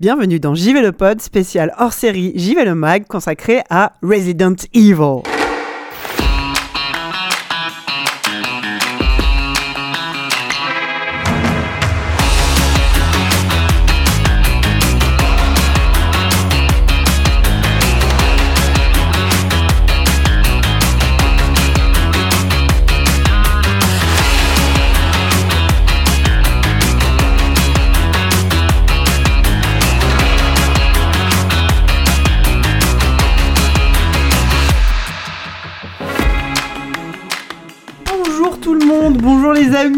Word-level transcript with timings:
Bienvenue 0.00 0.40
dans 0.40 0.54
JV 0.54 0.80
le 0.80 0.92
Pod, 0.92 1.20
spécial 1.20 1.74
hors 1.78 1.92
série 1.92 2.32
JV 2.34 2.64
le 2.64 2.74
Mag 2.74 3.06
consacré 3.06 3.60
à 3.68 3.92
Resident 4.02 4.54
Evil. 4.72 5.20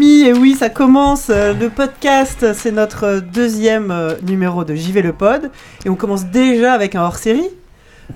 Amis, 0.03 0.23
et 0.23 0.33
oui 0.33 0.55
ça 0.55 0.69
commence, 0.69 1.29
euh, 1.29 1.53
le 1.53 1.69
podcast 1.69 2.53
c'est 2.53 2.71
notre 2.71 3.19
deuxième 3.19 3.91
euh, 3.91 4.15
numéro 4.23 4.63
de 4.63 4.75
JV 4.75 5.01
le 5.01 5.13
Pod, 5.13 5.49
et 5.85 5.89
on 5.89 5.95
commence 5.95 6.25
déjà 6.25 6.73
avec 6.73 6.95
un 6.95 7.03
hors-série, 7.03 7.49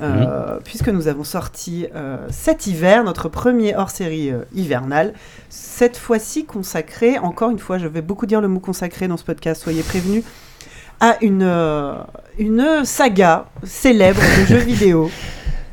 euh, 0.02 0.60
puisque 0.64 0.90
nous 0.90 1.08
avons 1.08 1.24
sorti 1.24 1.88
euh, 1.96 2.18
cet 2.30 2.68
hiver 2.68 3.04
notre 3.04 3.30
premier 3.30 3.76
hors-série 3.76 4.32
euh, 4.32 4.42
hivernal, 4.54 5.14
cette 5.50 5.98
fois-ci 5.98 6.46
consacré, 6.46 7.18
encore 7.20 7.52
une 7.52 7.60
fois 7.60 7.78
je 7.78 7.88
vais 7.88 8.02
beaucoup 8.02 8.26
dire 8.26 8.42
le 8.42 8.48
mot 8.48 8.60
consacré 8.60 9.08
dans 9.08 9.18
ce 9.18 9.24
podcast, 9.24 9.62
soyez 9.62 9.84
prévenus, 9.84 10.24
à 11.00 11.18
une, 11.22 11.50
une 12.40 12.84
saga 12.84 13.46
célèbre 13.64 14.22
de 14.42 14.46
jeux 14.46 14.58
vidéo, 14.66 15.10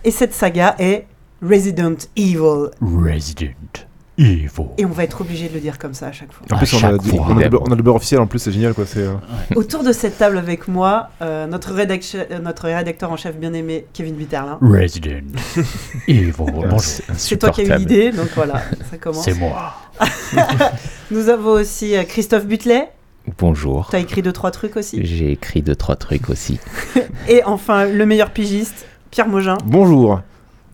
et 0.05 0.10
cette 0.10 0.34
saga 0.34 0.77
est 0.78 1.06
Resident 1.42 1.97
Evil. 2.16 2.70
Resident 2.81 3.86
Evil. 4.16 4.48
et 4.78 4.84
on 4.84 4.90
va 4.90 5.02
être 5.04 5.20
obligé 5.22 5.48
de 5.48 5.54
le 5.54 5.60
dire 5.60 5.78
comme 5.78 5.92
ça 5.94 6.06
à 6.06 6.12
chaque 6.12 6.32
fois. 6.32 6.46
En 6.52 6.58
plus, 6.58 6.72
on 6.74 6.76
a, 6.76 6.80
chaque 6.80 7.00
du- 7.02 7.10
fois. 7.10 7.26
on, 7.28 7.36
a 7.38 7.42
le 7.42 7.48
beurre, 7.48 7.62
on 7.66 7.72
a 7.72 7.74
le 7.74 7.82
beurre 7.82 7.96
officiel 7.96 8.20
en 8.20 8.26
plus, 8.26 8.38
c'est 8.38 8.52
génial 8.52 8.72
quoi. 8.74 8.84
C'est, 8.86 9.00
euh, 9.00 9.14
Autour 9.56 9.82
de 9.82 9.92
cette 9.92 10.18
table 10.18 10.38
avec 10.38 10.68
moi, 10.68 11.10
euh, 11.20 11.46
notre, 11.46 11.74
rédac- 11.74 12.16
euh, 12.30 12.38
notre 12.38 12.64
rédacteur 12.64 13.10
en 13.10 13.16
chef 13.16 13.36
bien-aimé, 13.36 13.86
Kevin 13.92 14.14
Viterlin. 14.16 14.58
Resident 14.62 15.26
Evil. 16.08 16.32
Bonjour. 16.38 16.80
C'est 16.80 17.38
toi 17.38 17.50
qui 17.50 17.62
as 17.62 17.76
eu 17.76 17.78
l'idée, 17.78 18.12
donc 18.12 18.28
voilà, 18.36 18.62
ça 18.90 18.96
commence. 18.98 19.24
C'est 19.24 19.34
moi. 19.34 19.74
Nous 21.10 21.28
avons 21.28 21.50
aussi 21.52 21.96
euh, 21.96 22.04
Christophe 22.04 22.46
Butlet. 22.46 22.90
Bonjour. 23.38 23.88
Tu 23.90 23.96
as 23.96 24.00
écrit 24.00 24.22
deux, 24.22 24.32
trois 24.32 24.50
trucs 24.50 24.76
aussi. 24.76 25.00
J'ai 25.04 25.32
écrit 25.32 25.62
deux 25.62 25.74
trois 25.76 25.96
trucs 25.96 26.28
aussi. 26.30 26.58
Et 27.28 27.42
enfin, 27.44 27.86
le 27.86 28.04
meilleur 28.06 28.30
pigiste, 28.30 28.86
Pierre 29.10 29.28
Mogin. 29.28 29.56
Bonjour, 29.64 30.20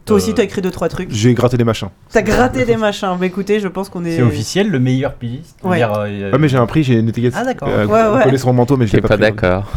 Toi 0.07 0.17
aussi, 0.17 0.31
Euh, 0.31 0.35
tu 0.35 0.41
as 0.41 0.45
écrit 0.45 0.61
deux, 0.63 0.71
trois 0.71 0.89
trucs. 0.89 1.09
j'ai 1.13 1.35
gratté 1.35 1.57
des 1.57 1.65
machins. 1.65 1.89
T'as 2.11 2.23
gratté 2.23 2.65
des 2.65 2.77
machins. 2.77 3.17
Bah 3.19 3.27
écoutez, 3.27 3.61
je 3.61 3.69
pense 3.69 3.89
qu'on 3.89 4.05
est. 4.05 4.17
C'est 4.17 4.23
officiel, 4.23 4.69
le 4.69 4.79
meilleur 4.81 5.15
pigiste 5.15 5.57
Ouais. 5.63 5.79
C'est-à-dire, 5.79 5.99
euh, 5.99 6.31
Ah, 6.35 6.39
mais 6.39 6.49
j'ai 6.49 6.57
un 6.57 6.67
prix, 6.67 6.83
j'ai 6.83 6.95
une 6.95 7.09
étiquette. 7.09 7.35
Ah, 7.37 7.45
d'accord. 7.45 7.69
Euh, 7.69 7.87
Ouais, 7.87 8.17
ouais. 8.31 8.39
sur 8.39 8.49
mon 8.49 8.55
manteau, 8.55 8.77
mais 8.77 8.87
je 8.87 8.97
pas 8.99 9.09
pas 9.09 9.17
d'accord 9.17 9.71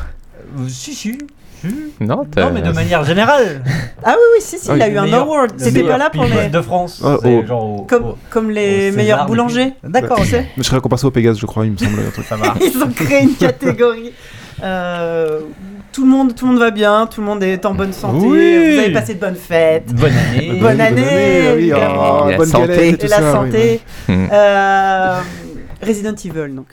euh, 0.59 0.63
Si, 0.67 0.93
si. 0.93 1.17
Non, 2.01 2.25
t'as- 2.29 2.45
Non, 2.45 2.51
mais 2.53 2.61
de 2.61 2.71
manière 2.71 3.05
générale. 3.05 3.63
Ah 4.03 4.15
oui, 4.17 4.23
oui, 4.35 4.41
si, 4.41 4.57
si, 4.59 4.69
Ah 4.69 4.75
il 4.75 4.81
a 4.81 4.89
eu 4.89 4.97
un 4.97 5.13
award. 5.13 5.53
meilleur 5.59 5.87
pas 5.87 5.97
là 5.97 6.09
pour 6.09 6.25
les. 6.25 6.49
de 6.49 6.61
France. 6.61 7.01
Ah, 7.05 7.15
C'est 7.21 7.39
oh. 7.41 7.47
genre 7.47 7.63
au- 7.63 7.81
Comme, 7.83 8.03
au- 8.03 8.17
comme 8.29 8.49
les 8.49 8.91
meilleurs 8.91 9.25
boulangers. 9.27 9.71
D'accord, 9.83 10.19
sais 10.25 10.41
Mais 10.57 10.63
je 10.63 10.63
serais 10.63 10.77
récompensé 10.77 11.05
au 11.05 11.11
Pégase, 11.11 11.39
je 11.39 11.45
crois, 11.45 11.65
il 11.65 11.71
me 11.71 11.77
semble. 11.77 11.99
un 12.05 12.11
truc. 12.11 12.25
Ça 12.25 12.35
marche. 12.37 12.59
Ils 12.61 12.83
ont 12.83 12.89
créé 12.91 13.23
une 13.23 13.35
catégorie. 13.35 14.11
Euh, 14.61 15.39
tout, 15.93 16.03
le 16.03 16.09
monde, 16.09 16.35
tout 16.35 16.45
le 16.45 16.51
monde 16.51 16.59
va 16.59 16.71
bien, 16.71 17.07
tout 17.07 17.21
le 17.21 17.27
monde 17.27 17.43
est 17.43 17.65
en 17.65 17.73
bonne 17.73 17.93
santé. 17.93 18.25
Oui. 18.25 18.73
Vous 18.73 18.79
avez 18.79 18.91
passé 18.91 19.13
de 19.13 19.19
bonnes 19.19 19.35
fêtes. 19.35 19.93
Bonne 19.93 20.11
année. 20.11 20.59
Bonne 20.59 20.81
année, 20.81 21.53
oui, 21.55 21.71
oh, 21.73 22.29
Et 22.29 22.35
bonne 22.35 22.47
santé. 22.47 22.67
galette 22.67 22.93
et 22.93 22.97
tout 22.97 23.05
Et 23.05 23.09
la 23.09 23.21
oui, 23.21 23.31
santé. 23.31 23.81
Hmm. 24.09 24.27
Euh, 24.31 25.19
Resident 25.81 26.15
Evil, 26.15 26.53
donc. 26.55 26.67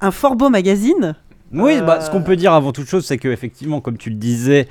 Un 0.00 0.10
fort 0.10 0.36
beau 0.36 0.48
magazine. 0.48 1.14
Oui, 1.52 1.80
bah, 1.80 1.98
Euh, 1.98 2.00
ce 2.00 2.10
qu'on 2.10 2.22
peut 2.22 2.36
dire 2.36 2.52
avant 2.52 2.72
toute 2.72 2.88
chose, 2.88 3.06
c'est 3.06 3.16
que 3.16 3.28
effectivement, 3.28 3.80
comme 3.80 3.96
tu 3.96 4.10
le 4.10 4.16
disais, 4.16 4.66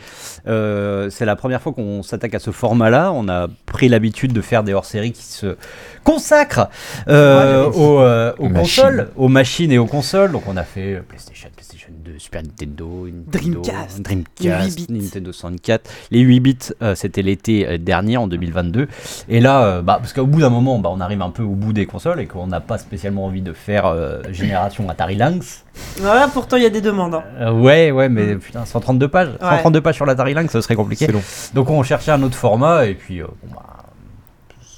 euh, 0.48 1.10
c'est 1.10 1.26
la 1.26 1.36
première 1.36 1.62
fois 1.62 1.72
qu'on 1.72 2.04
s'attaque 2.04 2.36
à 2.36 2.40
ce 2.40 2.52
format-là. 2.52 3.12
On 3.14 3.30
a 3.30 3.48
pris 3.66 3.88
l'habitude 3.88 4.34
de 4.34 4.42
faire 4.42 4.64
des 4.64 4.74
hors-séries 4.74 5.14
qui 5.14 5.24
se 5.24 5.56
consacrent 6.04 6.70
euh, 7.08 7.70
Ouais, 7.70 7.78
aux, 7.78 8.00
euh, 8.00 8.34
aux 8.40 8.50
consoles, 8.50 9.10
aux 9.16 9.28
machines 9.28 9.72
et 9.72 9.78
aux 9.78 9.86
consoles. 9.86 10.32
Donc, 10.32 10.44
on 10.48 10.58
a 10.58 10.64
fait 10.64 10.96
euh, 10.96 11.02
PlayStation, 11.08 11.50
PlayStation 11.56 11.90
2, 12.04 12.12
Super 12.18 12.44
Nintendo, 12.44 13.08
Nintendo, 13.08 13.62
Dreamcast, 13.62 14.02
Dreamcast, 14.02 14.80
8 14.80 14.88
bits. 14.88 15.02
Nintendo 15.04 15.32
64. 15.32 15.90
Les 16.12 16.20
8 16.20 16.40
bits, 16.40 16.58
euh, 16.82 16.96
c'était 16.96 17.22
l'été 17.22 17.78
dernier, 17.78 18.18
en 18.18 18.28
2022. 18.28 18.88
Et 19.30 19.40
là, 19.40 19.64
euh, 19.66 19.82
bah, 19.82 19.98
parce 20.00 20.14
qu'au 20.14 20.26
bout 20.26 20.42
d'un 20.42 20.50
moment, 20.50 20.80
bah, 20.80 20.90
on 20.92 21.00
arrive 21.02 21.22
un 21.22 21.30
peu 21.30 21.44
au 21.44 21.56
bout 21.56 21.74
des 21.74 21.86
consoles 21.86 22.20
et 22.20 22.26
qu'on 22.26 22.48
n'a 22.48 22.60
pas 22.62 22.78
spécialement 22.78 23.26
envie 23.26 23.42
de 23.42 23.54
faire 23.54 23.86
euh, 23.86 24.22
génération 24.32 24.90
Atari 24.90 25.16
Lynx. 25.16 25.64
Voilà, 25.98 26.28
pourtant, 26.28 26.58
il 26.58 26.64
y 26.64 26.68
a 26.68 26.70
des 26.70 26.82
demandes. 26.82 27.16
hein. 27.16 27.24
Euh, 27.40 27.52
ouais, 27.52 27.92
ouais, 27.92 28.10
mais 28.10 28.36
putain, 28.36 28.66
132 28.66 29.08
pages. 29.08 29.30
132 29.42 29.82
pages 29.82 29.96
sur 29.96 30.06
l'Atari 30.06 30.34
Lynx, 30.34 30.52
ce 30.54 30.62
serait 30.62 30.76
compliqué. 30.76 31.08
Long. 31.08 31.22
Donc 31.54 31.70
on 31.70 31.82
cherchait 31.84 32.12
un 32.12 32.22
autre 32.24 32.36
format 32.36 32.86
et 32.86 32.94
puis, 32.94 33.22
euh, 33.22 33.28
bon, 33.44 33.56
bah, 33.56 33.64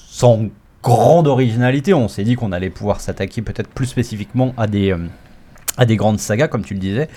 sans 0.09 0.45
grande 0.85 1.25
originalité, 1.25 1.95
on 1.95 2.07
s'est 2.07 2.23
dit 2.23 2.35
qu'on 2.35 2.51
allait 2.51 2.69
pouvoir 2.69 3.01
s'attaquer 3.01 3.41
peut-être 3.41 3.69
plus 3.69 3.87
spécifiquement 3.87 4.53
à 4.55 4.67
des, 4.67 4.91
euh, 4.91 4.99
à 5.77 5.87
des 5.87 5.95
grandes 5.95 6.19
sagas, 6.19 6.47
comme 6.47 6.63
tu 6.63 6.75
le 6.75 6.79
disais. 6.79 7.09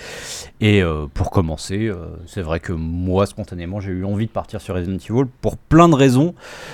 Et 0.59 0.81
euh, 0.81 1.05
pour 1.13 1.29
commencer, 1.29 1.85
euh, 1.85 2.07
c'est 2.25 2.41
vrai 2.41 2.59
que 2.59 2.73
moi, 2.73 3.27
spontanément, 3.27 3.79
j'ai 3.79 3.91
eu 3.91 4.05
envie 4.05 4.25
de 4.25 4.31
partir 4.31 4.59
sur 4.59 4.73
Resident 4.73 4.97
Evil 4.97 5.29
pour 5.41 5.55
plein 5.55 5.87
de 5.87 5.93
raisons. 5.93 6.33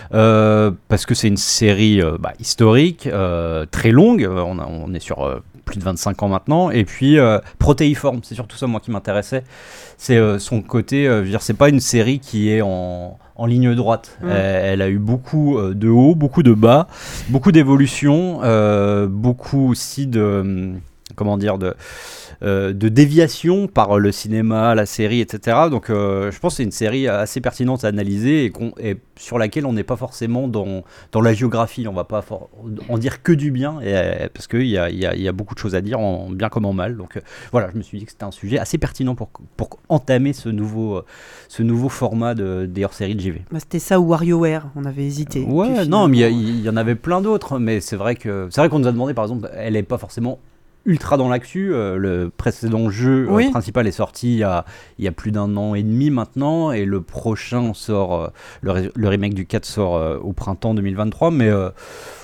Parce 0.09 1.05
que 1.05 1.13
c'est 1.15 1.27
une 1.27 1.35
série 1.35 2.01
bah, 2.17 2.31
historique, 2.39 3.09
très 3.71 3.91
longue. 3.91 4.25
On, 4.25 4.93
est 4.93 5.01
sur 5.01 5.41
plus 5.65 5.77
de 5.77 5.83
25 5.83 6.23
ans 6.23 6.29
maintenant. 6.29 6.71
Et 6.71 6.85
puis 6.85 7.17
protéiforme, 7.59 8.21
c'est 8.23 8.35
surtout 8.35 8.55
ça 8.55 8.67
moi 8.67 8.79
qui 8.79 8.91
m'intéressait. 8.91 9.43
C'est 9.97 10.39
son 10.39 10.61
côté, 10.61 11.07
je 11.07 11.11
veux 11.11 11.29
dire, 11.29 11.41
c'est 11.41 11.55
pas 11.55 11.67
une 11.67 11.81
série 11.81 12.19
qui 12.19 12.49
est 12.49 12.61
en, 12.61 13.19
en 13.35 13.45
ligne 13.45 13.75
droite. 13.75 14.17
Mm. 14.21 14.29
Elle, 14.29 14.65
elle 14.65 14.81
a 14.81 14.89
eu 14.89 14.99
beaucoup 14.99 15.57
euh, 15.57 15.73
de 15.73 15.89
hauts, 15.89 16.15
beaucoup 16.15 16.43
de 16.43 16.53
bas, 16.53 16.87
beaucoup 17.29 17.51
d'évolutions, 17.51 18.39
euh, 18.43 19.07
beaucoup 19.07 19.69
aussi 19.69 20.07
de, 20.07 20.73
comment 21.15 21.37
dire, 21.37 21.57
de 21.57 21.73
euh, 22.43 22.73
de 22.73 22.89
déviation 22.89 23.67
par 23.67 23.97
le 23.97 24.11
cinéma, 24.11 24.75
la 24.75 24.85
série, 24.85 25.21
etc. 25.21 25.57
Donc 25.69 25.89
euh, 25.89 26.31
je 26.31 26.39
pense 26.39 26.53
que 26.53 26.57
c'est 26.57 26.63
une 26.63 26.71
série 26.71 27.07
assez 27.07 27.41
pertinente 27.41 27.83
à 27.83 27.87
analyser 27.87 28.51
et, 28.79 28.97
sur 29.17 29.37
laquelle 29.37 29.65
on 29.65 29.73
n'est 29.73 29.83
pas 29.83 29.95
forcément 29.95 30.47
dans, 30.47 30.83
dans 31.11 31.21
la 31.21 31.33
géographie, 31.33 31.87
on 31.87 31.93
va 31.93 32.03
pas 32.03 32.23
en 32.89 32.97
dire 32.97 33.23
que 33.23 33.31
du 33.31 33.51
bien, 33.51 33.79
et, 33.81 33.95
euh, 33.95 34.27
parce 34.33 34.47
qu'il 34.47 34.67
y 34.67 34.77
a, 34.77 34.89
il 34.89 34.99
y, 34.99 35.05
a, 35.05 35.15
y 35.15 35.27
a 35.27 35.31
beaucoup 35.31 35.55
de 35.55 35.59
choses 35.59 35.75
à 35.75 35.81
dire, 35.81 35.99
en 35.99 36.29
bien 36.29 36.49
comme 36.49 36.65
en 36.65 36.73
mal. 36.73 36.97
Donc 36.97 37.17
euh, 37.17 37.21
voilà, 37.51 37.69
je 37.71 37.77
me 37.77 37.81
suis 37.81 37.97
dit 37.97 38.05
que 38.05 38.11
c'était 38.11 38.25
un 38.25 38.31
sujet 38.31 38.59
assez 38.59 38.77
pertinent 38.77 39.15
pour, 39.15 39.29
pour 39.55 39.69
entamer 39.89 40.33
ce 40.33 40.49
nouveau, 40.49 41.01
ce 41.47 41.63
nouveau 41.63 41.89
format 41.89 42.35
de, 42.35 42.65
des 42.65 42.83
hors-séries 42.83 43.15
de 43.15 43.21
JV. 43.21 43.41
Bah, 43.51 43.59
C'était 43.59 43.79
ça 43.79 43.99
ou 43.99 44.09
WarioWare, 44.09 44.67
on 44.75 44.85
avait 44.85 45.05
hésité. 45.05 45.43
Ouais, 45.43 45.73
Puis 45.73 45.87
non, 45.87 46.07
mais 46.07 46.31
il 46.31 46.61
y 46.61 46.69
en 46.69 46.77
avait 46.77 46.95
plein 46.95 47.21
d'autres, 47.21 47.59
mais 47.59 47.79
c'est 47.79 47.95
vrai 47.95 48.15
que 48.15 48.47
c'est 48.51 48.61
vrai 48.61 48.69
qu'on 48.69 48.79
nous 48.79 48.87
a 48.87 48.91
demandé, 48.91 49.13
par 49.13 49.25
exemple, 49.25 49.49
elle 49.53 49.75
est 49.75 49.83
pas 49.83 49.97
forcément 49.97 50.39
ultra 50.85 51.17
dans 51.17 51.29
l'actu. 51.29 51.73
euh, 51.73 51.97
le 51.97 52.29
précédent 52.35 52.89
jeu 52.89 53.27
euh, 53.29 53.49
principal 53.51 53.87
est 53.87 53.91
sorti 53.91 54.33
il 54.33 54.37
y 54.39 54.43
a, 54.43 54.65
il 54.99 55.05
y 55.05 55.07
a 55.07 55.11
plus 55.11 55.31
d'un 55.31 55.55
an 55.57 55.75
et 55.75 55.83
demi 55.83 56.09
maintenant, 56.09 56.71
et 56.71 56.85
le 56.85 57.01
prochain 57.01 57.73
sort, 57.73 58.15
euh, 58.15 58.27
le, 58.61 58.91
le 58.95 59.07
remake 59.07 59.33
du 59.33 59.45
4 59.45 59.65
sort 59.65 59.95
euh, 59.95 60.17
au 60.17 60.33
printemps 60.33 60.73
2023, 60.73 61.31
mais 61.31 61.49
euh, 61.49 61.69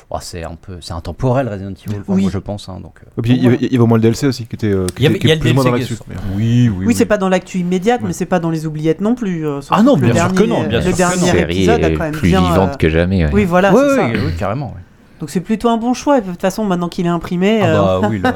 oh, 0.10 0.18
c'est 0.22 0.44
un 0.44 0.56
peu, 0.56 0.78
c'est 0.82 0.94
intemporel 0.94 1.48
Resident 1.50 1.72
Evil, 1.72 2.00
enfin, 2.02 2.04
Oui. 2.14 2.22
moi, 2.24 2.32
je 2.32 2.38
pense. 2.38 2.70
hein, 2.70 2.80
donc, 2.82 3.00
Et 3.18 3.22
puis, 3.22 3.34
il 3.34 3.44
y, 3.44 3.48
il 3.56 3.72
y 3.72 3.76
avait 3.76 3.80
au 3.80 3.88
moins 3.88 3.98
le 3.98 4.02
DLC 4.04 4.28
aussi 4.28 4.46
qui 4.46 4.56
était, 4.56 4.68
euh, 4.68 4.86
qui 4.88 4.94
Il 5.00 5.04
y 5.04 5.08
avait- 5.08 5.16
était- 5.16 5.20
qui 5.22 5.28
il 5.28 5.30
y 5.30 5.32
a 5.32 5.36
le 5.36 5.42
plus 5.42 5.52
ou 5.52 5.54
moins 5.56 5.64
dans 5.64 5.72
DLC 5.72 5.96
qui 5.96 6.10
l'actu. 6.10 6.20
Oui, 6.36 6.70
oui, 6.70 6.86
Oui, 6.88 6.94
c'est 6.96 7.06
pas 7.06 7.18
dans 7.18 7.30
l'actu 7.30 7.60
immédiate, 7.60 8.02
Ouais. 8.02 8.08
mais 8.08 8.14
c'est 8.14 8.26
pas 8.26 8.40
dans 8.40 8.50
les 8.52 8.66
oubliettes 8.68 9.02
non 9.02 9.16
plus. 9.16 9.48
euh, 9.48 9.60
Ah 9.72 9.82
non, 9.84 9.98
bien 9.98 10.10
le 10.10 10.16
sûr 10.20 10.34
que 10.34 10.44
non, 10.44 10.64
bien 10.68 10.80
le 10.80 10.84
sûr 10.84 10.92
que 10.92 10.98
dernier 10.98 11.42
épisode 11.42 11.84
a 11.84 11.90
quand 11.92 12.00
même 12.00 12.12
plus 12.14 12.30
bien. 12.30 12.42
vivante 12.42 12.74
euh, 12.74 12.78
que 12.78 12.90
jamais. 12.90 13.26
ouais. 13.26 13.32
Oui, 13.34 13.46
voilà, 13.46 13.74
oui, 13.74 14.34
carrément. 14.38 14.74
Donc 15.22 15.30
c'est 15.30 15.40
plutôt 15.40 15.70
un 15.70 15.78
bon 15.78 15.94
choix. 15.94 16.18
Et 16.18 16.22
de 16.22 16.30
toute 16.32 16.42
façon, 16.42 16.66
maintenant 16.66 16.90
qu'il 16.90 17.06
est 17.06 17.10
imprimé, 17.10 17.62
Ah 17.62 17.66
euh, 17.68 18.02
bah 18.02 18.08
oui, 18.10 18.20
là, 18.20 18.36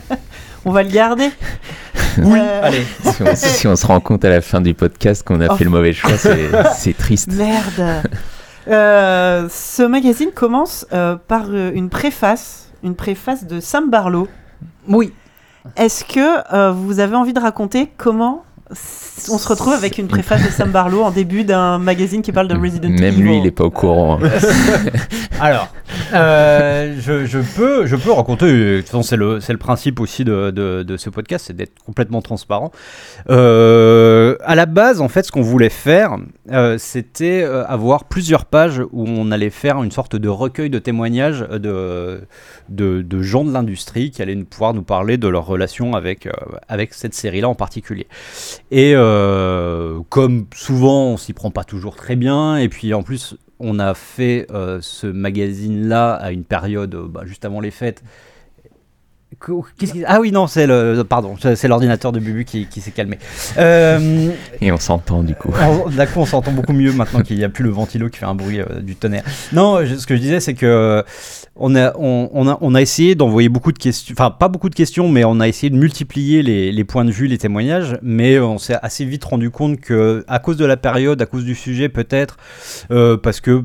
on 0.64 0.72
va 0.72 0.82
le 0.82 0.88
garder. 0.90 1.30
oui, 2.18 2.38
Euh, 2.40 2.60
allez. 2.64 2.84
Si, 3.04 3.22
on, 3.22 3.26
si 3.36 3.66
on 3.68 3.76
se 3.76 3.86
rend 3.86 4.00
compte 4.00 4.24
à 4.24 4.30
la 4.30 4.40
fin 4.40 4.60
du 4.60 4.74
podcast 4.74 5.22
qu'on 5.22 5.40
a 5.40 5.48
Oh. 5.52 5.56
fait 5.56 5.64
le 5.64 5.70
mauvais 5.70 5.92
choix, 5.92 6.12
c'est 6.74 6.96
triste. 6.96 7.30
Merde. 7.32 8.02
Euh, 8.68 9.46
ce 9.50 9.82
magazine 9.82 10.30
commence 10.34 10.86
euh, 10.94 11.16
par 11.16 11.44
euh, 11.50 11.70
une 11.74 11.90
préface, 11.90 12.70
une 12.82 12.94
préface 12.94 13.44
de 13.44 13.60
Sam 13.60 13.90
Barlow. 13.90 14.26
Oui. 14.88 15.12
Est-ce 15.76 16.04
que 16.04 16.54
euh, 16.54 16.72
vous 16.72 16.98
avez 17.00 17.14
envie 17.16 17.34
de 17.34 17.40
raconter 17.40 17.90
comment 17.98 18.44
on 19.30 19.36
se 19.38 19.46
retrouve 19.48 19.74
avec 19.74 19.98
une 19.98 20.08
préface 20.08 20.42
de 20.42 20.48
Sam 20.50 20.70
Barlow 20.70 21.02
en 21.02 21.10
début 21.10 21.44
d'un 21.44 21.78
magazine 21.78 22.22
qui 22.22 22.32
parle 22.32 22.48
de 22.48 22.56
Resident 22.56 22.88
Même 22.88 23.02
Evil 23.04 23.22
lui, 23.22 23.38
il 23.38 23.46
est 23.46 23.50
pas 23.50 23.64
au 23.64 23.70
courant. 23.70 24.18
hein. 24.22 24.28
Alors, 25.40 25.68
Euh, 26.12 26.94
je, 27.00 27.38
peux, 27.56 27.86
je 27.86 27.96
peux 27.96 28.12
raconter. 28.12 28.46
De 28.46 28.80
toute 28.80 28.86
façon, 28.88 29.02
c'est 29.02 29.16
le, 29.16 29.56
principe 29.58 30.00
aussi 30.00 30.24
de, 30.24 30.50
de, 30.50 30.82
de 30.82 30.96
ce 30.96 31.10
podcast, 31.10 31.46
c'est 31.46 31.56
d'être 31.56 31.78
complètement 31.84 32.22
transparent. 32.22 32.72
Euh, 33.30 34.36
à 34.44 34.54
la 34.54 34.66
base, 34.66 35.00
en 35.00 35.08
fait, 35.08 35.24
ce 35.24 35.32
qu'on 35.32 35.42
voulait 35.42 35.68
faire, 35.70 36.16
euh, 36.50 36.76
c'était 36.78 37.42
euh, 37.42 37.64
avoir 37.66 38.04
plusieurs 38.04 38.44
pages 38.44 38.82
où 38.92 39.04
on 39.06 39.30
allait 39.30 39.50
faire 39.50 39.82
une 39.82 39.90
sorte 39.90 40.16
de 40.16 40.28
recueil 40.28 40.70
de 40.70 40.78
témoignages 40.78 41.40
de, 41.40 42.22
de, 42.68 43.02
de 43.02 43.22
gens 43.22 43.44
de 43.44 43.52
l'industrie 43.52 44.10
qui 44.10 44.22
allaient 44.22 44.36
pouvoir 44.36 44.74
nous 44.74 44.82
parler 44.82 45.16
de 45.16 45.28
leur 45.28 45.46
relation 45.46 45.94
avec, 45.94 46.26
euh, 46.26 46.32
avec 46.68 46.94
cette 46.94 47.14
série-là 47.14 47.48
en 47.48 47.54
particulier. 47.54 48.06
Et 48.70 48.92
euh, 48.94 50.00
comme 50.08 50.46
souvent, 50.54 51.06
on 51.06 51.16
s'y 51.16 51.32
prend 51.32 51.50
pas 51.50 51.64
toujours 51.64 51.96
très 51.96 52.16
bien, 52.16 52.56
et 52.56 52.68
puis 52.68 52.94
en 52.94 53.02
plus, 53.02 53.36
on 53.64 53.78
a 53.78 53.94
fait 53.94 54.46
euh, 54.50 54.78
ce 54.82 55.06
magazine-là 55.06 56.12
à 56.14 56.30
une 56.30 56.44
période 56.44 56.94
bah, 56.94 57.22
juste 57.24 57.44
avant 57.44 57.60
les 57.60 57.70
fêtes. 57.70 58.02
Qui- 59.78 60.04
Ah 60.06 60.20
oui, 60.20 60.32
non, 60.32 60.46
c'est 60.46 60.66
le. 60.66 61.02
Pardon, 61.08 61.34
c'est 61.38 61.68
l'ordinateur 61.68 62.12
de 62.12 62.20
Bubu 62.20 62.44
qui, 62.44 62.66
qui 62.66 62.80
s'est 62.80 62.90
calmé. 62.90 63.18
Euh, 63.58 64.30
Et 64.60 64.72
on 64.72 64.78
s'entend 64.78 65.22
du 65.22 65.34
coup. 65.34 65.52
D'un 65.96 66.06
coup, 66.06 66.20
on 66.20 66.26
s'entend 66.26 66.52
beaucoup 66.52 66.72
mieux 66.72 66.92
maintenant 66.92 67.22
qu'il 67.22 67.36
n'y 67.38 67.44
a 67.44 67.48
plus 67.48 67.64
le 67.64 67.70
ventilo 67.70 68.08
qui 68.08 68.18
fait 68.18 68.26
un 68.26 68.34
bruit 68.34 68.60
euh, 68.60 68.80
du 68.80 68.96
tonnerre. 68.96 69.24
Non, 69.52 69.84
je- 69.84 69.96
ce 69.96 70.06
que 70.06 70.16
je 70.16 70.20
disais, 70.20 70.40
c'est 70.40 70.54
que 70.54 70.66
euh, 70.66 71.02
on 71.56 71.74
a, 71.76 71.92
on, 71.96 72.30
on 72.32 72.48
a, 72.48 72.58
on 72.60 72.74
a 72.74 72.82
essayé 72.82 73.14
d'envoyer 73.14 73.48
beaucoup 73.48 73.72
de 73.72 73.78
questions, 73.78 74.14
enfin 74.18 74.30
pas 74.30 74.48
beaucoup 74.48 74.68
de 74.68 74.74
questions, 74.74 75.08
mais 75.08 75.24
on 75.24 75.38
a 75.40 75.46
essayé 75.48 75.70
de 75.70 75.76
multiplier 75.76 76.42
les, 76.42 76.72
les 76.72 76.84
points 76.84 77.04
de 77.04 77.10
vue, 77.12 77.26
les 77.28 77.38
témoignages, 77.38 77.96
mais 78.02 78.38
on 78.40 78.58
s'est 78.58 78.76
assez 78.82 79.04
vite 79.04 79.24
rendu 79.24 79.50
compte 79.50 79.80
que, 79.80 80.24
à 80.26 80.38
cause 80.40 80.56
de 80.56 80.64
la 80.64 80.76
période, 80.76 81.20
à 81.22 81.26
cause 81.26 81.44
du 81.44 81.54
sujet 81.54 81.88
peut-être, 81.88 82.36
euh, 82.90 83.16
parce 83.16 83.40
que 83.40 83.62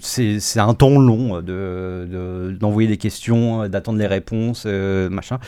c'est 0.00 0.38
un 0.60 0.74
temps 0.74 0.98
long 0.98 1.36
euh, 1.36 1.40
de- 1.42 2.08
de- 2.50 2.56
d'envoyer 2.56 2.88
des 2.88 2.96
questions, 2.96 3.62
euh, 3.62 3.68
d'attendre 3.68 3.98
les 3.98 4.06
réponses, 4.06 4.64
euh, 4.66 5.08
machin, 5.08 5.38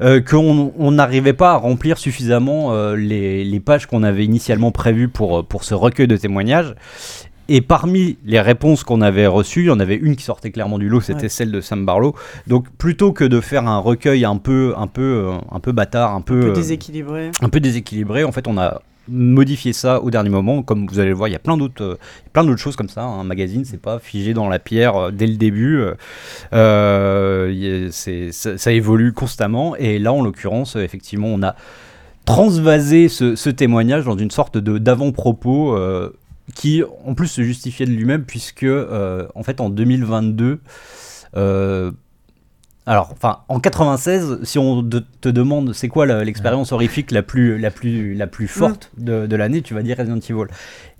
euh, 0.00 0.20
qu'on 0.20 0.72
on 0.78 0.92
n'arrivait 0.92 1.32
pas 1.32 1.52
à 1.52 1.56
remplir 1.56 1.98
suffisamment 1.98 2.72
euh, 2.72 2.96
les, 2.96 3.44
les 3.44 3.60
pages 3.60 3.86
qu'on 3.86 4.02
avait 4.02 4.24
initialement 4.24 4.70
prévues 4.70 5.08
pour, 5.08 5.44
pour 5.46 5.64
ce 5.64 5.74
recueil 5.74 6.06
de 6.08 6.16
témoignages. 6.16 6.74
Et 7.48 7.60
parmi 7.60 8.18
les 8.24 8.40
réponses 8.40 8.82
qu'on 8.82 9.00
avait 9.00 9.28
reçues, 9.28 9.60
il 9.62 9.66
y 9.66 9.70
en 9.70 9.78
avait 9.78 9.94
une 9.94 10.16
qui 10.16 10.24
sortait 10.24 10.50
clairement 10.50 10.78
du 10.80 10.88
lot, 10.88 11.00
c'était 11.00 11.22
Ouais. 11.22 11.28
celle 11.28 11.52
de 11.52 11.60
Sam 11.60 11.86
Barlow. 11.86 12.16
Donc 12.48 12.66
plutôt 12.76 13.12
que 13.12 13.22
de 13.22 13.40
faire 13.40 13.68
un 13.68 13.78
recueil 13.78 14.24
un 14.24 14.36
peu, 14.36 14.74
un 14.76 14.88
peu, 14.88 15.30
un 15.52 15.60
peu 15.60 15.70
bâtard, 15.70 16.12
un 16.14 16.22
peu, 16.22 16.40
Un 16.40 16.46
peu 16.46 16.52
déséquilibré. 16.54 17.30
un 17.40 17.48
peu 17.48 17.60
déséquilibré. 17.60 18.24
En 18.24 18.32
fait, 18.32 18.48
on 18.48 18.58
a 18.58 18.82
modifié 19.08 19.72
ça 19.72 20.00
au 20.02 20.10
dernier 20.10 20.30
moment. 20.30 20.62
Comme 20.62 20.86
vous 20.86 20.98
allez 20.98 21.10
le 21.10 21.14
voir, 21.14 21.28
il 21.28 21.32
y 21.32 21.36
a 21.36 21.40
plein 21.40 21.56
d'autres, 21.56 21.82
euh, 21.82 21.98
plein 22.32 22.44
d'autres 22.44 22.60
choses 22.60 22.76
comme 22.76 22.88
ça. 22.88 23.02
Un 23.02 23.24
magazine, 23.24 23.64
c'est 23.64 23.80
pas 23.80 23.98
figé 23.98 24.34
dans 24.34 24.48
la 24.48 24.58
pierre 24.58 24.96
euh, 24.96 25.10
dès 25.10 25.26
le 25.26 25.36
début. 25.36 25.80
Euh, 26.52 27.88
c'est- 27.92 28.32
ça, 28.32 28.72
évolue 28.72 29.12
constamment. 29.12 29.76
Et 29.76 29.98
là, 29.98 30.12
en 30.12 30.22
l'occurrence, 30.22 30.76
effectivement, 30.76 31.28
on 31.28 31.42
a 31.42 31.54
transvasé 32.24 33.08
ce, 33.08 33.50
témoignage 33.50 34.04
dans 34.04 34.18
une 34.18 34.30
sorte 34.30 34.58
de 34.58 34.78
d'avant-propos. 34.78 35.78
qui 36.54 36.84
en 37.04 37.14
plus 37.14 37.26
se 37.26 37.42
justifiait 37.42 37.86
de 37.86 37.90
lui-même 37.90 38.24
puisque 38.24 38.64
en 39.34 39.42
fait 39.42 39.60
en 39.60 39.68
2022 39.68 40.60
euh, 41.36 41.90
alors, 42.86 43.10
enfin, 43.12 43.38
en 43.48 43.58
96, 43.58 44.38
si 44.44 44.58
on 44.58 44.80
de- 44.82 45.04
te 45.20 45.28
demande 45.28 45.72
c'est 45.74 45.88
quoi 45.88 46.06
l'expérience 46.06 46.70
horrifique 46.72 47.10
la 47.10 47.22
plus, 47.22 47.58
la 47.58 47.70
plus, 47.72 48.14
la 48.14 48.26
plus 48.28 48.46
forte 48.48 48.90
de, 48.96 49.26
de 49.26 49.36
l'année, 49.36 49.60
tu 49.62 49.74
vas 49.74 49.82
dire 49.82 49.96
Resident 49.98 50.18
Evil. 50.20 50.46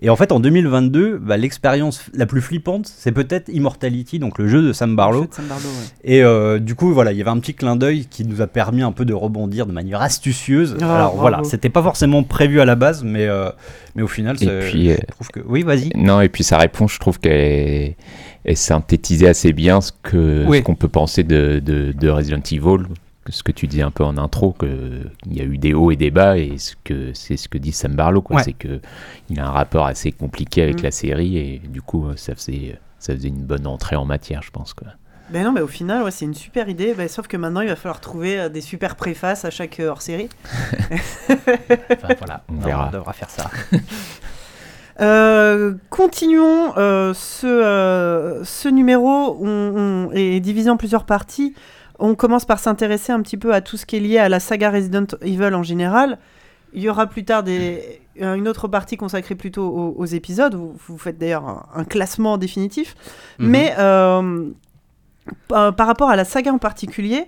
Et 0.03 0.11
en 0.11 0.17
fait, 0.17 0.31
en 0.33 0.41
2022, 0.41 1.17
bah, 1.19 1.37
l'expérience 1.37 2.03
la 2.13 2.27
plus 2.27 2.41
flippante, 2.43 2.87
c'est 2.87 3.13
peut-être 3.13 3.49
Immortality, 3.49 4.19
donc 4.19 4.39
le 4.39 4.47
jeu 4.49 4.63
de 4.63 4.73
Sam 4.73 4.95
Barlow. 4.97 5.19
Le 5.21 5.23
jeu 5.25 5.29
de 5.29 5.35
Sam 5.35 5.47
Barlow, 5.47 5.69
ouais. 5.69 5.87
Et 6.13 6.23
euh, 6.23 6.59
du 6.59 6.75
coup, 6.75 6.93
voilà, 6.93 7.13
il 7.13 7.19
y 7.19 7.21
avait 7.23 7.31
un 7.31 7.39
petit 7.39 7.55
clin 7.55 7.77
d'œil 7.77 8.07
qui 8.07 8.25
nous 8.27 8.41
a 8.43 8.47
permis 8.47 8.83
un 8.83 8.93
peu 8.93 9.05
de 9.05 9.15
rebondir 9.15 9.67
de 9.67 9.73
manière 9.73 10.03
astucieuse. 10.03 10.77
Ah, 10.83 10.85
Alors 10.97 11.15
bravo. 11.15 11.21
voilà, 11.21 11.41
c'était 11.45 11.71
pas 11.71 11.83
forcément 11.83 12.23
prévu 12.25 12.61
à 12.61 12.65
la 12.65 12.75
base, 12.75 13.05
mais, 13.05 13.27
euh, 13.27 13.51
mais 13.95 14.03
au 14.03 14.09
final, 14.09 14.37
Et 14.43 14.47
puis, 14.69 14.91
euh, 14.91 14.97
je 15.01 15.15
trouve 15.15 15.29
que. 15.29 15.41
Oui, 15.47 15.63
vas-y. 15.63 15.91
Non, 15.97 16.21
et 16.21 16.29
puis 16.29 16.45
sa 16.45 16.59
réponse, 16.59 16.93
je 16.93 16.99
trouve 16.99 17.19
qu'elle 17.21 17.33
est- 17.33 17.97
elle 18.47 18.57
synthétisait 18.57 19.29
assez 19.29 19.53
bien 19.53 19.81
ce 19.83 19.93
que 20.03 20.45
Oui. 20.47 20.59
ce 20.59 20.63
qu'on 20.63 20.75
peut 20.77 20.89
penser 20.89 21.23
de, 21.25 21.61
de, 21.63 21.93
de 21.93 22.09
Resident 22.09 22.41
Evil, 22.51 22.87
ce 23.29 23.43
que 23.43 23.51
tu 23.53 23.67
disais 23.67 23.83
un 23.83 23.91
peu 23.91 24.05
en 24.05 24.17
intro, 24.19 24.53
qu'il 24.59 25.11
y 25.33 25.41
a 25.41 25.45
eu 25.45 25.59
des 25.59 25.75
hauts 25.75 25.91
et 25.91 25.97
des 25.97 26.11
bas, 26.13 26.39
et 26.39 26.57
ce 26.59 26.75
que 26.85 27.11
c'est 27.13 27.37
ce 27.37 27.49
que 27.49 27.59
dit 27.59 27.73
Sam 27.73 27.95
Barlow, 27.97 28.23
quoi, 28.23 28.37
Ouais. 28.37 28.43
c'est 28.45 28.53
que 28.53 28.81
il 29.29 29.39
a 29.41 29.47
un 29.47 29.51
rapport 29.51 29.85
assez 29.87 30.13
compliqué 30.13 30.63
avec 30.63 30.79
Mm. 30.81 30.85
la 30.85 30.91
série, 30.93 31.37
et 31.39 31.59
du 31.69 31.83
coup, 31.83 32.07
ça 32.17 32.35
faisait 32.35 32.79
ça 32.99 33.13
faisait 33.15 33.29
une 33.29 33.45
bonne 33.45 33.67
entrée 33.67 33.97
en 33.97 34.05
matière, 34.05 34.43
je 34.43 34.51
pense. 34.51 34.73
Quoi. 34.75 34.89
Ben 35.31 35.43
non, 35.45 35.51
mais 35.53 35.61
au 35.61 35.67
final, 35.67 36.05
ouais, 36.05 36.13
c'est 36.13 36.25
une 36.25 36.35
super 36.35 36.69
idée. 36.69 36.95
Ben, 36.95 37.09
sauf 37.09 37.27
que 37.27 37.37
maintenant, 37.37 37.61
il 37.61 37.69
va 37.69 37.75
falloir 37.75 38.01
trouver 38.01 38.39
euh, 38.39 38.49
des 38.49 38.61
super 38.61 38.95
préfaces 38.95 39.45
à 39.45 39.51
chaque 39.51 39.81
euh, 39.81 39.89
hors-série. 39.91 40.29
Enfin, 41.29 42.15
voilà, 42.19 42.45
On 42.49 42.55
verra. 42.65 42.89
on 42.89 42.93
devra 42.93 43.13
faire 43.13 43.31
ça. 43.31 43.51
Euh, 45.01 45.75
continuons 45.91 46.73
euh, 46.79 47.13
ce, 47.13 47.47
euh, 47.47 48.43
ce 48.45 48.69
numéro 48.69 49.37
on, 49.43 50.09
on 50.09 50.11
est 50.13 50.41
divisé 50.41 50.71
en 50.71 50.77
plusieurs 50.77 51.05
parties. 51.05 51.55
On 51.99 52.15
commence 52.15 52.47
par 52.47 52.59
s'intéresser 52.59 53.13
un 53.13 53.21
petit 53.21 53.37
peu 53.37 53.53
à 53.53 53.61
tout 53.61 53.77
ce 53.77 53.85
qui 53.85 53.97
est 53.97 54.01
lié 54.01 54.19
à 54.19 54.29
la 54.29 54.41
saga 54.41 54.71
Resident 54.71 55.07
Evil 55.21 55.55
en 55.55 55.63
général. 55.63 56.19
Il 56.73 56.83
y 56.83 56.89
aura 56.89 57.07
plus 57.07 57.25
tard 57.25 57.43
des, 57.43 58.01
une 58.17 58.49
autre 58.49 58.69
partie 58.69 58.97
consacrée 58.97 59.35
plutôt 59.35 59.67
aux, 59.67 59.95
aux 59.99 60.05
épisodes. 60.07 60.55
Vous, 60.55 60.75
vous 60.89 60.99
faites 60.99 61.19
d'ailleurs 61.19 61.47
un, 61.47 61.67
un 61.75 61.85
classement 61.85 62.39
définitif. 62.39 62.95
Mhm. 63.39 63.49
Mais 63.49 63.75
par, 65.49 65.75
par 65.75 65.87
rapport 65.87 66.11
à 66.11 66.17
la 66.17 66.25
saga 66.25 66.53
en 66.53 66.59
particulier, 66.59 67.25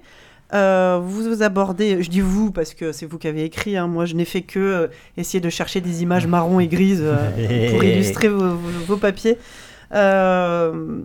euh, 0.54 0.98
vous 1.02 1.22
vous 1.24 1.42
abordez, 1.42 2.02
je 2.02 2.08
dis 2.10 2.20
vous 2.20 2.50
parce 2.50 2.72
que 2.74 2.92
c'est 2.92 3.04
vous 3.06 3.18
qui 3.18 3.28
avez 3.28 3.44
écrit, 3.44 3.76
hein, 3.76 3.86
moi 3.86 4.04
je 4.06 4.14
n'ai 4.14 4.24
fait 4.24 4.42
que 4.42 4.58
euh, 4.58 4.86
essayer 5.16 5.40
de 5.40 5.50
chercher 5.50 5.80
des 5.80 6.02
images 6.02 6.26
marron 6.34 6.58
et 6.60 6.68
grises 6.68 7.02
euh, 7.04 7.70
pour 7.70 7.84
illustrer 7.84 8.28
vos, 8.28 8.38
vos- 8.54 8.84
vos 8.86 8.96
papiers. 8.96 9.36
Euh, 9.94 11.00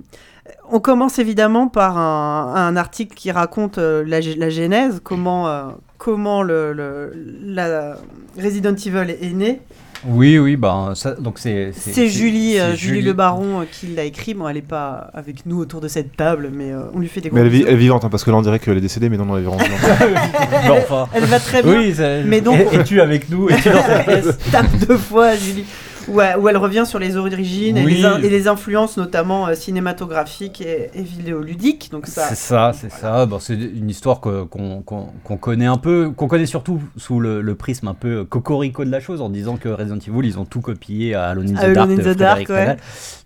on 0.71 0.79
commence 0.79 1.19
évidemment 1.19 1.67
par 1.67 1.97
un, 1.97 2.53
un 2.55 2.75
article 2.75 3.15
qui 3.15 3.31
raconte 3.31 3.77
la, 3.77 4.21
genèse, 4.21 4.99
comment, 5.03 5.73
comment 5.97 6.41
le, 6.43 6.73
le- 6.73 7.13
la 7.45 7.95
Resident 8.37 8.73
Evil 8.75 9.09
est, 9.09 9.23
est 9.23 9.33
né. 9.33 9.61
Oui, 10.05 10.37
oui, 10.37 10.55
bah, 10.57 10.91
ça, 10.95 11.11
donc 11.15 11.39
c'est. 11.39 11.71
C'est 11.73 12.07
Julie, 12.07 12.59
euh, 12.59 12.71
c'est 12.71 12.77
Julie 12.77 13.01
Le 13.01 13.13
Baron 13.13 13.61
euh, 13.61 13.63
qui 13.71 13.87
l'a 13.87 14.03
écrit. 14.03 14.33
Bon, 14.33 14.47
elle 14.47 14.55
n'est 14.55 14.61
pas 14.61 15.09
avec 15.13 15.45
nous 15.45 15.57
autour 15.59 15.79
de 15.81 15.87
cette 15.87 16.15
table, 16.17 16.49
mais 16.53 16.71
euh, 16.71 16.83
on 16.93 16.99
lui 16.99 17.07
fait 17.07 17.21
des 17.21 17.29
gros 17.29 17.37
Mais 17.39 17.45
elle 17.47 17.55
elle 17.67 17.73
est 17.73 17.75
vivante, 17.75 18.03
hein, 18.03 18.09
parce 18.09 18.23
que 18.23 18.31
là 18.31 18.37
on 18.37 18.41
dirait 18.41 18.59
qu'elle 18.59 18.77
est 18.77 18.81
décédée, 18.81 19.09
mais 19.09 19.17
non, 19.17 19.25
non, 19.25 19.37
elle 19.37 19.43
est 19.43 19.49
vivante. 19.49 19.61
Bon, 20.67 20.77
enfin. 20.77 21.07
Elle 21.13 21.25
va 21.25 21.39
très 21.39 21.63
bien. 21.63 21.71
Oui, 21.79 21.93
ça- 21.93 22.21
Mais 22.25 22.41
donc- 22.41 22.59
es-tu 22.73 22.99
avec 23.01 23.29
nous 23.29 23.49
Es-tu 23.49 23.69
dans 23.69 23.81
cette 23.83 24.05
pièce 24.23 24.37
tape 24.51 24.75
deux 24.87 24.97
fois, 24.97 25.35
Julie. 25.35 25.65
Où, 26.07 26.15
où 26.19 26.49
elle 26.49 26.57
revient 26.57 26.83
sur 26.85 26.99
les 26.99 27.15
origines 27.17 27.77
et, 27.77 27.85
les 27.85 28.03
in- 28.05 28.21
et 28.21 28.29
les 28.29 28.47
influences, 28.47 28.97
notamment 28.97 29.47
euh, 29.47 29.53
cinématographiques 29.53 30.61
et, 30.61 30.89
et 30.93 31.01
vidéoludiques. 31.01 31.89
Donc 31.91 32.07
ça, 32.07 32.27
C'est 32.29 32.35
ça, 32.35 32.71
c'est 32.73 32.91
ça. 32.91 33.25
Bon, 33.25 33.39
c'est 33.39 33.53
une 33.55 33.89
histoire 33.89 34.19
qu'on 34.19 34.47
qu'on 34.47 35.37
connaît 35.37 35.65
un 35.65 35.77
peu, 35.77 36.11
qu'on 36.11 36.27
connaît 36.27 36.45
surtout 36.45 36.81
sous 36.97 37.19
le, 37.19 37.41
le 37.41 37.55
prisme 37.55 37.87
un 37.87 37.93
peu 37.93 38.25
cocorico 38.25 38.83
de 38.85 38.91
la 38.91 38.99
chose, 38.99 39.21
en 39.21 39.29
disant 39.29 39.57
que 39.57 39.69
Resident 39.69 39.99
Evil, 39.99 40.27
ils 40.27 40.39
ont 40.39 40.45
tout 40.45 40.61
copié 40.61 41.15
à 41.15 41.29
Alone 41.29 41.57
in 41.57 41.71
the 41.71 41.73
Dark. 41.73 41.89
in 41.89 41.95
de 41.95 42.01
the 42.13 42.17
Dark, 42.17 42.49
ouais. 42.49 42.77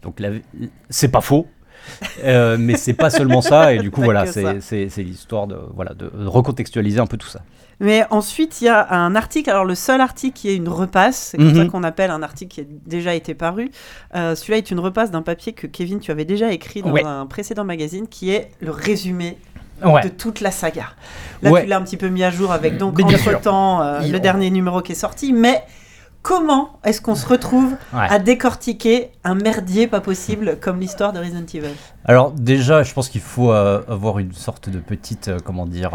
Donc 0.03 0.21
c'est 0.89 1.09
pas 1.09 1.21
faux. 1.21 1.47
Euh, 2.25 2.57
mais 2.59 2.75
c'est 2.75 2.93
pas 2.93 3.09
seulement 3.09 3.41
ça, 3.41 3.73
et 3.73 3.79
du 3.79 3.91
coup, 3.91 4.01
voilà, 4.03 4.25
c'est 4.27 4.87
l'histoire 4.97 5.47
de, 5.47 5.55
voilà, 5.73 5.93
de 5.93 6.09
recontextualiser 6.25 6.99
un 6.99 7.05
peu 7.07 7.17
tout 7.17 7.29
ça. 7.29 7.41
Mais 7.79 8.05
ensuite, 8.09 8.61
il 8.61 8.65
y 8.65 8.69
a 8.69 8.91
un 8.91 9.15
article, 9.15 9.49
alors 9.51 9.65
le 9.65 9.75
seul 9.75 10.01
article 10.01 10.33
qui 10.35 10.49
est 10.49 10.55
une 10.55 10.67
repasse, 10.69 11.29
c'est 11.31 11.37
comme 11.37 11.47
Mhm. 11.49 11.55
ça 11.55 11.65
qu'on 11.65 11.83
appelle 11.83 12.09
un 12.09 12.23
article 12.23 12.53
qui 12.55 12.61
a 12.61 12.63
déjà 12.87 13.13
été 13.13 13.35
paru. 13.35 13.69
Euh, 14.15 14.33
Celui-là 14.35 14.57
est 14.57 14.71
une 14.71 14.79
repasse 14.79 15.11
d'un 15.11 15.21
papier 15.21 15.53
que 15.53 15.67
Kevin, 15.67 15.99
tu 15.99 16.09
avais 16.11 16.25
déjà 16.25 16.51
écrit 16.51 16.81
dans 16.81 16.91
Ouais. 16.91 17.03
un 17.05 17.25
précédent 17.27 17.65
magazine, 17.65 18.07
qui 18.07 18.31
est 18.31 18.49
le 18.61 18.71
résumé 18.71 19.37
Ouais. 19.85 20.01
de 20.01 20.09
toute 20.09 20.41
la 20.41 20.49
saga. 20.49 20.85
Là, 21.43 21.51
Ouais. 21.51 21.61
tu 21.63 21.67
l'as 21.67 21.77
un 21.77 21.83
petit 21.83 21.97
peu 21.97 22.07
mis 22.07 22.23
à 22.23 22.31
jour 22.31 22.51
avec 22.51 22.77
donc 22.79 22.99
entre-temps 22.99 23.81
euh, 23.83 23.99
le 24.01 24.19
dernier 24.19 24.49
numéro 24.49 24.81
qui 24.81 24.93
est 24.93 24.95
sorti, 24.95 25.31
mais 25.33 25.61
comment 26.23 26.79
est-ce 26.83 26.99
qu'on 26.99 27.13
se 27.13 27.27
retrouve 27.27 27.73
Ouais. 27.93 28.07
à 28.09 28.17
décortiquer 28.17 29.11
un 29.23 29.35
merdier 29.35 29.85
pas 29.85 30.01
possible 30.01 30.57
comme 30.59 30.79
l'histoire 30.79 31.13
de 31.13 31.19
Resident 31.19 31.45
Evil? 31.53 31.75
Alors 32.05 32.31
déjà, 32.31 32.81
je 32.81 32.91
pense 32.91 33.07
qu'il 33.07 33.21
faut 33.21 33.51
euh, 33.51 33.83
avoir 33.87 34.17
une 34.17 34.33
sorte 34.33 34.67
de 34.67 34.79
petite, 34.79 35.27
euh, 35.27 35.37
comment 35.45 35.67
dire, 35.67 35.91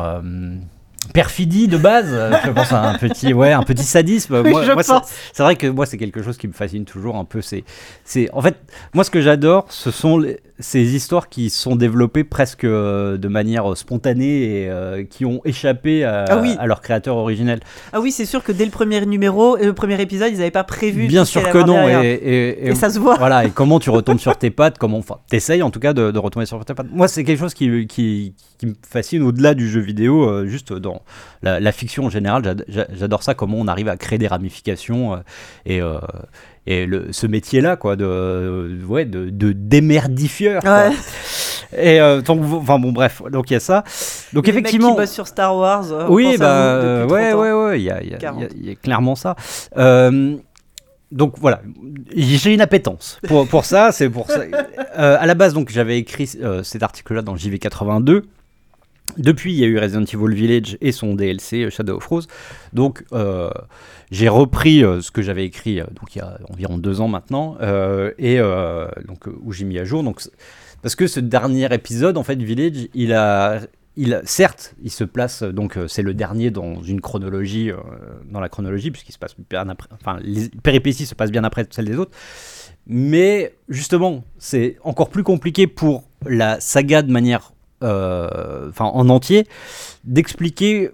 perfidie 1.13 1.69
de 1.69 1.77
base. 1.77 2.09
Euh, 2.11 2.33
je 2.45 2.51
pense 2.51 2.73
à 2.73 2.83
un 2.91 2.99
petit, 2.99 3.33
ouais, 3.35 3.53
un 3.53 3.63
petit 3.63 3.85
sadisme. 3.85 4.41
Oui, 4.45 4.51
Moi- 4.51 4.65
moi. 4.75 5.03
C'est 5.33 5.43
vrai 5.43 5.57
que 5.57 5.67
moi, 5.67 5.87
c'est 5.87 5.99
quelque 5.99 6.23
chose 6.23 6.37
qui 6.37 6.49
me 6.49 6.53
fascine 6.53 6.85
toujours 6.85 7.17
un 7.17 7.25
peu. 7.25 7.41
C'est, 7.43 7.65
c'est, 8.05 8.29
en 8.33 8.41
fait, 8.43 8.57
moi, 8.95 9.05
ce 9.05 9.11
que 9.11 9.21
j'adore, 9.21 9.67
ce 9.69 9.91
sont 9.91 10.19
les, 10.19 10.39
ces 10.63 10.95
histoires 10.95 11.29
qui 11.29 11.51
sont 11.51 11.77
développées 11.77 12.25
presque 12.25 12.65
euh, 12.65 13.19
de 13.19 13.29
manière 13.29 13.77
spontanée 13.77 14.63
et 14.63 14.71
euh, 14.71 15.05
qui 15.05 15.25
ont 15.27 15.41
échappé 15.45 16.05
à, 16.05 16.25
Ah 16.29 16.39
oui. 16.41 16.55
à 16.59 16.67
leur 16.67 16.81
créateur 16.81 17.17
originel. 17.17 17.61
Ah 17.93 18.01
oui, 18.01 18.11
c'est 18.13 18.25
sûr 18.25 18.43
que 18.43 18.53
dès 18.53 18.65
le 18.65 18.71
premier 18.71 19.05
numéro, 19.05 19.59
et 19.59 19.67
le 19.67 19.75
premier 19.75 20.01
épisode, 20.01 20.31
ils 20.33 20.39
n'avaient 20.39 20.51
pas 20.51 20.65
prévu. 20.65 21.07
Bien 21.09 21.25
sûr 21.27 21.49
que 21.51 21.59
non. 21.59 21.89
Et, 21.89 22.13
et- 22.13 22.49
et- 22.67 22.69
Et 22.71 22.75
ça 22.75 22.89
se 22.89 22.99
voit. 22.99 23.17
Voilà, 23.19 23.45
et 23.45 23.51
comment 23.51 23.79
tu 23.81 23.91
retombes 23.91 24.19
sur 24.21 24.37
tes 24.37 24.51
pattes, 24.51 24.79
comment, 24.79 24.99
enfin, 24.99 25.19
t'essayes 25.29 25.63
en 25.63 25.71
tout 25.71 25.81
cas 25.81 25.93
de, 25.93 26.11
de 26.11 26.19
retomber 26.19 26.47
sur 26.47 26.65
tes 26.65 26.73
pattes. 26.75 26.87
Moi, 26.91 27.09
c'est 27.09 27.25
quelque 27.25 27.41
chose 27.41 27.55
qui, 27.55 27.87
qui, 27.87 28.35
qui 28.59 28.67
me 28.67 28.75
fascine 28.89 29.23
au-delà 29.23 29.55
du 29.55 29.69
jeu 29.69 29.81
vidéo, 29.81 30.29
euh, 30.29 30.47
juste 30.47 30.73
dans 30.73 31.03
la, 31.43 31.61
la 31.61 31.73
fiction 31.73 32.05
en 32.05 32.11
général. 32.11 32.45
j'ad- 32.45 32.65
j'a- 32.69 32.87
J'adore 32.97 33.23
ça, 33.23 33.35
comment 33.35 33.59
on 33.59 33.67
arrive 33.67 33.89
à 33.89 33.97
créer 33.97 34.19
des 34.19 34.29
ramifications 34.29 35.15
euh, 35.15 35.17
et, 35.67 35.81
euh, 35.83 35.99
et 36.67 36.87
le, 36.87 37.09
ce 37.13 37.27
métier-là, 37.27 37.77
quoi, 37.77 37.97
de, 37.97 38.79
ouais, 38.87 39.05
de, 39.05 39.31
de 39.31 39.53
démerdifieur. 39.53 40.63
quoi. 40.63 40.89
Ouais. 40.89 40.95
Et 41.75 42.01
euh, 42.03 42.21
donc, 42.21 42.43
enfin 42.53 42.79
bon, 42.79 42.93
bref, 42.93 43.23
donc 43.31 43.49
il 43.51 43.55
y 43.55 43.57
a 43.57 43.61
ça. 43.61 43.83
Donc 44.35 44.47
Les 44.47 44.53
mecs 44.53 44.61
effectivement. 44.67 44.91
qui 44.91 44.97
bossent 45.01 45.11
sur 45.13 45.27
Star 45.27 45.57
Wars. 45.57 45.91
euh, 45.91 46.07
Oui, 46.11 46.37
bah, 46.39 47.07
ouais, 47.07 47.31
30 47.31 47.35
ans. 47.35 47.41
ouais, 47.41 47.53
ouais, 47.71 47.81
il 47.81 47.85
y 47.85 47.91
a, 47.91 48.03
il 48.03 48.11
y 48.11 48.15
a- 48.15 48.19
40. 48.19 48.45
il 48.55 48.63
y 48.67 48.69
y 48.69 48.73
a 48.73 48.75
clairement 48.75 49.15
ça. 49.15 49.37
Euh, 49.79 50.37
donc 51.11 51.37
voilà, 51.41 51.63
j'ai 52.15 52.53
une 52.53 52.61
appétence 52.61 53.19
pour, 53.27 53.49
pour 53.49 53.65
ça. 53.65 53.91
C'est 53.91 54.11
pour 54.11 54.31
ça. 54.31 54.41
Euh, 54.99 55.17
à 55.19 55.25
la 55.25 55.33
base, 55.33 55.55
donc 55.55 55.71
j'avais 55.71 55.97
écrit 55.99 56.27
cet 56.27 56.83
article-là 56.83 57.23
dans 57.23 57.35
JV82. 57.35 58.25
Depuis, 59.19 59.53
il 59.53 59.59
y 59.59 59.65
a 59.65 59.67
eu 59.67 59.79
Resident 59.79 60.05
Evil 60.05 60.35
Village 60.35 60.79
et 60.81 60.93
son 60.93 61.15
DLC 61.15 61.65
euh, 61.65 61.71
Shadow 61.71 61.97
of 61.97 62.07
Rose. 62.07 62.27
Donc, 62.73 63.05
euh, 63.13 63.51
j'ai 64.11 64.29
repris 64.29 64.85
euh, 64.85 65.01
ce 65.01 65.11
que 65.11 65.23
j'avais 65.23 65.45
écrit 65.45 65.77
donc 65.77 66.15
il 66.15 66.19
y 66.19 66.21
a 66.21 66.39
environ 66.51 66.79
deux 66.79 67.01
ans 67.01 67.09
maintenant 67.09 67.57
et 68.19 68.39
donc 68.39 69.27
où 69.43 69.53
j'ai 69.53 69.65
mis 69.65 69.79
à 69.79 69.85
jour. 69.85 70.03
Donc, 70.03 70.21
parce 70.83 70.97
que 70.97 71.07
ce 71.07 71.21
dernier 71.21 71.73
épisode, 71.73 72.17
en 72.17 72.23
fait, 72.23 72.41
Village, 72.41 72.89
il 72.95 73.13
a 73.13 73.61
il, 73.97 74.23
certes, 74.25 74.75
il 74.83 74.91
se 74.91 75.05
place 75.05 75.43
donc 75.43 75.79
c'est 75.87 76.01
le 76.01 76.15
dernier 76.15 76.51
dans 76.51 76.83
une 76.83 77.03
chronologie, 77.03 77.71
dans 78.31 78.41
la 78.41 78.49
chronologie 78.49 78.91
puisqu'il 78.91 79.13
se 79.13 79.19
passe 79.19 79.35
bien 79.51 79.69
après, 79.69 79.89
enfin 79.93 80.19
les 80.23 80.49
péripéties 80.49 81.05
se 81.05 81.15
passent 81.15 81.31
bien 81.31 81.45
après 81.45 81.67
celles 81.71 81.85
des 81.85 81.99
autres. 81.99 82.13
Mais 82.87 83.55
justement, 83.69 84.25
c'est 84.39 84.77
encore 84.83 85.09
plus 85.09 85.23
compliqué 85.23 85.67
pour 85.67 86.05
la 86.27 86.61
saga 86.61 87.03
de 87.03 87.13
manière, 87.13 87.53
enfin 87.83 88.87
en 88.87 89.09
entier, 89.09 89.47
d'expliquer 90.05 90.91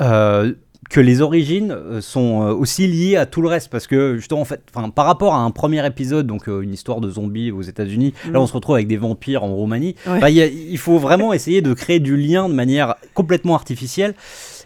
euh, 0.00 0.52
que 0.88 0.98
les 0.98 1.20
origines 1.20 1.70
euh, 1.70 2.00
sont 2.00 2.42
euh, 2.42 2.52
aussi 2.52 2.88
liées 2.88 3.16
à 3.16 3.24
tout 3.26 3.42
le 3.42 3.48
reste. 3.48 3.68
Parce 3.70 3.86
que 3.86 4.16
justement 4.16 4.40
en 4.40 4.44
fait 4.44 4.60
enfin 4.74 4.88
par 4.90 5.06
rapport 5.06 5.34
à 5.34 5.38
un 5.38 5.50
premier 5.52 5.86
épisode 5.86 6.26
donc 6.26 6.48
euh, 6.48 6.62
une 6.62 6.72
histoire 6.72 7.00
de 7.00 7.08
zombies 7.10 7.52
aux 7.52 7.62
États-Unis 7.62 8.12
là 8.32 8.40
on 8.40 8.46
se 8.48 8.52
retrouve 8.54 8.74
avec 8.74 8.88
des 8.88 8.96
vampires 8.96 9.44
en 9.44 9.54
Roumanie. 9.54 9.94
Ouais. 10.06 10.18
Bah, 10.20 10.26
a- 10.26 10.30
il 10.30 10.78
faut 10.78 10.98
vraiment 10.98 11.32
essayer 11.32 11.62
de 11.62 11.74
créer 11.74 12.00
du 12.00 12.16
lien 12.16 12.48
de 12.48 12.54
manière 12.54 12.96
complètement 13.14 13.54
artificielle 13.54 14.14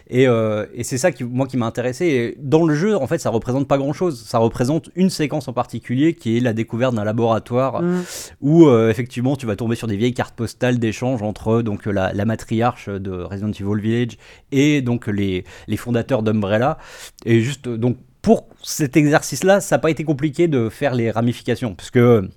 et, 0.07 0.27
euh, 0.27 0.65
et 0.73 0.83
c'est 0.83 0.97
ça 0.99 1.11
qui 1.11 1.23
moi 1.23 1.47
qui 1.47 1.57
m'a 1.57 1.65
intéressé 1.65 2.05
et 2.05 2.37
dans 2.39 2.65
le 2.65 2.75
jeu 2.75 2.95
en 2.95 3.07
fait 3.07 3.17
ça 3.17 3.29
représente 3.29 3.67
pas 3.67 3.77
grand 3.77 3.93
chose 3.93 4.23
ça 4.23 4.37
représente 4.37 4.89
une 4.95 5.09
séquence 5.09 5.47
en 5.47 5.53
particulier 5.53 6.13
qui 6.13 6.37
est 6.37 6.39
la 6.39 6.53
découverte 6.53 6.93
d'un 6.93 7.03
laboratoire 7.03 7.81
Mm. 7.81 8.03
où 8.41 8.67
euh, 8.67 8.89
effectivement 8.89 9.35
tu 9.35 9.45
vas 9.47 9.55
tomber 9.55 9.75
sur 9.75 9.87
des 9.87 9.97
vieilles 9.97 10.13
cartes 10.13 10.35
postales 10.35 10.77
d'échange 10.79 11.21
entre 11.23 11.61
donc 11.63 11.85
la, 11.87 12.13
la 12.13 12.25
matriarche 12.25 12.87
de 12.89 13.11
Resident 13.11 13.51
Evil 13.51 13.81
Village 13.81 14.17
et 14.51 14.81
donc 14.81 15.07
les, 15.07 15.43
les 15.67 15.77
fondateurs 15.77 16.21
d'Umbrella 16.23 16.77
et 17.25 17.41
juste 17.41 17.67
euh, 17.67 17.77
donc 17.77 17.97
pour 18.21 18.47
cet 18.61 18.97
exercice 18.97 19.43
là 19.43 19.59
ça 19.59 19.75
n'a 19.75 19.79
pas 19.79 19.89
été 19.91 20.03
compliqué 20.03 20.47
de 20.47 20.69
faire 20.69 20.93
les 20.93 21.09
ramifications 21.11 21.73
parce 21.75 21.89
que 21.91 22.29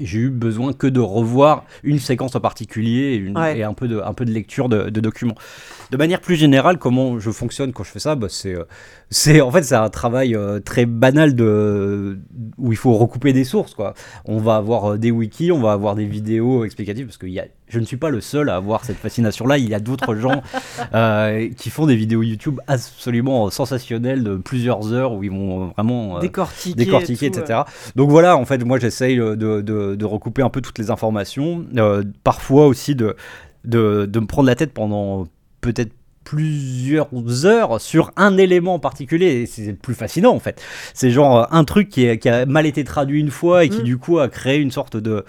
j'ai 0.00 0.18
eu 0.20 0.30
besoin 0.30 0.72
que 0.72 0.86
de 0.86 1.00
revoir 1.00 1.64
une 1.82 1.98
séquence 1.98 2.36
en 2.36 2.40
particulier 2.40 3.14
et, 3.14 3.16
une- 3.16 3.36
Ouais. 3.36 3.58
et 3.58 3.64
un, 3.64 3.74
peu 3.74 3.88
de, 3.88 3.98
un 4.00 4.14
peu 4.14 4.24
de 4.24 4.30
lecture 4.30 4.68
de, 4.68 4.88
de 4.88 5.00
documents. 5.00 5.34
De 5.90 5.96
manière 5.96 6.20
plus 6.20 6.36
générale, 6.36 6.78
comment 6.78 7.18
je 7.18 7.30
fonctionne 7.30 7.72
quand 7.72 7.82
je 7.84 7.90
fais 7.90 7.98
ça 7.98 8.14
bah, 8.14 8.28
c'est, 8.30 8.54
euh, 8.54 8.64
c'est 9.10 9.40
En 9.40 9.50
fait, 9.50 9.62
c'est 9.64 9.74
un 9.74 9.88
travail 9.90 10.34
euh, 10.36 10.60
très 10.60 10.86
banal 10.86 11.34
de, 11.34 12.18
où 12.58 12.72
il 12.72 12.76
faut 12.78 12.94
recouper 12.96 13.32
des 13.32 13.44
sources. 13.44 13.74
Quoi. 13.74 13.94
On 14.24 14.38
va 14.38 14.56
avoir 14.56 14.92
euh, 14.92 14.98
des 14.98 15.10
wikis, 15.10 15.50
on 15.52 15.60
va 15.60 15.72
avoir 15.72 15.94
des 15.96 16.04
vidéos 16.06 16.64
explicatives, 16.64 17.06
parce 17.06 17.16
que 17.18 17.26
il 17.26 17.32
y 17.32 17.40
a, 17.40 17.46
je 17.68 17.78
ne 17.80 17.84
suis 17.84 17.96
pas 17.96 18.10
le 18.10 18.20
seul 18.20 18.48
à 18.50 18.56
avoir 18.56 18.84
cette 18.84 18.98
fascination-là. 18.98 19.58
Il 19.58 19.68
y 19.68 19.74
a 19.74 19.80
d'autres 19.80 20.14
gens 20.14 20.42
euh, 20.94 21.48
qui 21.56 21.70
font 21.70 21.86
des 21.86 21.96
vidéos 21.96 22.22
YouTube 22.22 22.60
absolument 22.66 23.50
sensationnelles 23.50 24.22
de 24.22 24.36
plusieurs 24.36 24.92
heures 24.92 25.12
où 25.12 25.24
ils 25.24 25.30
vont 25.30 25.68
vraiment... 25.68 26.16
euh, 26.18 26.20
Décortiquer. 26.20 26.74
décortiquer, 26.84 27.26
et 27.26 27.30
tout, 27.30 27.40
etc. 27.40 27.60
Donc 27.96 28.10
voilà, 28.10 28.36
en 28.36 28.44
fait, 28.44 28.62
moi 28.64 28.78
j'essaye 28.78 29.16
de, 29.16 29.34
de- 29.34 29.60
de 29.96 30.04
recouper 30.04 30.42
un 30.42 30.50
peu 30.50 30.60
toutes 30.60 30.78
les 30.78 30.90
informations, 30.90 31.64
euh, 31.76 32.04
parfois 32.24 32.66
aussi 32.66 32.94
de, 32.94 33.16
de, 33.64 34.06
de 34.06 34.20
me 34.20 34.26
prendre 34.26 34.46
la 34.46 34.54
tête 34.54 34.72
pendant 34.72 35.26
peut-être 35.60 35.92
plusieurs 36.24 37.08
heures 37.46 37.80
sur 37.80 38.12
un 38.16 38.36
élément 38.36 38.74
en 38.74 38.78
particulier, 38.78 39.26
et 39.42 39.46
c'est 39.46 39.66
le 39.66 39.74
plus 39.74 39.94
fascinant 39.94 40.32
en 40.32 40.38
fait. 40.38 40.62
C'est 40.94 41.10
genre 41.10 41.40
euh, 41.40 41.44
un 41.50 41.64
truc 41.64 41.88
qui, 41.88 42.04
est- 42.06 42.18
qui 42.18 42.28
a 42.28 42.46
mal 42.46 42.66
été 42.66 42.84
traduit 42.84 43.20
une 43.20 43.30
fois 43.30 43.64
et 43.64 43.68
qui 43.68 43.80
Mm. 43.80 43.84
du 43.84 43.98
coup 43.98 44.18
a 44.18 44.28
créé 44.28 44.58
une 44.58 44.70
sorte 44.70 44.96
de 44.96 45.24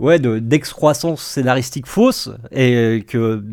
ouais 0.00 0.18
de 0.18 0.38
d'excroissance 0.38 1.22
scénaristique 1.22 1.86
fausse 1.86 2.30
et 2.50 3.04
que 3.06 3.44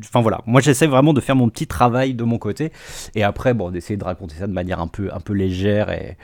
enfin 0.00 0.22
voilà. 0.22 0.40
Moi 0.46 0.60
j'essaie 0.60 0.86
vraiment 0.86 1.12
de 1.12 1.20
faire 1.20 1.36
mon 1.36 1.48
petit 1.50 1.66
travail 1.66 2.14
de 2.14 2.24
mon 2.24 2.38
côté 2.38 2.72
et 3.14 3.22
après 3.24 3.52
bon 3.52 3.70
d'essayer 3.70 3.96
de 3.96 4.04
raconter 4.04 4.36
ça 4.36 4.46
de 4.46 4.52
manière 4.52 4.80
un 4.80 4.86
peu 4.86 5.10
un 5.12 5.20
peu 5.20 5.34
légère 5.34 5.90
et 5.90 6.16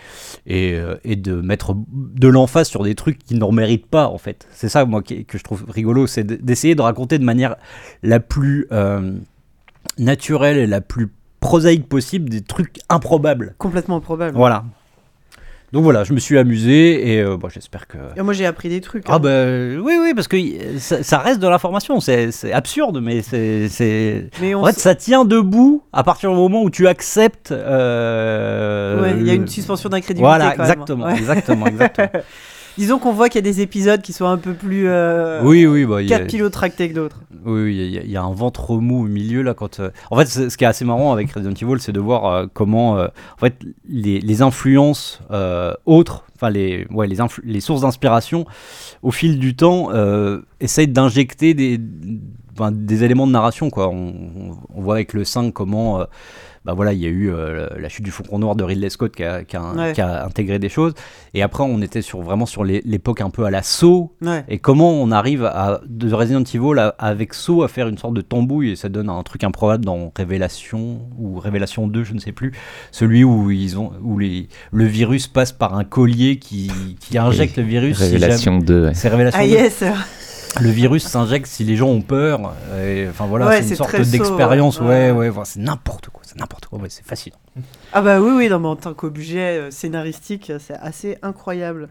et, 0.46 0.74
euh, 0.74 0.96
et 1.04 1.16
de 1.16 1.34
mettre 1.34 1.74
de 1.76 2.28
l'emphase 2.28 2.68
sur 2.68 2.84
des 2.84 2.94
trucs 2.94 3.18
qui 3.18 3.34
n'en 3.34 3.52
méritent 3.52 3.88
pas 3.88 4.06
en 4.08 4.18
fait. 4.18 4.46
C'est 4.52 4.68
ça 4.68 4.84
moi 4.84 5.02
que 5.02 5.38
je 5.38 5.42
trouve 5.42 5.64
rigolo 5.68 6.06
c'est 6.06 6.24
d'essayer 6.24 6.74
de 6.74 6.82
raconter 6.82 7.18
de 7.18 7.24
manière 7.24 7.56
la 8.02 8.20
plus 8.20 8.66
euh, 8.72 9.18
naturelle 9.98 10.56
et 10.56 10.66
la 10.66 10.80
plus 10.80 11.12
prosaïque 11.40 11.88
possible 11.88 12.28
des 12.28 12.42
trucs 12.42 12.78
improbables. 12.88 13.54
Complètement 13.58 13.96
improbable. 13.96 14.36
voilà 14.36 14.64
donc 15.72 15.84
voilà 15.84 16.02
je 16.04 16.12
me 16.12 16.18
suis 16.18 16.36
amusé 16.38 17.12
et 17.14 17.20
euh, 17.22 17.36
bon, 17.36 17.48
j'espère 17.48 17.86
que 17.86 17.96
Et 18.16 18.22
moi 18.22 18.32
j'ai 18.32 18.46
appris 18.46 18.68
des 18.68 18.80
trucs. 18.80 19.04
ah 19.08 19.18
bah 19.18 19.44
oui 19.46 19.94
oui 20.02 20.12
parce 20.14 20.26
que 20.28 20.36
ça, 20.78 21.02
ça 21.02 21.18
reste 21.18 21.40
de 21.40 21.46
l'information 21.48 22.00
c'est 22.00 22.32
c'est 22.32 22.52
absurde 22.52 23.00
mais 23.02 23.22
c'est 23.22 24.28
Mais 24.40 24.54
on 24.54 24.62
en 24.62 24.66
fait 24.66 24.78
ça 24.78 24.94
tient 24.94 25.24
debout 25.24 25.82
à 25.92 26.02
partir 26.02 26.30
du 26.30 26.36
moment 26.36 26.62
où 26.62 26.70
tu 26.70 26.88
acceptes 26.88 27.52
euh, 27.52 29.02
ouais, 29.02 29.14
il 29.20 29.26
y 29.26 29.30
a 29.30 29.34
une 29.34 29.46
suspension 29.48 29.88
d'incrédulité. 29.88 30.22
voilà 30.26 30.52
quand 30.56 30.62
même. 30.62 30.70
exactement 30.72 31.08
exactement 31.08 31.66
exactement 31.66 32.08
Disons 32.78 32.98
qu'on 32.98 33.12
voit 33.12 33.28
qu'il 33.28 33.36
y 33.44 33.48
a 33.48 33.50
des 33.52 33.60
épisodes 33.60 34.00
qui 34.02 34.12
sont 34.12 34.26
un 34.26 34.36
peu 34.38 34.54
plus. 34.54 34.88
Euh, 34.88 35.40
oui 35.44 35.66
oui 35.66 35.84
bah 35.84 36.00
il 36.02 36.08
y 36.08 36.14
a- 36.14 36.18
capillotractés 36.20 36.88
que 36.88 36.94
d'autres. 36.94 37.20
Oui, 37.44 37.62
oui, 37.62 37.76
il 37.76 37.90
y, 37.94 37.98
a- 37.98 38.02
il 38.02 38.10
y 38.10 38.16
a 38.16 38.22
un 38.22 38.32
ventre 38.32 38.76
mou 38.76 39.00
au 39.04 39.08
milieu 39.08 39.42
là 39.42 39.54
quand. 39.54 39.80
euh, 39.80 39.90
En 40.10 40.16
fait, 40.16 40.26
ce 40.26 40.56
qui 40.56 40.64
est 40.64 40.66
assez 40.66 40.84
marrant 40.84 41.12
avec 41.12 41.30
Resident 41.32 41.52
Evil, 41.54 41.80
c'est 41.80 41.92
de 41.92 42.00
voir 42.00 42.26
euh, 42.26 42.46
comment, 42.52 42.92
en 42.94 43.08
fait, 43.40 43.54
les, 43.88 44.20
les 44.20 44.42
influences 44.42 45.20
autres, 45.86 46.24
enfin 46.36 46.50
les, 46.50 46.86
ouais, 46.90 47.06
les, 47.06 47.16
les 47.44 47.60
sources 47.60 47.80
d'inspiration, 47.82 48.44
au 49.02 49.10
fil 49.10 49.38
du 49.38 49.54
temps, 49.56 49.88
essayent 50.60 50.88
d'injecter 50.88 51.54
des, 51.54 51.78
ben, 52.56 52.70
des 52.72 53.04
éléments 53.04 53.26
de 53.26 53.32
narration 53.32 53.70
quoi. 53.70 53.88
On, 53.88 54.08
on- 54.08 54.56
on 54.74 54.80
voit 54.82 54.94
avec 54.94 55.12
le 55.14 55.24
5 55.24 55.52
comment. 55.52 56.04
Bah 56.64 56.74
voilà, 56.74 56.92
il 56.92 56.98
y 57.00 57.06
a 57.06 57.08
eu 57.08 57.30
euh, 57.32 57.68
la 57.78 57.88
chute 57.88 58.04
du 58.04 58.10
Faucon 58.10 58.38
Noir 58.38 58.54
de 58.54 58.62
Ridley 58.64 58.90
Scott 58.90 59.14
qui 59.16 59.24
a, 59.24 59.44
qui 59.44 59.56
a- 59.56 59.72
Ouais. 59.72 59.92
qui 59.92 60.00
a 60.02 60.24
intégré 60.26 60.58
des 60.58 60.68
choses. 60.68 60.92
Et 61.32 61.42
après, 61.42 61.62
on 61.64 61.80
était 61.80 62.02
sur, 62.02 62.20
vraiment 62.20 62.44
sur 62.44 62.64
l'époque 62.64 63.20
un 63.22 63.30
peu 63.30 63.44
à 63.44 63.50
la 63.50 63.62
Ouais. 64.22 64.44
et 64.48 64.58
comment 64.58 64.90
on 64.92 65.10
arrive 65.10 65.44
à, 65.44 65.80
de 65.86 66.12
Resident 66.12 66.42
Evil 66.42 66.78
à- 66.78 66.94
avec 66.98 67.32
Saw 67.34 67.62
à 67.62 67.68
faire 67.68 67.88
une 67.88 67.96
sorte 67.98 68.14
de 68.14 68.20
tambouille 68.20 68.70
et 68.72 68.76
ça 68.76 68.88
donne 68.90 69.08
un 69.08 69.22
truc 69.22 69.42
improbable 69.44 69.84
dans 69.84 70.12
Révélation 70.16 71.08
ou 71.18 71.38
Révélation 71.38 71.86
2, 71.86 72.04
je 72.04 72.12
ne 72.14 72.18
sais 72.18 72.32
plus. 72.32 72.52
Celui 72.90 73.24
où, 73.24 73.50
ils 73.50 73.78
ont, 73.78 73.92
où 74.02 74.18
les, 74.18 74.48
le 74.72 74.84
virus 74.84 75.26
passe 75.28 75.52
par 75.52 75.74
un 75.78 75.84
collier 75.84 76.38
qui, 76.38 76.70
qui 77.00 77.16
injecte 77.16 77.56
le 77.56 77.62
virus. 77.64 77.96
si 77.96 78.02
Révélation 78.04 78.58
2. 78.58 78.74
ouais. 78.74 78.80
jamais- 78.82 78.94
C'est 78.94 79.08
Révélation 79.08 79.40
Ah 79.42 79.46
2. 79.46 79.50
yes 79.52 79.84
Le 80.60 80.70
virus 80.70 81.06
s'injecte 81.06 81.46
si 81.46 81.64
les 81.64 81.76
gens 81.76 81.88
ont 81.88 82.00
peur. 82.02 82.54
et, 82.82 83.06
Enfin 83.08 83.26
voilà, 83.26 83.46
Ouais, 83.46 83.62
c'est 83.62 83.70
une 83.70 83.76
sorte 83.76 83.94
d'expérience. 84.00 84.80
ouais. 84.80 85.10
Ouais, 85.12 85.28
Ouais. 85.28 85.44
c'est 85.44 85.60
n'importe 85.60 86.08
quoi. 86.08 86.22
C'est 86.24 86.36
n'importe 86.38 86.66
quoi. 86.66 86.78
Ouais, 86.80 86.88
c'est 86.90 87.04
fascinant. 87.04 87.36
Ah 87.92 88.00
bah 88.02 88.20
oui, 88.20 88.32
oui, 88.34 88.48
non, 88.48 88.58
mais 88.58 88.68
en 88.68 88.76
tant 88.76 88.94
qu'objet 88.94 89.58
euh, 89.58 89.70
scénaristique, 89.70 90.52
c'est 90.58 90.74
assez 90.74 91.18
incroyable. 91.22 91.88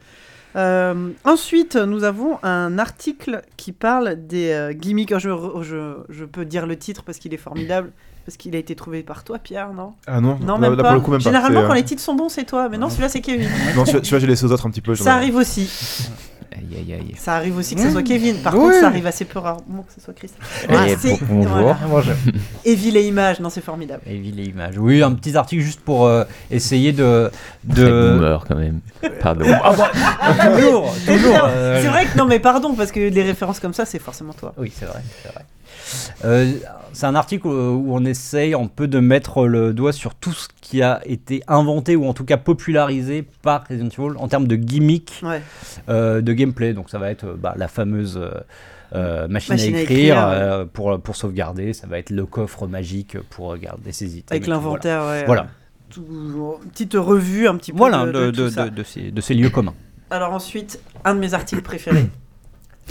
Euh, 0.55 1.09
ensuite, 1.25 1.75
nous 1.75 2.03
avons 2.03 2.39
un 2.43 2.79
article 2.79 3.43
qui 3.55 3.71
parle 3.71 4.15
des 4.27 4.49
euh, 4.51 4.73
gimmicks. 4.73 5.17
Je, 5.17 5.29
je, 5.61 5.93
je 6.09 6.25
peux 6.25 6.43
dire 6.45 6.65
le 6.65 6.75
titre 6.75 7.03
parce 7.03 7.19
qu'il 7.19 7.33
est 7.33 7.37
formidable, 7.37 7.91
parce 8.25 8.35
qu'il 8.35 8.55
a 8.55 8.59
été 8.59 8.75
trouvé 8.75 9.03
par 9.03 9.23
toi, 9.23 9.37
Pierre, 9.37 9.73
non? 9.73 9.93
Ah 10.07 10.19
non, 10.21 10.39
Non, 10.41 10.57
même 10.57 10.73
là, 10.73 10.83
pas. 10.83 10.99
coup, 10.99 11.11
même 11.11 11.21
Généralement, 11.21 11.61
pas. 11.61 11.67
quand 11.67 11.73
les 11.75 11.83
titres 11.83 12.01
sont 12.01 12.15
bons, 12.15 12.29
c'est 12.29 12.45
toi, 12.45 12.67
mais 12.67 12.77
non, 12.79 12.89
celui-là, 12.89 13.09
c'est 13.09 13.21
Kevin. 13.21 13.47
Non, 13.75 13.85
celui-là, 13.85 14.19
j'ai 14.19 14.27
laissé 14.27 14.45
aux 14.45 14.51
autres 14.51 14.65
un 14.65 14.71
petit 14.71 14.81
peu. 14.81 14.95
Ça 14.95 15.13
arrive 15.15 15.35
aussi. 15.35 15.69
Aïe, 16.59 16.77
aïe, 16.77 16.93
aïe. 16.93 17.15
Ça 17.17 17.35
arrive 17.35 17.57
aussi 17.57 17.75
que 17.75 17.81
ce 17.81 17.89
soit 17.91 18.03
Kevin. 18.03 18.35
Par 18.37 18.53
Oui. 18.53 18.59
contre, 18.59 18.79
ça 18.81 18.87
arrive 18.87 19.07
assez 19.07 19.25
peu 19.25 19.39
rarement 19.39 19.83
que 19.87 19.93
ce 19.93 20.01
soit 20.01 20.13
Christophe. 20.13 20.65
Et 20.69 20.73
Ah, 20.75 20.85
bonjour. 21.21 21.75
voilà. 21.87 22.13
Evil 22.65 22.97
et 22.97 23.07
images, 23.07 23.39
non, 23.39 23.49
c'est 23.49 23.61
formidable. 23.63 24.01
Et 24.05 24.17
ville 24.17 24.39
et 24.39 24.43
images. 24.45 24.77
Oui, 24.77 25.01
un 25.01 25.13
petit 25.13 25.35
article 25.37 25.61
juste 25.61 25.79
pour 25.79 26.05
euh, 26.05 26.23
essayer 26.51 26.91
de. 26.91 27.31
De... 27.63 28.13
boomer 28.17 28.45
quand 28.47 28.55
même. 28.55 28.79
Pardon. 29.21 29.45
toujours, 30.55 30.93
toujours. 31.05 31.41
euh, 31.47 31.81
C'est 31.81 31.87
vrai 31.87 32.05
que 32.05 32.17
non, 32.17 32.25
mais 32.25 32.39
pardon, 32.39 32.73
parce 32.73 32.91
que 32.91 32.99
les 32.99 33.23
références 33.23 33.59
comme 33.59 33.73
ça, 33.73 33.85
c'est 33.85 33.99
forcément 33.99 34.33
toi. 34.33 34.53
Oui, 34.57 34.71
c'est 34.75 34.85
vrai, 34.85 34.99
c'est 35.23 35.31
vrai. 35.31 35.45
Euh, 36.25 36.51
c'est 36.93 37.05
un 37.05 37.15
article 37.15 37.47
où 37.47 37.93
on 37.93 38.03
essaye 38.05 38.53
un 38.53 38.67
peu 38.67 38.87
de 38.87 38.99
mettre 38.99 39.45
le 39.47 39.73
doigt 39.73 39.91
sur 39.93 40.15
tout 40.15 40.31
ce 40.33 40.47
qui 40.61 40.81
a 40.81 41.01
été 41.05 41.43
inventé 41.47 41.95
ou 41.95 42.05
en 42.07 42.13
tout 42.13 42.25
cas 42.25 42.37
popularisé 42.37 43.25
par 43.41 43.63
Resident 43.69 43.87
Evil 43.89 44.17
en 44.17 44.27
termes 44.27 44.47
de 44.47 44.55
gimmick 44.55 45.21
Ouais. 45.23 45.41
euh, 45.89 46.21
de 46.21 46.33
gameplay. 46.33 46.73
Donc 46.73 46.89
ça 46.89 46.97
va 46.99 47.11
être 47.11 47.35
bah, 47.37 47.53
la 47.57 47.67
fameuse 47.67 48.19
euh, 48.95 49.27
machine, 49.27 49.53
Machine 49.53 49.75
à 49.75 49.77
à 49.77 49.81
écrire, 49.81 50.65
pour, 50.73 50.99
pour 50.99 51.15
sauvegarder. 51.15 51.73
Ça 51.73 51.85
va 51.87 51.99
être 51.99 52.09
le 52.09 52.25
coffre 52.25 52.65
magique 52.67 53.17
pour 53.29 53.55
garder 53.57 53.91
ses 53.91 54.17
items. 54.17 54.31
Avec 54.31 54.47
l'inventaire, 54.47 55.05
ouais. 55.05 55.25
Voilà. 55.25 55.47
Tout- 55.89 56.05
une 56.09 56.69
petite 56.71 56.93
revue 56.95 57.47
un 57.47 57.55
petit 57.55 57.71
peu 57.71 57.77
Voilà, 57.77 58.05
de, 58.05 58.11
voilà 58.11 58.25
de 58.27 58.31
de, 58.31 58.35
tout 58.35 58.43
de- 58.43 58.49
ça. 58.49 58.65
de- 58.65 58.69
de 58.75 58.83
ces, 58.83 59.11
de 59.11 59.21
ces 59.21 59.33
lieux 59.35 59.49
communs. 59.49 59.73
Alors 60.11 60.33
ensuite, 60.33 60.79
un 61.05 61.13
de 61.13 61.19
mes 61.19 61.33
articles 61.35 61.61
préférés. 61.61 62.07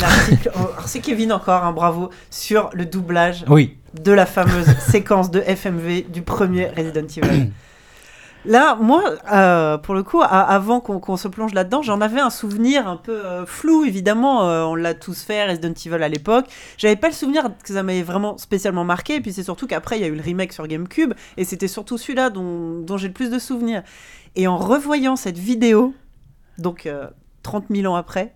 L'article, 0.01 0.51
oh, 0.57 0.69
c'est 0.87 1.01
Kevin 1.01 1.33
encore, 1.33 1.65
hein, 1.65 1.73
bravo, 1.73 2.11
sur 2.31 2.71
le 2.73 2.87
doublage 2.87 3.45
Oui. 3.49 3.77
de 4.01 4.13
la 4.13 4.27
fameuse 4.27 4.67
séquence 4.79 5.31
de 5.31 5.41
FMV 5.41 6.03
du 6.09 6.23
premier 6.23 6.67
Resident 6.69 7.07
Evil. 7.25 7.51
Là, 8.45 8.77
moi, 8.81 9.03
euh, 9.33 9.77
pour 9.79 9.95
le 9.97 10.05
coup, 10.05 10.23
avant 10.23 10.81
qu'on 10.81 11.17
se 11.17 11.27
plonge 11.27 11.53
là-dedans, 11.53 11.83
j'en 11.83 12.01
avais 12.01 12.21
un 12.21 12.31
souvenir 12.31 12.87
un 12.87 12.97
peu 12.97 13.13
euh, 13.27 13.45
flou, 13.45 13.85
évidemment. 13.85 14.49
euh, 14.49 14.63
on 14.63 14.77
l'a 14.77 14.95
tous 14.95 15.23
fait, 15.23 15.45
Resident 15.45 15.73
Evil 15.75 16.03
à 16.03 16.09
l'époque. 16.09 16.47
J'avais 16.79 16.95
pas 16.97 17.09
le 17.09 17.15
souvenir 17.15 17.51
que 17.65 17.75
ça 17.75 17.83
m'avait 17.83 18.03
vraiment 18.05 18.39
spécialement 18.39 18.85
marqué. 18.85 19.17
Et 19.17 19.21
puis 19.21 19.33
c'est 19.33 19.43
surtout 19.43 19.67
qu'après, 19.67 19.99
il 19.99 20.03
y 20.03 20.05
a 20.05 20.09
eu 20.09 20.15
le 20.15 20.23
remake 20.23 20.53
sur 20.53 20.67
GameCube. 20.69 21.15
Et 21.37 21.45
c'était 21.45 21.69
surtout 21.69 21.99
celui-là 21.99 22.31
dont, 22.31 22.81
dont 22.81 22.97
j'ai 22.97 23.09
le 23.09 23.13
plus 23.13 23.29
de 23.31 23.41
souvenirs. 23.41 23.83
Et 24.37 24.47
en 24.47 24.57
revoyant 24.57 25.17
cette 25.17 25.37
vidéo, 25.39 25.93
donc 26.59 26.87
euh, 26.87 27.09
30 27.43 27.65
000 27.71 27.93
ans 27.93 27.97
après, 27.97 28.35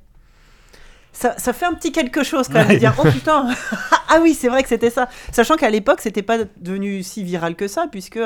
ça, 1.12 1.34
ça 1.38 1.52
fait 1.52 1.66
un 1.66 1.74
petit 1.74 1.92
quelque 1.92 2.22
chose 2.22 2.48
quand 2.48 2.54
même 2.60 2.68
de 2.68 2.76
dire 2.76 2.94
oh 2.98 3.08
putain. 3.10 3.48
Ah 4.14 4.18
oui 4.20 4.34
c'est 4.34 4.48
vrai 4.48 4.62
que 4.62 4.68
c'était 4.68 4.90
ça. 4.90 5.08
Sachant 5.32 5.56
qu'à 5.56 5.70
l'époque 5.70 6.00
c'était 6.02 6.22
pas 6.22 6.36
devenu 6.58 7.02
si 7.02 7.24
viral 7.24 7.54
que 7.54 7.66
ça 7.66 7.86
puisque 7.90 8.18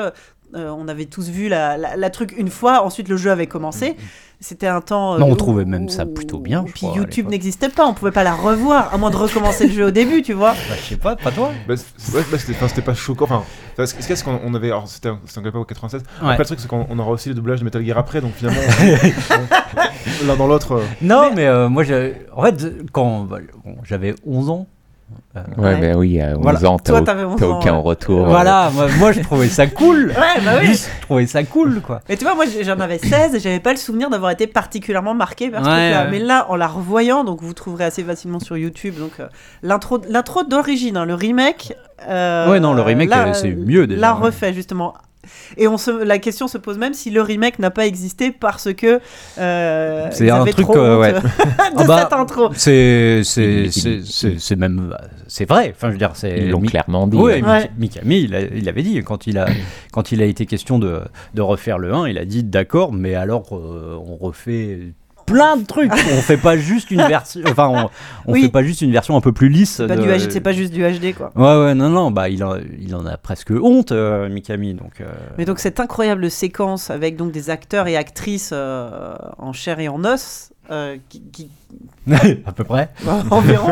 euh, 0.55 0.69
on 0.77 0.87
avait 0.87 1.05
tous 1.05 1.29
vu 1.29 1.49
la, 1.49 1.77
la- 1.77 1.95
la 1.97 2.09
truc 2.09 2.33
une 2.37 2.49
fois 2.49 2.83
ensuite 2.83 3.09
le 3.09 3.17
jeu 3.17 3.31
avait 3.31 3.47
commencé 3.47 3.95
c'était 4.39 4.67
un 4.67 4.81
temps 4.81 5.15
euh, 5.15 5.17
Non, 5.19 5.25
on 5.27 5.31
où- 5.31 5.35
trouvait 5.35 5.65
même 5.65 5.89
ça 5.89 6.05
plutôt 6.05 6.39
bien, 6.39 6.63
je 6.67 6.71
puis 6.71 6.81
crois, 6.87 6.95
YouTube 6.95 7.27
n'existait 7.27 7.69
pas 7.69 7.85
on 7.87 7.93
pouvait 7.93 8.11
pas 8.11 8.23
la 8.23 8.33
revoir 8.35 8.93
à 8.93 8.97
moins 8.97 9.09
de 9.09 9.17
recommencer 9.17 9.67
le 9.67 9.73
jeu 9.73 9.85
au 9.87 9.91
début 9.91 10.21
tu 10.21 10.33
vois 10.33 10.51
Bah, 10.51 10.75
je 10.81 10.89
sais 10.89 10.97
pas, 10.97 11.15
pas 11.15 11.31
toi 11.31 11.51
Bah, 11.67 11.73
ouais, 12.13 12.21
bah, 12.31 12.37
c'était 12.37 12.81
pas 12.81 12.93
choquant. 12.93 13.25
Enfin, 13.25 13.43
ce 13.77 13.85
ce 13.87 13.93
qu'il 13.95 14.09
y 14.09 14.13
a, 14.13 14.15
c'est 14.15 14.23
qu'on 14.23 14.39
on 14.45 14.53
avait. 14.53 14.67
alors, 14.67 14.87
C'était 14.87 15.09
un 15.09 15.19
87. 15.65 16.01
Ouais. 16.01 16.05
Après, 16.29 16.37
le 16.39 16.45
truc, 16.45 16.59
c'est 16.59 16.67
qu'on 16.67 16.85
on 16.89 16.99
aura 16.99 17.11
aussi 17.11 17.29
le 17.29 17.35
doublage 17.35 17.59
de 17.59 17.65
Metal 17.65 17.83
Gear 17.85 17.97
après, 17.97 18.21
donc 18.21 18.33
finalement, 18.35 18.61
l'un 20.25 20.35
dans 20.35 20.47
l'autre. 20.47 20.73
euh, 20.73 20.83
Non, 21.01 21.31
mais, 21.35 21.45
euh, 21.47 21.69
moi, 21.69 21.83
en 22.35 22.41
fait, 22.43 22.65
quand 22.91 23.21
bah, 23.23 23.39
bon, 23.65 23.75
j'avais 23.83 24.15
11 24.25 24.49
ans. 24.49 24.67
Euh, 25.35 25.39
Ouais, 25.57 25.63
Ouais. 25.73 25.79
ben 25.79 25.95
oui, 25.97 26.19
à 26.21 26.29
11 26.35 26.39
Voilà. 26.41 26.69
ans, 26.69 26.77
t'as 26.79 26.91
Toi, 26.93 27.01
au- 27.01 27.03
t'avais 27.05 27.23
11 27.23 27.39
t'as 27.39 27.45
ans, 27.47 27.59
aucun 27.59 27.73
ouais. 27.75 27.81
retour. 27.81 28.25
euh, 28.25 28.29
Voilà, 28.29 28.69
moi, 28.73 28.87
moi, 28.99 29.11
je 29.11 29.21
trouvais 29.21 29.47
ça 29.47 29.67
cool. 29.67 30.07
ouais 30.17 30.41
bah 30.43 30.51
oui 30.61 30.73
je 30.73 31.01
trouvais 31.01 31.27
ça 31.27 31.43
cool, 31.43 31.81
quoi. 31.81 32.01
Mais 32.09 32.17
tu 32.17 32.23
vois, 32.25 32.35
moi 32.35 32.45
j'en 32.63 32.79
avais 32.79 32.97
16 32.97 33.35
et 33.35 33.39
j'avais 33.39 33.59
pas 33.59 33.71
le 33.71 33.77
souvenir 33.77 34.09
d'avoir 34.09 34.31
été 34.31 34.47
particulièrement 34.47 35.13
marqué 35.13 35.49
par 35.49 35.63
ce 35.63 35.69
Ouais, 35.69 35.75
truc-là. 35.91 36.03
ouais. 36.05 36.11
Mais 36.11 36.19
là, 36.19 36.45
en 36.49 36.55
la 36.55 36.67
revoyant, 36.67 37.23
donc 37.23 37.41
vous 37.41 37.53
trouverez 37.53 37.85
assez 37.85 38.03
facilement 38.03 38.39
sur 38.39 38.57
YouTube, 38.57 38.95
donc 38.99 39.19
euh, 39.19 39.27
l'intro 39.63 39.99
l'intro 40.09 40.43
d'origine, 40.43 40.97
hein, 40.97 41.05
le 41.05 41.13
remake. 41.13 41.73
euh, 42.07 42.49
Ouais, 42.51 42.59
non, 42.59 42.73
le 42.73 42.81
remake, 42.81 43.09
là, 43.09 43.27
euh, 43.27 43.33
c'est 43.33 43.51
mieux, 43.51 43.87
déjà, 43.87 44.13
ouais. 44.15 44.25
refait 44.25 44.53
justement. 44.53 44.93
Et 45.57 45.67
on 45.67 45.77
se, 45.77 45.91
la 45.91 46.17
question 46.19 46.47
se 46.47 46.57
pose 46.57 46.77
même 46.77 46.93
si 46.93 47.09
le 47.09 47.21
remake 47.21 47.59
n'a 47.59 47.71
pas 47.71 47.85
existé 47.85 48.31
parce 48.31 48.73
que 48.73 48.99
euh, 49.37 50.07
C'est 50.11 50.29
un 50.29 50.43
truc, 50.45 50.65
trop 50.65 50.77
euh, 50.77 50.99
ouais. 50.99 51.13
de 51.13 51.19
Ah 51.57 51.83
bah, 51.85 51.99
cette 52.03 52.13
intro. 52.13 52.49
C'est, 52.53 53.21
même, 54.55 54.95
c'est 55.27 55.45
vrai. 55.47 55.73
Enfin, 55.75 55.87
je 55.87 55.91
veux 55.93 55.97
dire, 55.97 56.11
c'est. 56.15 56.37
Ils 56.39 56.49
l'ont 56.49 56.61
clairement 56.61 57.07
dit. 57.07 57.17
Ouais, 57.17 57.41
Ouais. 57.41 57.69
Mika- 57.77 58.01
Mikami, 58.03 58.21
il, 58.23 58.35
a- 58.35 58.41
il 58.41 58.67
avait 58.69 58.81
dit 58.83 59.01
quand 59.03 59.27
il 59.27 59.37
a 59.37 59.47
quand 59.91 60.11
il 60.11 60.21
a 60.21 60.25
été 60.25 60.45
question 60.45 60.79
de, 60.79 61.01
de 61.33 61.41
refaire 61.41 61.77
le 61.77 61.93
1, 61.93 62.07
il 62.07 62.17
a 62.17 62.25
dit 62.25 62.43
d'accord, 62.43 62.91
mais 62.93 63.15
alors 63.15 63.47
euh, 63.55 63.97
on 64.05 64.15
refait 64.15 64.93
plein 65.27 65.57
de 65.57 65.65
trucs. 65.65 65.91
on 66.17 66.21
fait 66.21 66.37
pas 66.37 66.57
juste 66.57 66.89
une 66.89 67.03
version. 67.03 67.41
Enfin, 67.47 67.67
on, 67.67 67.89
on 68.29 68.33
Oui. 68.33 68.41
fait 68.43 68.49
pas 68.49 68.63
juste 68.63 68.81
une 68.81 68.91
version 68.91 69.15
un 69.15 69.21
peu 69.21 69.31
plus 69.31 69.49
lisse. 69.49 69.75
C'est 69.75 69.87
pas, 69.87 69.95
de- 69.95 70.01
du 70.01 70.07
HD 70.07 70.31
c'est 70.31 70.41
pas 70.41 70.53
juste 70.53 70.73
du 70.73 70.81
HD 70.83 71.13
quoi. 71.15 71.31
Ouais, 71.35 71.65
ouais, 71.65 71.75
non, 71.75 71.89
non, 71.89 72.09
bah 72.09 72.29
il 72.29 72.43
en, 72.43 72.57
il 72.79 72.95
en 72.95 73.05
a 73.05 73.17
presque 73.17 73.51
honte, 73.51 73.91
euh, 73.91 74.27
Mikami. 74.29 74.73
Donc. 74.73 75.01
euh, 75.01 75.05
Mais 75.37 75.45
donc 75.45 75.59
cette 75.59 75.79
incroyable 75.79 76.31
séquence 76.31 76.89
avec 76.89 77.15
donc 77.17 77.31
des 77.31 77.49
acteurs 77.51 77.87
et 77.87 77.95
actrices 77.97 78.49
euh, 78.53 79.13
en 79.37 79.53
chair 79.53 79.79
et 79.79 79.87
en 79.89 80.03
os 80.05 80.51
euh, 80.71 80.97
qui, 81.09 81.21
qui- 81.31 81.49
à 82.45 82.51
peu 82.53 82.63
près. 82.63 82.89
environ 83.29 83.71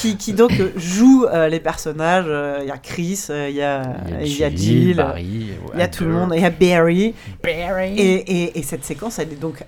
qui, 0.00 0.16
qui 0.16 0.32
donc 0.32 0.52
jouent 0.76 1.26
euh, 1.26 1.48
les 1.48 1.60
personnages. 1.60 2.26
Il 2.62 2.66
y 2.66 2.70
a 2.70 2.78
Chris, 2.78 3.26
euh, 3.28 3.48
il 3.50 3.56
y 3.56 3.62
a 3.62 3.82
il 4.22 4.38
y 4.38 4.42
a 4.44 4.50
Jill, 4.50 4.96
Barry, 4.96 5.50
il 5.74 5.78
y 5.78 5.82
a 5.82 5.88
tout 5.88 6.04
le 6.04 6.10
monde, 6.12 6.32
il 6.34 6.40
y 6.40 6.46
a 6.46 6.50
Barry. 6.50 7.14
Et, 7.46 7.98
et- 7.98 8.58
et 8.58 8.62
cette 8.62 8.84
séquence, 8.84 9.18
elle 9.18 9.32
est 9.32 9.40
donc 9.40 9.62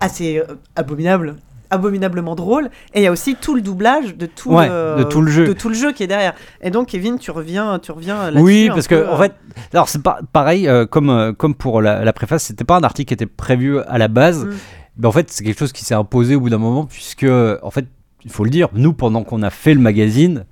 assez 0.00 0.38
euh, 0.38 0.44
abominable, 0.74 1.36
abominablement 1.70 2.34
drôle. 2.34 2.70
Et 2.94 3.00
il 3.00 3.02
y 3.02 3.06
a 3.06 3.12
aussi 3.12 3.34
tout 3.36 3.54
le 3.54 3.60
doublage 3.60 4.16
de 4.16 4.26
tout, 4.26 4.50
Ouais, 4.52 4.68
le, 4.68 4.98
de 4.98 5.02
tout 5.04 5.20
le 5.20 5.30
jeu. 5.30 5.46
de 5.46 5.52
tout 5.52 5.68
le 5.68 5.74
jeu 5.74 5.92
qui 5.92 6.02
est 6.02 6.06
derrière. 6.06 6.34
Et 6.60 6.70
donc 6.70 6.88
Kevin, 6.88 7.18
tu 7.18 7.30
reviens, 7.30 7.78
tu 7.78 7.92
reviens. 7.92 8.34
Oui, 8.36 8.68
parce 8.68 8.88
peu, 8.88 8.96
que 8.96 9.08
en 9.08 9.14
euh, 9.14 9.22
fait, 9.22 9.32
alors 9.72 9.88
c'est 9.88 10.02
pas 10.02 10.20
pareil 10.32 10.68
euh, 10.68 10.86
comme 10.86 11.34
comme 11.36 11.54
pour 11.54 11.82
la, 11.82 12.04
la 12.04 12.12
préface, 12.12 12.44
c'était 12.44 12.64
pas 12.64 12.76
un 12.76 12.82
article 12.84 13.08
qui 13.08 13.14
était 13.14 13.26
prévu 13.26 13.78
à 13.80 13.98
la 13.98 14.08
base. 14.08 14.44
Mm. 14.44 14.52
Mais 14.98 15.06
en 15.06 15.12
fait, 15.12 15.30
c'est 15.30 15.44
quelque 15.44 15.58
chose 15.58 15.72
qui 15.72 15.84
s'est 15.84 15.94
imposé 15.94 16.36
au 16.36 16.40
bout 16.40 16.48
d'un 16.50 16.58
moment, 16.58 16.86
puisque 16.86 17.26
en 17.62 17.70
fait, 17.70 17.86
il 18.24 18.30
faut 18.30 18.44
le 18.44 18.50
dire, 18.50 18.68
nous 18.72 18.92
pendant 18.94 19.24
qu'on 19.24 19.42
a 19.42 19.50
fait 19.50 19.74
le 19.74 19.80
magazine, 19.80 20.46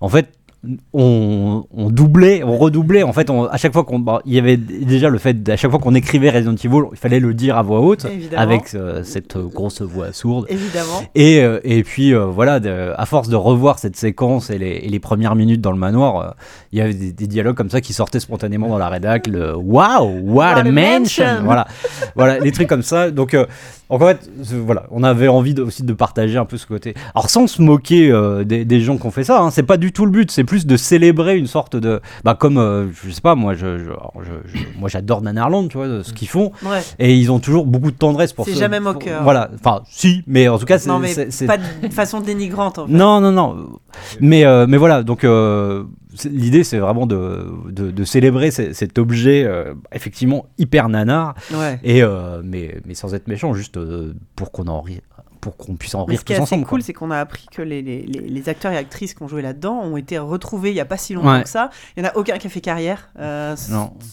en 0.00 0.08
fait. 0.08 0.32
On, 0.92 1.64
on 1.74 1.88
doublait, 1.88 2.42
on 2.44 2.58
redoublait. 2.58 3.02
En 3.02 3.12
fait, 3.14 3.30
on- 3.30 3.44
à 3.46 3.56
chaque 3.56 3.72
fois 3.72 3.84
qu'on, 3.84 3.98
bah, 3.98 4.20
il 4.26 4.34
y 4.34 4.38
avait 4.38 4.58
déjà 4.58 5.08
le 5.08 5.16
fait, 5.18 5.48
à 5.48 5.56
chaque 5.56 5.70
fois 5.70 5.80
qu'on 5.80 5.94
écrivait 5.94 6.28
Resident 6.30 6.54
Evil, 6.54 6.88
il 6.92 6.98
fallait 6.98 7.20
le 7.20 7.32
dire 7.32 7.56
à 7.56 7.62
voix 7.62 7.80
haute, 7.80 8.04
Évidemment. 8.04 8.42
avec 8.42 8.74
euh, 8.74 9.02
cette 9.02 9.36
euh, 9.36 9.44
grosse 9.44 9.80
voix 9.80 10.12
sourde. 10.12 10.44
évidemment. 10.50 11.00
Et, 11.14 11.40
euh, 11.40 11.60
et 11.64 11.82
puis 11.82 12.12
euh, 12.12 12.26
voilà, 12.26 12.60
de- 12.60 12.92
à 12.94 13.06
force 13.06 13.28
de 13.30 13.36
revoir 13.36 13.78
cette 13.78 13.96
séquence 13.96 14.50
et 14.50 14.58
les, 14.58 14.80
et 14.82 14.88
les 14.90 14.98
premières 15.00 15.34
minutes 15.34 15.62
dans 15.62 15.72
le 15.72 15.78
manoir, 15.78 16.20
euh, 16.20 16.30
il 16.72 16.78
y 16.78 16.82
avait 16.82 16.92
des, 16.94 17.12
des 17.12 17.26
dialogues 17.26 17.56
comme 17.56 17.70
ça 17.70 17.80
qui 17.80 17.94
sortaient 17.94 18.20
spontanément 18.20 18.68
dans 18.68 18.78
la 18.78 18.88
rédac. 18.90 19.28
Le 19.28 19.56
Wow, 19.56 20.20
what, 20.24 20.56
a, 20.58 20.64
mansion! 20.64 21.24
Voilà, 21.44 21.66
voilà, 22.16 22.38
les 22.38 22.52
trucs 22.52 22.68
comme 22.68 22.82
ça. 22.82 23.10
Donc, 23.10 23.34
en 23.88 23.98
fait, 23.98 24.30
voilà, 24.38 24.84
on 24.90 25.02
avait 25.04 25.28
envie 25.28 25.54
de- 25.54 25.62
aussi 25.62 25.82
de 25.84 25.92
partager 25.94 26.36
un 26.36 26.44
peu 26.44 26.56
ce 26.58 26.66
côté. 26.66 26.94
Alors, 27.14 27.30
sans 27.30 27.46
se 27.46 27.62
moquer 27.62 28.12
des, 28.44 28.64
des 28.64 28.80
gens 28.80 28.98
qui 28.98 29.06
ont 29.06 29.10
fait 29.10 29.24
ça, 29.24 29.40
hein, 29.40 29.50
c'est 29.50 29.62
pas 29.62 29.76
du 29.78 29.92
tout 29.92 30.04
le 30.04 30.12
but. 30.12 30.30
C'est 30.30 30.44
plus 30.50 30.66
de 30.66 30.76
célébrer 30.76 31.38
une 31.38 31.46
sorte 31.46 31.76
de, 31.76 32.00
bah 32.24 32.34
comme, 32.34 32.58
euh, 32.58 32.88
je 33.04 33.12
sais 33.12 33.20
pas, 33.20 33.36
moi, 33.36 33.54
je, 33.54 33.78
je- 33.78 33.84
alors, 33.84 34.14
je- 34.20 34.48
je- 34.58 34.64
moi, 34.80 34.88
j'adore 34.88 35.22
Nanarland, 35.22 35.68
tu 35.68 35.76
vois, 35.76 35.86
de 35.86 36.02
ce 36.02 36.12
qu'ils 36.12 36.26
font. 36.26 36.50
Ouais. 36.64 36.80
Et 36.98 37.14
ils 37.16 37.30
ont 37.30 37.38
toujours 37.38 37.66
beaucoup 37.66 37.92
de 37.92 37.96
tendresse 37.96 38.32
pour 38.32 38.46
C'est 38.46 38.54
ce- 38.54 38.58
jamais 38.58 38.80
pour- 38.80 38.94
moqueur. 38.94 39.22
Voilà, 39.22 39.48
enfin, 39.54 39.82
si, 39.88 40.24
mais 40.26 40.48
en 40.48 40.58
tout 40.58 40.66
cas, 40.66 40.78
c'est. 40.80 40.88
Non, 40.88 40.98
mais 40.98 41.06
c'est- 41.14 41.30
c'est- 41.30 41.46
pas 41.46 41.56
de 41.58 41.92
façon 41.92 42.20
dénigrante. 42.20 42.80
En 42.80 42.88
fait. 42.88 42.92
non, 42.92 43.20
non, 43.20 43.30
non. 43.30 43.68
Mais, 44.18 44.44
euh, 44.44 44.66
mais 44.68 44.76
voilà, 44.76 45.04
donc 45.04 45.22
euh, 45.22 45.84
l'idée 46.24 46.64
c'est 46.64 46.78
vraiment 46.78 47.06
de, 47.06 47.46
de, 47.70 47.92
de 47.92 48.04
célébrer 48.04 48.50
ce- 48.50 48.72
cet 48.72 48.98
objet 48.98 49.44
euh, 49.44 49.74
effectivement 49.92 50.46
hyper 50.58 50.88
nanar, 50.88 51.34
Ouais. 51.54 51.78
et, 51.84 52.02
euh, 52.02 52.40
mais, 52.44 52.80
mais 52.86 52.94
sans 52.94 53.14
être 53.14 53.28
méchant, 53.28 53.54
juste 53.54 53.76
euh, 53.76 54.14
pour 54.34 54.50
qu'on 54.50 54.66
en 54.66 54.80
rie, 54.80 55.00
pour 55.40 55.56
qu'on 55.56 55.74
puisse 55.76 55.94
en 55.94 56.04
Mais 56.06 56.12
rire 56.12 56.20
ce 56.20 56.24
qui 56.24 56.32
tous 56.34 56.38
est 56.38 56.42
assez 56.42 56.54
ensemble. 56.54 56.66
cool, 56.66 56.82
c'est 56.82 56.92
qu'on 56.92 57.10
a 57.10 57.18
appris 57.18 57.46
que 57.50 57.62
les, 57.62 57.82
les- 57.82 58.02
les- 58.02 58.28
les 58.28 58.48
acteurs 58.48 58.72
et 58.72 58.76
actrices 58.76 59.14
qui 59.14 59.22
ont 59.22 59.28
joué 59.28 59.42
là-dedans 59.42 59.80
ont 59.82 59.96
été 59.96 60.18
retrouvés 60.18 60.70
il 60.70 60.74
n'y 60.74 60.80
a 60.80 60.84
pas 60.84 60.96
si 60.98 61.14
longtemps 61.14 61.32
Ouais. 61.32 61.42
que 61.42 61.48
ça. 61.48 61.70
Il 61.96 62.02
n'y 62.02 62.08
en 62.08 62.12
a 62.12 62.16
aucun 62.16 62.38
qui 62.38 62.46
a 62.46 62.50
fait 62.50 62.60
carrière, 62.60 63.08
euh, 63.18 63.56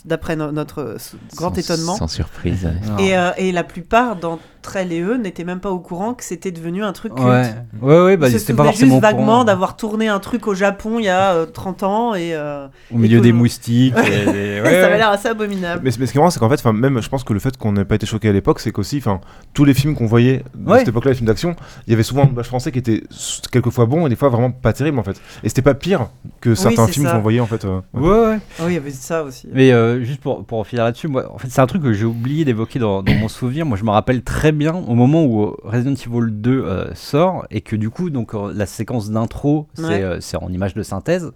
d'après 0.05 0.35
no- 0.35 0.51
notre 0.51 0.97
grand 1.35 1.53
Sans- 1.53 1.59
étonnement. 1.59 1.95
Sans 1.97 2.07
surprise. 2.07 2.65
ouais. 2.97 3.05
Et, 3.07 3.17
euh, 3.17 3.31
et 3.37 3.51
la 3.51 3.63
plupart 3.63 4.15
d'entre 4.15 4.41
elles 4.75 4.91
et 4.91 5.01
eux 5.01 5.15
n'étaient 5.17 5.43
même 5.43 5.59
pas 5.59 5.71
au 5.71 5.79
courant 5.79 6.13
que 6.13 6.23
c'était 6.23 6.51
devenu 6.51 6.83
un 6.83 6.93
truc 6.93 7.13
culte. 7.15 7.25
Ouais, 7.27 7.45
ouais, 7.81 8.01
ouais, 8.03 8.17
bah, 8.17 8.27
Ils 8.27 8.33
se 8.33 8.39
c'était 8.39 8.53
pas 8.53 8.65
forcément 8.65 8.91
juste 8.95 9.01
vaguement 9.01 9.25
courant. 9.25 9.43
d'avoir 9.45 9.77
tourné 9.77 10.07
un 10.07 10.19
truc 10.19 10.47
au 10.47 10.53
Japon 10.53 10.97
il 10.99 11.05
y 11.05 11.09
a 11.09 11.31
euh, 11.33 11.45
30 11.45 11.83
ans 11.83 12.15
et, 12.15 12.33
euh, 12.33 12.67
au 12.93 12.97
milieu 12.97 13.19
et 13.19 13.21
des 13.21 13.31
que- 13.31 13.35
moustiques. 13.35 13.95
et 13.97 14.25
des- 14.31 14.61
ouais, 14.63 14.81
ça 14.81 14.87
avait 14.87 14.97
l'air 14.97 15.09
assez 15.09 15.27
abominable. 15.29 15.81
Mais, 15.83 15.91
mais 15.99 16.05
ce 16.05 16.11
qui 16.11 16.17
est 16.17 16.19
marrant, 16.21 16.29
c'est 16.31 16.39
qu'en 16.39 16.49
fait, 16.49 16.55
enfin, 16.55 16.73
même 16.73 17.01
je 17.01 17.09
pense 17.09 17.23
que 17.23 17.33
le 17.33 17.39
fait 17.39 17.55
qu'on 17.57 17.71
n'ait 17.71 17.85
pas 17.85 17.95
été 17.95 18.05
choqué 18.05 18.29
à 18.29 18.33
l'époque, 18.33 18.59
c'est 18.59 18.71
qu'aussi, 18.71 18.97
enfin, 18.97 19.21
tous 19.53 19.63
les 19.65 19.73
films 19.73 19.95
qu'on 19.95 20.05
voyait 20.07 20.43
Ouais. 20.65 20.79
cette 20.79 20.89
époque-là, 20.89 21.11
les 21.11 21.15
films 21.15 21.27
d'action, 21.27 21.55
il 21.87 21.91
y 21.91 21.93
avait 21.93 22.03
souvent 22.03 22.23
un 22.23 22.25
doublage 22.25 22.47
français 22.47 22.71
qui 22.71 22.79
était 22.79 23.03
quelquefois 23.51 23.85
bon 23.85 24.05
et 24.05 24.09
des 24.09 24.15
fois 24.15 24.29
vraiment 24.29 24.51
pas 24.51 24.73
terrible 24.73 24.99
en 24.99 25.03
fait. 25.03 25.19
Et 25.43 25.49
c'était 25.49 25.61
pas 25.61 25.73
pire 25.73 26.07
que 26.41 26.55
certains 26.55 26.85
c'est 26.87 26.93
films 26.93 27.09
qu'on 27.09 27.19
voyait 27.19 27.39
en 27.39 27.45
fait. 27.45 27.65
euh, 27.65 27.79
ouais. 27.93 28.07
Ouais, 28.09 28.39
oui, 28.61 28.65
il 28.69 28.73
y 28.73 28.77
avait 28.77 28.91
ça 28.91 29.23
aussi. 29.23 29.47
Mais 29.53 29.71
euh, 29.71 30.03
juste 30.03 30.21
pour, 30.21 30.43
pour 30.45 30.59
en 30.59 30.63
finir 30.63 30.83
là-dessus, 30.83 31.07
moi, 31.07 31.31
en 31.33 31.37
fait, 31.37 31.47
c'est 31.49 31.61
un 31.61 31.67
truc 31.67 31.83
que 31.83 31.93
j'ai 31.93 32.05
oublié 32.05 32.45
d'évoquer 32.45 32.79
dans, 32.79 33.03
dans 33.03 33.13
mon 33.13 33.27
souvenir. 33.27 33.65
Moi, 33.65 33.77
je 33.77 33.83
me 33.83 33.89
rappelle 33.91 34.21
très 34.23 34.51
bien 34.51 34.56
au 34.65 34.95
moment 34.95 35.23
où 35.25 35.43
euh, 35.43 35.55
Resident 35.63 35.93
Evil 35.93 36.31
2 36.31 36.51
euh, 36.65 36.93
sort 36.95 37.45
et 37.51 37.61
que 37.61 37.75
du 37.75 37.89
coup, 37.89 38.09
donc 38.09 38.33
euh, 38.33 38.51
la 38.55 38.65
séquence 38.65 39.09
d'intro, 39.11 39.67
c'est 39.73 39.83
Ouais. 39.83 40.17
c'est 40.21 40.37
en 40.37 40.49
image 40.49 40.73
de 40.73 40.83
synthèse. 40.83 41.31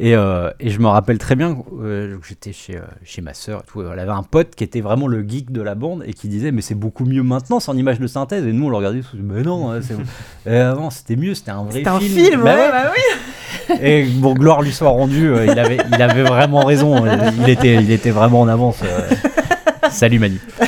Et, 0.00 0.14
euh, 0.14 0.50
et 0.60 0.70
je 0.70 0.78
me 0.78 0.86
rappelle 0.86 1.18
très 1.18 1.34
bien 1.34 1.58
euh, 1.82 2.16
j'étais 2.22 2.52
chez, 2.52 2.76
euh, 2.76 2.82
chez 3.02 3.20
ma 3.20 3.34
sœur 3.34 3.62
et 3.64 3.66
tout. 3.66 3.82
Elle 3.82 3.98
avait 3.98 4.12
un 4.12 4.22
pote 4.22 4.54
qui 4.54 4.62
était 4.62 4.80
vraiment 4.80 5.08
le 5.08 5.24
geek 5.26 5.50
de 5.50 5.60
la 5.60 5.74
bande 5.74 6.04
et 6.06 6.12
qui 6.12 6.28
disait 6.28 6.52
Mais 6.52 6.62
c'est 6.62 6.76
beaucoup 6.76 7.04
mieux 7.04 7.24
maintenant, 7.24 7.58
c'est 7.58 7.72
en 7.72 7.76
image 7.76 7.98
de 7.98 8.06
synthèse. 8.06 8.46
Et 8.46 8.52
nous, 8.52 8.66
on 8.66 8.70
le 8.70 8.76
regardait. 8.76 9.00
Mais 9.14 9.42
non, 9.42 9.72
hein, 9.72 9.80
c'est 9.82 9.96
avant, 10.56 10.90
c'était 10.90 11.16
mieux, 11.16 11.34
c'était 11.34 11.50
un 11.50 11.64
vrai 11.64 11.72
C'était 11.78 11.88
un 11.88 11.98
film. 11.98 12.26
film, 12.26 12.42
Bah 12.44 12.54
ouais, 12.54 12.70
bah 12.70 12.92
oui. 12.96 13.76
Et 13.82 14.04
bon, 14.04 14.34
gloire 14.34 14.62
lui 14.62 14.72
soit 14.72 14.88
rendue, 14.88 15.32
il, 15.44 15.58
avait, 15.58 15.78
il 15.92 16.00
avait 16.00 16.22
vraiment 16.22 16.64
raison. 16.64 17.04
Il 17.42 17.48
était, 17.50 17.74
il 17.82 17.90
était 17.90 18.10
vraiment 18.12 18.42
en 18.42 18.48
avance. 18.48 18.78
Salut 19.92 20.18
Manu. 20.18 20.38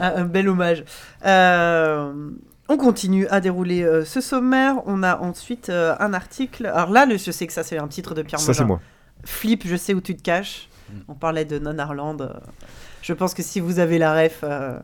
Un, 0.00 0.14
un 0.16 0.24
bel 0.24 0.48
hommage. 0.48 0.84
Euh, 1.24 2.12
on 2.68 2.76
continue 2.76 3.26
à 3.28 3.40
dérouler 3.40 3.82
euh, 3.82 4.04
ce 4.04 4.20
sommaire. 4.20 4.76
On 4.86 5.02
a 5.02 5.16
ensuite 5.18 5.70
euh, 5.70 5.96
un 5.98 6.12
article. 6.14 6.66
Alors 6.66 6.90
là, 6.90 7.04
le- 7.06 7.16
je 7.16 7.30
sais 7.32 7.46
que 7.46 7.52
ça, 7.52 7.62
c'est 7.64 7.78
un 7.78 7.88
titre 7.88 8.14
de 8.14 8.22
Pierre 8.22 8.38
Ça, 8.40 8.54
c'est 8.54 8.64
moi. 8.64 8.80
Flip, 9.24 9.64
je 9.66 9.74
sais 9.76 9.94
où 9.94 10.00
tu 10.00 10.14
te 10.16 10.22
caches. 10.22 10.68
On 11.08 11.14
parlait 11.14 11.44
de 11.44 11.58
Non 11.58 11.78
Arland. 11.78 12.20
euh, 12.20 12.28
Je 13.02 13.12
pense 13.12 13.34
que 13.34 13.42
si 13.42 13.58
vous 13.60 13.78
avez 13.80 13.98
la 13.98 14.14
ref, 14.14 14.40
euh, 14.44 14.78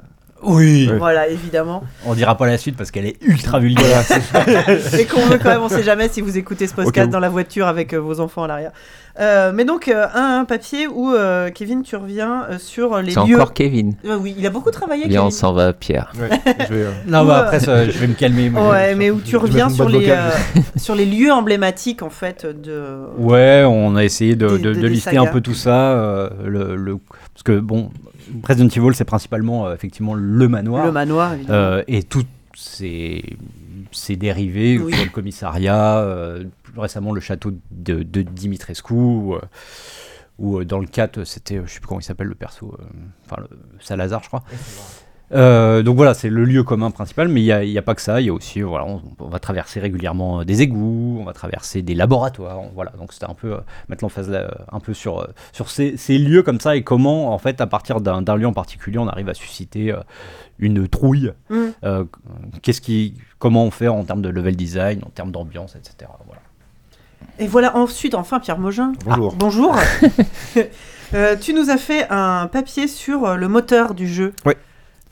Oui. 0.46 0.90
Voilà, 0.98 1.28
évidemment. 1.28 1.83
On 2.07 2.14
dira 2.14 2.37
pas 2.37 2.46
la 2.46 2.59
suite 2.59 2.76
parce 2.76 2.90
qu'elle 2.90 3.07
est 3.07 3.16
ultra 3.22 3.59
vulgaire. 3.59 4.02
Et 4.98 5.04
qu'on 5.07 5.20
veut 5.26 5.38
quand 5.38 5.50
même, 5.50 5.62
on 5.62 5.68
sait 5.68 5.83
jamais 5.83 6.09
si 6.09 6.20
vous 6.20 6.37
écoutez 6.38 6.66
ce 6.66 6.74
podcast 6.74 7.11
dans 7.11 7.20
la 7.20 7.28
voiture 7.28 7.66
avec 7.66 7.92
euh, 7.92 7.98
vos 7.98 8.20
enfants 8.20 8.44
à 8.44 8.48
l'arrière. 8.48 8.72
Euh, 9.20 9.52
mais 9.54 9.64
donc, 9.64 9.87
euh, 9.87 10.07
un, 10.12 10.40
un 10.40 10.44
papier 10.44 10.88
où, 10.88 11.12
euh, 11.12 11.48
Kevin, 11.50 11.83
tu 11.85 11.94
reviens 11.94 12.46
sur 12.59 12.98
les 13.00 13.12
C'est 13.12 13.24
lieux. 13.24 13.37
encore 13.37 13.54
Kevin. 13.54 13.94
Euh, 14.04 14.16
oui, 14.20 14.35
il 14.37 14.44
a 14.44 14.50
beaucoup 14.50 14.72
travaillé, 14.72 15.07
Bien, 15.07 15.22
on 15.22 15.30
s'en 15.30 15.52
va, 15.52 15.72
Pierre. 15.72 16.12
Ouais, 16.20 16.28
je 16.68 16.74
vais, 16.74 16.80
euh, 16.83 16.90
non, 17.07 17.24
bah 17.24 17.38
après, 17.44 17.61
ça, 17.61 17.85
je 17.88 17.96
vais 17.96 18.09
me 18.09 18.14
calmer. 18.14 18.50
mais- 18.50 18.61
Ouais, 18.61 18.94
mais 18.96 19.11
où 19.12 19.20
tu 19.20 19.37
reviens 19.37 19.68
sur 19.68 19.88
les, 19.88 20.11
euh, 20.11 20.30
sur 20.76 20.96
les 20.96 21.07
lieux 21.07 21.30
emblématiques, 21.33 22.02
en 22.02 22.11
fait, 22.11 22.44
de... 22.44 23.04
Ouais, 23.16 23.62
on 23.64 23.94
a 23.94 24.02
essayé 24.02 24.35
de, 24.35 24.48
Des- 24.48 24.59
de- 24.59 24.68
de- 24.70 24.74
de 24.74 24.80
des 24.80 24.88
lister 24.88 25.11
sagas. 25.11 25.22
un 25.22 25.26
peu 25.33 25.40
tout 25.40 25.54
ça. 25.54 25.92
euh, 25.92 26.28
le, 26.44 26.74
le- 26.74 26.96
Parce 27.35 27.44
que, 27.44 27.61
bon, 27.61 27.90
Resident 28.42 28.68
Evil, 28.68 28.94
c'est 28.94 29.04
principalement 29.04 29.66
euh, 29.66 29.74
effectivement 29.74 30.14
le 30.14 30.48
manoir. 30.48 30.87
le 30.87 30.92
manoir, 30.92 31.34
évidemment. 31.34 31.58
Euh, 31.58 31.82
et 31.88 32.02
tous 32.02 32.24
ces, 32.54 33.37
ces 33.92 34.16
dérivés, 34.16 34.78
Oui. 34.78 34.92
le 34.92 35.10
commissariat, 35.10 35.98
euh, 35.98 36.44
plus 36.62 36.78
récemment 36.80 37.12
le 37.12 37.20
château 37.20 37.52
de, 37.70 38.02
de 38.02 38.22
Dimitrescu, 38.22 38.92
ou, 38.94 39.34
euh, 39.34 39.40
ou, 40.38 40.58
euh, 40.60 40.64
dans 40.64 40.78
le 40.78 40.87
4, 40.87 41.24
c'était, 41.24 41.56
euh, 41.56 41.62
je 41.66 41.72
sais 41.74 41.80
plus 41.80 41.88
comment 41.88 42.00
il 42.00 42.04
s'appelle 42.04 42.26
le 42.28 42.34
perso, 42.34 42.76
euh, 42.78 42.84
enfin 43.26 43.42
le 43.42 43.48
Salazar, 43.80 44.22
je 44.22 44.28
crois. 44.28 44.44
Euh, 45.32 45.82
donc 45.82 45.96
voilà, 45.96 46.12
c'est 46.14 46.28
le 46.28 46.44
lieu 46.44 46.62
commun 46.62 46.90
principal, 46.90 47.28
mais 47.28 47.40
il 47.40 47.44
n'y 47.44 47.52
a, 47.52 47.64
il 47.64 47.70
y 47.70 47.78
a 47.78 47.82
pas 47.82 47.94
que 47.94 48.02
ça, 48.02 48.20
il 48.20 48.26
y 48.26 48.30
a 48.30 48.32
aussi, 48.32 48.60
voilà, 48.60 48.84
on, 48.84 49.00
on 49.18 49.28
va 49.28 49.38
traverser 49.38 49.80
régulièrement 49.80 50.40
euh, 50.40 50.44
des 50.44 50.60
égouts, 50.62 51.16
on 51.20 51.24
va 51.24 51.32
traverser 51.32 51.80
des 51.82 51.94
laboratoires, 51.94 52.60
on- 52.60 52.70
voilà, 52.74 52.92
donc 52.98 53.12
c'était 53.12 53.24
un 53.28 53.34
peu, 53.34 53.54
euh, 53.54 53.58
mettre 53.88 54.04
l'emphase 54.04 54.28
euh, 54.30 54.48
un 54.70 54.80
peu 54.80 54.92
sur, 54.92 55.20
euh, 55.22 55.26
sur 55.52 55.70
ces, 55.70 55.96
ces 55.96 56.18
lieux 56.18 56.42
comme 56.42 56.60
ça 56.60 56.76
et 56.76 56.82
comment, 56.82 57.32
en 57.32 57.38
fait, 57.38 57.60
à 57.62 57.66
partir 57.66 58.00
d'un 58.00 58.37
lieu 58.37 58.46
en 58.46 58.52
particulier, 58.52 58.98
on 58.98 59.08
arrive 59.08 59.28
à 59.30 59.34
susciter 59.34 59.92
euh, 59.92 60.00
une 60.58 60.87
trouille 60.88 61.32
Mm. 61.48 61.56
euh, 61.84 62.04
qu'est-ce 62.62 62.80
qui, 62.82 63.14
comment 63.38 63.64
on 63.64 63.70
fait 63.70 63.88
en 63.88 64.04
termes 64.04 64.22
de 64.22 64.28
level 64.28 64.54
design, 64.56 65.00
en 65.04 65.10
termes 65.10 65.30
d'ambiance, 65.32 65.74
etc. 65.74 66.10
Voilà. 66.26 66.42
Et 67.38 67.46
voilà 67.48 67.76
ensuite, 67.76 68.14
enfin, 68.14 68.38
Pierre 68.40 68.58
Mogin. 68.58 68.92
Bonjour. 69.06 69.32
Ah, 69.32 69.37
bonjour. 69.38 69.76
Euh, 71.12 71.37
tu 71.37 71.54
nous 71.54 71.70
as 71.70 71.76
fait 71.76 72.06
un 72.10 72.48
papier 72.48 72.88
sur 72.88 73.37
le 73.37 73.46
moteur 73.46 73.94
du 73.94 74.08
jeu. 74.08 74.32
Ouais. 74.44 74.56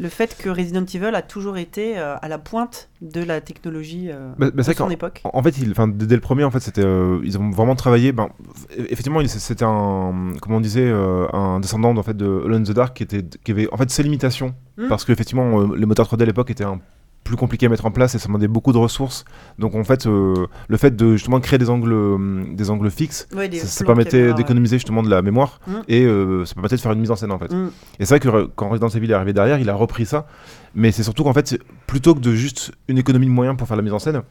Le 0.03 0.09
fait 0.09 0.37
que 0.37 0.49
Resident 0.51 0.85
Evil 0.85 1.15
a 1.15 1.23
toujours 1.23 1.57
été 1.59 1.97
euh, 1.97 2.17
à 2.21 2.27
la 2.27 2.38
pointe 2.38 2.88
de 3.03 3.23
la 3.23 3.41
technologie 3.41 4.09
euh, 4.11 4.33
Bah, 4.37 4.49
bah, 4.53 4.65
son 4.65 4.91
époque. 4.91 5.21
En 5.23 5.38
en 5.38 5.43
fait, 5.45 5.57
il, 5.59 5.73
dès 5.95 6.15
le 6.17 6.21
premier, 6.21 6.43
en 6.43 6.51
fait, 6.51 6.59
c'était, 6.59 6.85
euh, 6.85 7.21
ils 7.23 7.38
ont 7.38 7.51
vraiment 7.51 7.77
travaillé. 7.77 8.11
Ben, 8.11 8.29
eff- 8.77 8.87
effectivement, 8.91 9.21
c'était 9.29 9.65
un, 9.65 10.33
comment 10.41 10.57
on 10.57 10.61
disait, 10.61 10.85
euh, 10.88 11.27
un 11.33 11.61
descendant 11.61 11.97
en 11.97 12.03
fait 12.03 12.17
de 12.17 12.43
Alone 12.45 12.62
in 12.62 12.65
the 12.65 12.73
Dark 12.73 12.97
qui 12.97 13.05
était, 13.05 13.23
qui 13.45 13.53
avait 13.53 13.69
en 13.73 13.77
fait 13.77 13.91
ses 13.91 14.03
limitations 14.03 14.55
Hmm. 14.79 14.88
parce 14.88 15.05
qu'effectivement, 15.05 15.61
euh, 15.61 15.77
les 15.77 15.85
moteurs 15.85 16.07
3D 16.09 16.23
à 16.23 16.25
l'époque 16.27 16.51
étaient 16.51 16.65
un 16.65 16.81
plus 17.24 17.37
compliqués 17.37 17.66
à 17.66 17.68
mettre 17.68 17.87
en 17.87 17.90
place 17.90 18.14
et 18.14 18.18
ça 18.18 18.26
demandait 18.26 18.48
beaucoup 18.48 18.72
de 18.72 18.78
ressources. 18.78 19.24
Donc 19.58 19.74
en 19.74 19.85
fait, 19.85 20.06
euh, 20.06 20.35
le 20.68 20.76
fait 20.76 20.94
de 20.96 21.12
justement 21.12 21.40
créer 21.40 21.58
des 21.58 21.70
angles, 21.70 21.92
euh, 21.92 22.44
des 22.54 22.70
angles 22.70 22.90
fixes, 22.90 23.28
Ouais, 23.35 23.48
des 23.48 23.58
ça, 23.58 23.85
permettait 23.85 24.35
d'économiser 24.35 24.76
justement 24.76 25.02
de 25.02 25.11
la 25.11 25.22
mémoire 25.22 25.61
Hmm. 25.66 25.82
et 25.88 26.04
euh, 26.04 26.44
ça 26.44 26.54
permettait 26.54 26.76
de 26.76 26.80
faire 26.80 26.92
une 26.92 27.00
mise 27.00 27.11
en 27.11 27.16
scène 27.16 27.30
en 27.32 27.38
fait. 27.38 27.52
Mm. 27.52 27.70
Et 28.00 28.04
c'est 28.04 28.18
vrai 28.18 28.20
que 28.20 28.46
quand 28.56 28.68
Resident 28.68 28.88
Evil 28.88 29.11
est 29.11 29.14
arrivé 29.14 29.32
derrière, 29.32 29.58
il 29.58 29.68
a 29.70 29.74
repris 29.74 30.06
ça. 30.06 30.26
Mais 30.74 30.90
c'est 30.90 31.02
surtout 31.02 31.22
qu'en 31.24 31.32
fait, 31.32 31.58
plutôt 31.87 32.14
que 32.14 32.20
de 32.20 32.32
juste 32.32 32.72
une 32.88 32.98
économie 32.98 33.26
de 33.26 33.30
moyens 33.32 33.56
pour 33.56 33.68
faire 33.68 33.76
la 33.76 33.82
mise 33.82 33.92
en 33.92 33.98
scène, 33.98 34.22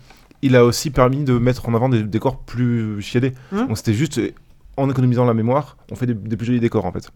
il 0.42 0.56
a 0.56 0.66
aussi 0.66 0.90
permis 0.90 1.24
de 1.24 1.38
mettre 1.38 1.70
en 1.70 1.74
avant 1.74 1.88
des 1.90 2.04
décors 2.04 2.40
plus 2.40 3.02
chiadés. 3.02 3.34
Mhm. 3.52 3.68
Donc 3.68 3.78
c'était 3.78 3.94
juste 3.94 4.20
en 4.78 4.90
économisant 4.90 5.26
la 5.26 5.34
mémoire, 5.34 5.78
on 5.92 5.96
fait 5.96 6.08
des, 6.08 6.14
des 6.14 6.36
plus 6.36 6.48
jolis 6.48 6.60
décors 6.60 6.86
en 6.86 6.92
fait. 6.92 7.10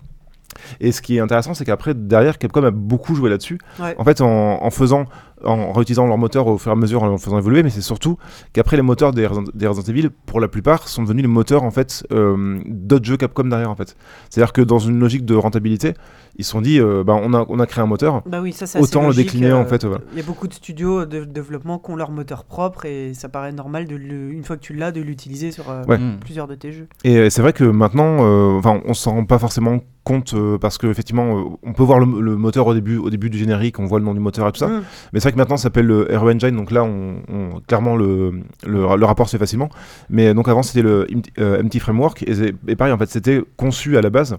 Et 0.80 0.92
ce 0.92 1.02
qui 1.02 1.18
est 1.18 1.20
intéressant, 1.20 1.54
c'est 1.54 1.66
qu'après, 1.66 1.94
derrière, 1.94 2.38
Capcom 2.38 2.64
a 2.64 2.72
beaucoup 2.72 3.16
joué 3.16 3.30
là-dessus. 3.30 3.60
Ouais. 3.80 3.96
En 3.98 4.04
fait, 4.04 4.22
en, 4.22 4.64
en 4.64 4.70
faisant, 4.72 5.06
en 5.44 5.72
réutilisant 5.74 6.08
leur 6.08 6.18
moteur 6.18 6.48
au 6.48 6.58
fur 6.58 6.72
et 6.72 6.74
à 6.74 6.76
mesure, 6.78 7.04
en 7.04 7.10
le 7.12 7.18
faisant 7.18 7.38
évoluer, 7.38 7.62
mais 7.64 7.70
c'est 7.70 7.82
surtout 7.82 8.18
qu'après, 8.54 8.78
les 8.78 8.82
moteurs 8.82 9.12
des 9.12 9.28
Resident, 9.28 9.52
des 9.54 9.68
Resident 9.68 9.92
Evil, 9.94 10.10
pour 10.26 10.40
la 10.40 10.48
plupart, 10.48 10.88
sont 10.88 11.04
devenus 11.04 11.24
les 11.24 11.28
moteurs 11.28 11.64
en 11.64 11.72
fait 11.72 12.06
euh, 12.12 12.60
d'autres 12.68 13.06
jeux 13.06 13.18
Capcom 13.18 13.44
derrière 13.44 13.70
en 13.70 13.76
fait. 13.76 13.96
C'est-à-dire 14.30 14.54
que 14.54 14.62
dans 14.62 14.80
une 14.80 15.00
logique 15.00 15.26
de 15.26 15.36
rentabilité, 15.36 15.94
ils 16.38 16.44
se 16.44 16.52
sont 16.52 16.62
dit, 16.62 16.80
euh, 16.80 17.04
bah, 17.06 17.18
on, 17.22 17.34
a, 17.34 17.46
on 17.48 17.60
a 17.60 17.66
créé 17.66 17.82
un 17.84 17.88
moteur, 17.88 18.22
Bah 18.26 18.42
oui, 18.42 18.52
ça 18.52 18.66
c'est 18.66 18.78
assez 18.80 18.88
Autant 18.88 19.08
le 19.08 19.14
décliner, 19.14 19.54
en 19.54 19.66
fait, 19.66 19.84
ouais. 19.86 19.98
Il 20.14 20.18
y 20.18 20.22
a 20.22 20.26
beaucoup 20.26 20.48
de 20.48 20.54
studios 20.54 21.06
de 21.06 21.24
développement 21.24 21.80
qui 21.80 21.92
ont 21.92 21.96
leur 21.96 22.12
moteur 22.12 22.44
propre 22.44 22.86
et 22.86 23.14
ça 23.14 23.30
paraît 23.30 23.52
normal, 23.54 23.86
de 23.88 23.96
le- 23.96 24.32
une 24.32 24.44
fois 24.44 24.58
que 24.58 24.62
tu 24.62 24.74
l'as, 24.74 24.92
de 24.92 25.02
l'utiliser 25.02 25.52
sur 25.52 25.70
euh, 25.70 25.84
Ouais. 25.88 25.98
Mm. 25.98 26.18
plusieurs 26.20 26.48
de 26.48 26.56
tes 26.56 26.72
jeux. 26.72 26.88
Et 27.04 27.18
euh, 27.18 27.30
c'est 27.30 27.42
vrai 27.42 27.54
que 27.54 27.64
maintenant, 27.64 28.18
euh, 28.22 28.58
enfin, 28.58 28.82
on 28.86 28.94
s'en 28.94 29.12
rend 29.12 29.26
pas 29.26 29.40
forcément 29.40 29.80
compte 30.04 30.34
euh, 30.36 30.58
parce 30.60 30.78
que 30.78 30.86
effectivement, 30.88 31.38
euh, 31.40 31.44
on 31.64 31.74
peut 31.74 31.82
voir 31.84 32.00
le, 32.00 32.22
le 32.22 32.36
moteur 32.36 32.68
au 32.68 32.74
début, 32.76 32.98
au 32.98 33.10
début 33.10 33.30
du 33.30 33.38
générique, 33.40 33.80
on 33.80 33.86
voit 33.86 33.98
le 34.00 34.06
nom 34.06 34.14
du 34.14 34.20
moteur 34.20 34.48
et 34.48 34.52
tout 34.52 34.60
ça. 34.60 34.68
Mm. 34.68 34.84
Mais 35.14 35.20
vrai 35.26 35.32
que 35.34 35.38
maintenant, 35.38 35.58
ça 35.58 35.64
s'appelle 35.64 35.86
le 35.88 36.12
Hero 36.12 36.30
Engine, 36.32 36.56
donc 36.56 36.72
là, 36.72 36.84
on, 36.84 37.18
on- 37.32 37.60
clairement 37.68 37.96
le, 37.96 38.32
le, 38.66 38.96
le 38.98 39.06
rapport 39.06 39.28
se 39.28 39.36
fait 39.36 39.40
facilement. 39.40 39.70
Mais 40.10 40.34
donc 40.34 40.48
avant, 40.48 40.64
c'était 40.64 40.82
le 40.82 41.06
MT, 41.14 41.26
euh, 41.40 41.62
MT 41.62 41.80
Framework 41.80 42.24
et, 42.24 42.76
pareil, 42.76 42.94
en 42.94 42.98
fait, 42.98 43.10
c'était 43.10 43.42
conçu 43.58 43.98
à 43.98 44.02
la 44.02 44.10
base. 44.10 44.38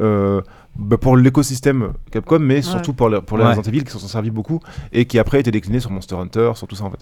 euh, 0.00 0.40
bah, 0.76 0.96
pour 0.96 1.16
l'écosystème 1.16 1.92
Capcom, 2.12 2.38
mais 2.38 2.62
surtout 2.62 2.92
pour, 2.92 3.08
les- 3.08 3.20
pour 3.20 3.36
les 3.36 3.42
Ouais. 3.42 3.50
Resident 3.50 3.68
Evil 3.68 3.82
qui 3.82 3.90
s'en 3.90 3.98
sont 3.98 4.06
servis 4.06 4.30
beaucoup 4.30 4.60
et 4.92 5.06
qui 5.06 5.18
après 5.18 5.40
été 5.40 5.50
décliné 5.50 5.80
sur 5.80 5.90
Monster 5.90 6.14
Hunter, 6.14 6.52
sur 6.54 6.68
tout 6.68 6.76
ça 6.76 6.84
en 6.84 6.90
fait. 6.90 7.00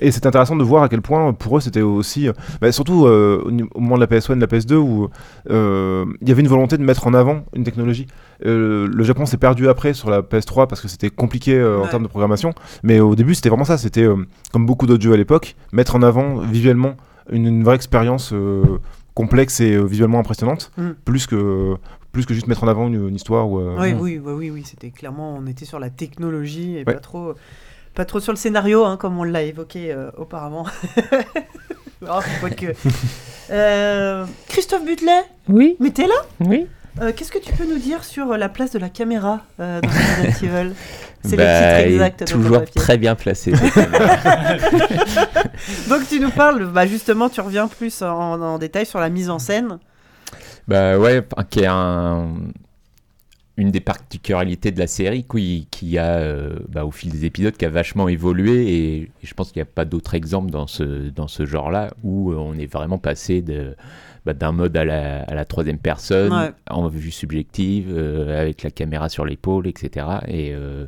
Et 0.00 0.10
c'est 0.10 0.26
intéressant 0.26 0.56
de 0.56 0.62
voir 0.62 0.82
à 0.82 0.88
quel 0.88 1.00
point 1.00 1.32
pour 1.32 1.56
eux 1.56 1.60
c'était 1.60 1.80
aussi, 1.80 2.28
euh, 2.28 2.32
bah, 2.60 2.70
surtout 2.70 3.06
euh, 3.06 3.42
au, 3.74 3.80
moment 3.80 3.96
de 3.96 4.00
la 4.00 4.06
PS1 4.06 4.34
de 4.36 4.40
la 4.40 4.46
PS2 4.46 4.74
où 4.74 5.08
euh, 5.50 6.04
il 6.20 6.28
y 6.28 6.32
avait 6.32 6.42
une 6.42 6.48
volonté 6.48 6.76
de 6.76 6.82
mettre 6.82 7.06
en 7.06 7.14
avant 7.14 7.44
une 7.54 7.64
technologie. 7.64 8.06
Euh, 8.44 8.86
le 8.92 9.04
Japon 9.04 9.24
s'est 9.24 9.38
perdu 9.38 9.68
après 9.68 9.94
sur 9.94 10.10
la 10.10 10.20
PS3 10.20 10.66
parce 10.66 10.80
que 10.82 10.88
c'était 10.88 11.08
compliqué 11.10 11.62
en 11.64 11.86
termes 11.88 12.02
de 12.02 12.08
programmation, 12.08 12.52
mais 12.82 13.00
au 13.00 13.14
début 13.14 13.34
c'était 13.34 13.48
vraiment 13.48 13.64
ça, 13.64 13.78
c'était 13.78 14.06
comme 14.52 14.66
beaucoup 14.66 14.86
d'autres 14.86 15.02
jeux 15.02 15.14
à 15.14 15.16
l'époque, 15.16 15.56
mettre 15.72 15.96
en 15.96 16.02
avant 16.02 16.36
visuellement 16.40 16.96
une, 17.32 17.46
une 17.46 17.64
vraie 17.64 17.76
expérience 17.76 18.34
complexe 19.14 19.60
et 19.60 19.82
visuellement 19.82 20.18
impressionnante, 20.18 20.70
Mm. 20.76 20.90
plus 21.04 21.26
que 21.26 21.74
plus 22.12 22.24
que 22.24 22.32
juste 22.32 22.46
mettre 22.46 22.64
en 22.64 22.68
avant 22.68 22.86
une, 22.86 23.08
une 23.08 23.14
histoire 23.14 23.46
ou 23.50 23.58
euh, 23.60 23.76
Oui, 23.78 23.92
Mm. 23.92 24.00
oui, 24.00 24.18
bah 24.18 24.32
oui, 24.34 24.50
oui, 24.50 24.62
c'était 24.64 24.90
clairement, 24.90 25.34
on 25.38 25.46
était 25.46 25.66
sur 25.66 25.78
la 25.78 25.90
technologie 25.90 26.74
et 26.76 26.78
Ouais. 26.78 26.84
pas 26.84 26.94
trop, 26.94 27.34
pas 27.96 28.04
trop 28.04 28.20
sur 28.20 28.32
le 28.32 28.36
scénario, 28.38 28.84
hein, 28.84 28.96
comme 28.96 29.18
on 29.18 29.24
l'a 29.24 29.42
évoqué 29.42 29.90
euh, 29.92 30.10
auparavant. 30.16 30.66
Oh, 32.08 32.20
que- 32.56 32.66
Euh, 33.50 34.24
Christophe 34.48 34.84
Butlet, 34.84 35.22
Oui, 35.48 35.76
mais 35.80 35.90
t'es 35.90 36.06
là? 36.06 36.14
Oui. 36.40 36.66
Euh, 37.00 37.12
Qu'est-ce 37.16 37.30
que 37.32 37.38
tu 37.38 37.52
peux 37.54 37.64
nous 37.64 37.78
dire 37.78 38.02
sur 38.04 38.36
la 38.36 38.48
place 38.48 38.72
de 38.72 38.78
la 38.78 38.88
caméra 38.90 39.40
euh, 39.60 39.80
dans 39.80 39.88
Resident 39.88 40.58
Evil 40.64 40.72
C'est 41.24 41.36
Bah, 41.36 41.44
le 41.44 41.58
titre 41.58 41.80
il 41.80 41.90
est 41.90 41.92
exact 41.94 42.20
de 42.20 42.24
ton 42.26 42.32
Toujours 42.34 42.64
très 42.74 42.98
bien 42.98 43.14
placé. 43.14 43.52
Donc 45.88 46.08
tu 46.08 46.20
nous 46.20 46.30
parles, 46.30 46.66
bah 46.66 46.86
justement, 46.86 47.28
tu 47.28 47.40
reviens 47.40 47.68
plus 47.68 48.02
en, 48.02 48.40
en 48.40 48.58
détail 48.58 48.84
sur 48.86 48.98
la 49.00 49.08
mise 49.08 49.30
en 49.30 49.38
scène. 49.38 49.78
bah 50.68 50.98
ouais, 50.98 51.22
qui 51.50 51.60
est 51.60 51.66
un- 51.66 52.28
une 53.58 53.70
des 53.70 53.80
particularités 53.80 54.70
de 54.70 54.78
la 54.78 54.86
série, 54.86 55.24
qui, 55.24 55.66
qui 55.70 55.96
a, 55.98 56.16
euh, 56.16 56.58
bah, 56.68 56.84
au 56.84 56.90
fil 56.90 57.10
des 57.10 57.24
épisodes, 57.24 57.56
qui 57.56 57.64
a 57.64 57.70
vachement 57.70 58.06
évolué. 58.08 58.66
Et, 58.68 58.96
et 59.02 59.10
je 59.22 59.32
pense 59.34 59.50
qu'il 59.52 59.60
n'y 59.60 59.68
a 59.68 59.72
pas 59.72 59.84
d'autre 59.86 60.14
exemple 60.14 60.50
dans 60.50 60.66
ce, 60.66 61.08
dans 61.08 61.28
ce 61.28 61.46
genre-là 61.46 61.92
où 62.02 62.32
euh, 62.32 62.36
on 62.36 62.54
est 62.58 62.70
vraiment 62.70 62.98
passé 62.98 63.40
de, 63.40 63.74
bah, 64.26 64.34
d'un 64.34 64.52
mode 64.52 64.76
à 64.76 64.84
la, 64.84 65.22
à 65.22 65.34
la 65.34 65.44
troisième 65.46 65.78
personne, 65.78 66.32
Ouais. 66.34 66.50
en 66.68 66.86
vue 66.88 67.10
subjective, 67.10 67.86
euh, 67.90 68.38
avec 68.40 68.62
la 68.62 68.70
caméra 68.70 69.08
sur 69.08 69.24
l'épaule, 69.24 69.66
etc. 69.68 70.06
Et, 70.28 70.52
euh, 70.52 70.84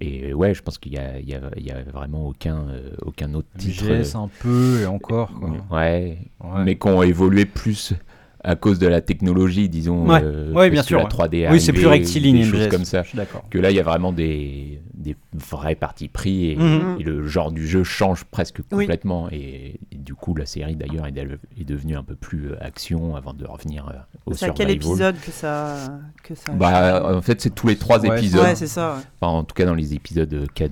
et 0.00 0.34
ouais, 0.34 0.52
je 0.52 0.62
pense 0.62 0.76
qu'il 0.78 0.92
n'y 0.92 0.98
a, 0.98 1.18
il 1.18 1.28
y 1.28 1.34
a, 1.34 1.40
il 1.56 1.64
y 1.66 1.70
a 1.70 1.82
vraiment 1.92 2.26
aucun, 2.28 2.68
euh, 2.68 2.90
aucun 3.02 3.32
autre 3.34 3.48
titre. 3.56 3.84
VGS 3.84 4.16
un 4.16 4.28
peu 4.40 4.80
et 4.82 4.86
encore. 4.86 5.32
quoi. 5.38 5.50
Ouais, 5.70 6.18
Ouais. 6.42 6.64
mais 6.64 6.76
qui 6.76 6.88
ont 6.88 7.02
évolué 7.02 7.44
plus 7.46 7.94
à 8.42 8.56
cause 8.56 8.78
de 8.78 8.86
la 8.86 9.00
technologie, 9.00 9.68
disons. 9.68 10.06
Ouais. 10.08 10.20
euh, 10.22 10.52
Ouais, 10.52 10.70
bien 10.70 10.82
sûr, 10.82 10.98
La 10.98 11.04
ouais. 11.04 11.10
3D 11.10 11.34
est 11.42 11.50
Oui, 11.50 11.60
c'est 11.60 11.72
plus 11.72 11.86
rectiligne, 11.86 12.38
des 12.38 12.44
choses 12.44 12.68
comme 12.68 12.84
ça. 12.84 13.02
Que 13.50 13.58
là, 13.58 13.70
il 13.70 13.76
y 13.76 13.80
a 13.80 13.82
vraiment 13.82 14.12
des, 14.12 14.80
des 14.94 15.14
vrais 15.34 15.74
partis 15.74 16.08
pris 16.08 16.50
et, 16.52 16.56
Mhm. 16.56 16.96
et 16.98 17.02
le 17.02 17.26
genre 17.26 17.52
du 17.52 17.66
jeu 17.66 17.84
change 17.84 18.24
presque 18.24 18.60
Oui. 18.72 18.84
complètement. 18.86 19.28
Et, 19.30 19.78
et 19.92 19.96
du 19.96 20.14
coup, 20.14 20.34
la 20.34 20.46
série 20.46 20.74
d'ailleurs 20.76 21.06
est, 21.06 21.12
de- 21.12 21.38
est 21.60 21.64
devenue 21.64 21.96
un 21.96 22.02
peu 22.02 22.14
plus 22.14 22.50
euh, 22.52 22.56
action 22.64 23.14
avant 23.16 23.34
de 23.34 23.44
revenir 23.46 23.86
euh, 23.88 23.92
au 24.26 24.32
C'est 24.34 24.44
à 24.44 24.48
survival. 24.48 24.66
quel 24.66 24.70
épisode 24.76 25.20
que 25.20 25.30
ça. 25.30 25.76
Que 26.22 26.34
ça 26.34 26.52
Bah, 26.52 27.14
en 27.14 27.20
fait, 27.22 27.40
c'est 27.40 27.54
tous 27.54 27.68
les 27.68 27.76
trois 27.76 28.00
Ouais. 28.00 28.16
épisodes. 28.18 28.42
Ouais, 28.42 28.54
c'est 28.54 28.66
ça. 28.66 28.94
ouais. 28.96 29.02
Enfin, 29.20 29.32
en 29.32 29.44
tout 29.44 29.54
cas, 29.54 29.66
dans 29.66 29.74
les 29.74 29.94
épisodes 29.94 30.46
can- 30.54 30.68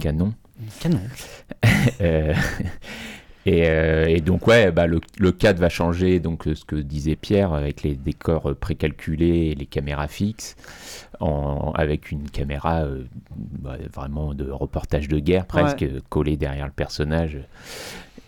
canon. 0.00 0.34
Canon. 0.80 1.00
Euh, 2.00 2.32
et, 3.48 3.68
euh, 3.68 4.06
et 4.06 4.20
donc 4.20 4.46
ouais, 4.46 4.70
bah, 4.72 4.86
le, 4.86 5.00
le 5.18 5.32
cadre 5.32 5.60
va 5.60 5.68
changer, 5.68 6.20
donc 6.20 6.46
euh, 6.46 6.54
ce 6.54 6.64
que 6.64 6.76
disait 6.76 7.16
Pierre, 7.16 7.52
avec 7.52 7.82
les 7.82 7.94
décors 7.94 8.50
euh, 8.50 8.54
précalculés 8.54 9.48
et 9.50 9.54
les 9.54 9.66
caméras 9.66 10.08
fixes, 10.08 10.56
en- 11.20 11.72
avec 11.74 12.10
une 12.10 12.28
caméra 12.30 12.86
bah, 13.36 13.76
vraiment 13.94 14.34
de 14.34 14.50
reportage 14.50 15.08
de 15.08 15.18
guerre 15.18 15.46
presque, 15.46 15.86
collée 16.08 16.36
derrière 16.36 16.66
le 16.66 16.72
personnage. 16.72 17.38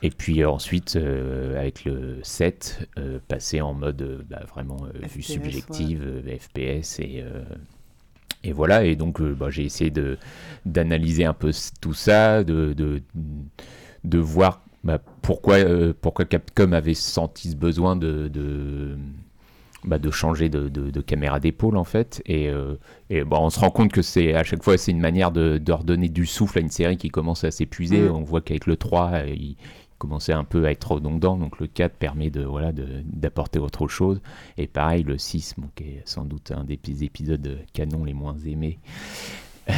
Et 0.02 0.08
puis 0.10 0.42
ensuite, 0.46 0.96
euh, 0.96 1.60
avec 1.60 1.84
le 1.84 2.18
7, 2.22 2.88
euh, 2.98 3.18
passer 3.28 3.60
en 3.60 3.74
mode 3.74 4.00
euh, 4.00 4.22
bah, 4.30 4.40
vraiment 4.48 4.78
vue 5.14 5.22
subjective, 5.22 6.22
FPS 6.38 7.00
et... 7.00 7.22
et 8.42 8.52
voilà, 8.52 8.84
et 8.84 8.96
donc 8.96 9.20
bah, 9.20 9.50
j'ai 9.50 9.64
essayé 9.64 9.92
d'analyser 10.64 11.26
un 11.26 11.34
peu 11.34 11.50
tout 11.82 11.92
ça, 11.92 12.42
de, 12.42 12.72
de, 12.72 13.02
de 14.04 14.18
voir 14.18 14.62
bah, 14.84 14.98
pourquoi, 15.22 15.56
euh, 15.56 15.92
pourquoi 16.00 16.24
Capcom 16.24 16.72
avait 16.72 16.94
senti 16.94 17.50
ce 17.50 17.56
besoin 17.56 17.96
de, 17.96 18.28
de, 18.28 18.96
bah, 19.84 19.98
de 19.98 20.10
changer 20.10 20.48
de, 20.48 20.68
de- 20.68 20.90
de 20.90 21.00
caméra 21.00 21.40
d'épaule 21.40 21.76
en 21.76 21.84
fait? 21.84 22.22
Et, 22.26 22.48
euh, 22.48 22.74
et 23.10 23.24
bon, 23.24 23.38
on 23.40 23.50
se 23.50 23.60
rend 23.60 23.70
compte 23.70 23.92
que 23.92 24.02
c'est 24.02 24.34
à 24.34 24.42
chaque 24.44 24.62
fois 24.62 24.78
c'est 24.78 24.90
une 24.92 25.00
manière 25.00 25.32
de, 25.32 25.58
de 25.58 25.72
redonner 25.72 26.08
du 26.08 26.26
souffle 26.26 26.58
à 26.58 26.60
une 26.62 26.70
série 26.70 26.96
qui 26.96 27.08
commence 27.10 27.44
à 27.44 27.50
s'épuiser. 27.50 28.00
Mm. 28.08 28.14
On 28.14 28.22
voit 28.22 28.40
qu'avec 28.40 28.66
le 28.66 28.76
3, 28.76 29.10
euh, 29.12 29.26
il 29.28 29.56
commençait 29.98 30.32
un 30.32 30.44
peu 30.44 30.64
à 30.64 30.70
être 30.70 30.92
redondant, 30.92 31.36
donc 31.36 31.60
le 31.60 31.66
4 31.66 31.92
permet 31.96 32.30
de 32.30 32.42
voilà 32.42 32.72
de- 32.72 33.02
d'apporter 33.04 33.58
autre 33.58 33.86
chose. 33.86 34.22
Et 34.56 34.66
pareil, 34.66 35.02
le 35.02 35.18
6, 35.18 35.54
bon, 35.58 35.68
qui 35.76 35.84
est 35.84 36.02
sans 36.06 36.24
doute 36.24 36.52
un 36.56 36.64
des 36.64 36.74
épis- 36.76 37.04
épisodes 37.04 37.58
canon 37.74 38.04
les 38.04 38.14
moins 38.14 38.36
aimés. 38.46 38.78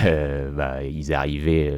Euh, 0.05 0.51
bah, 0.51 0.83
ils 0.85 1.13
arrivaient, 1.13 1.71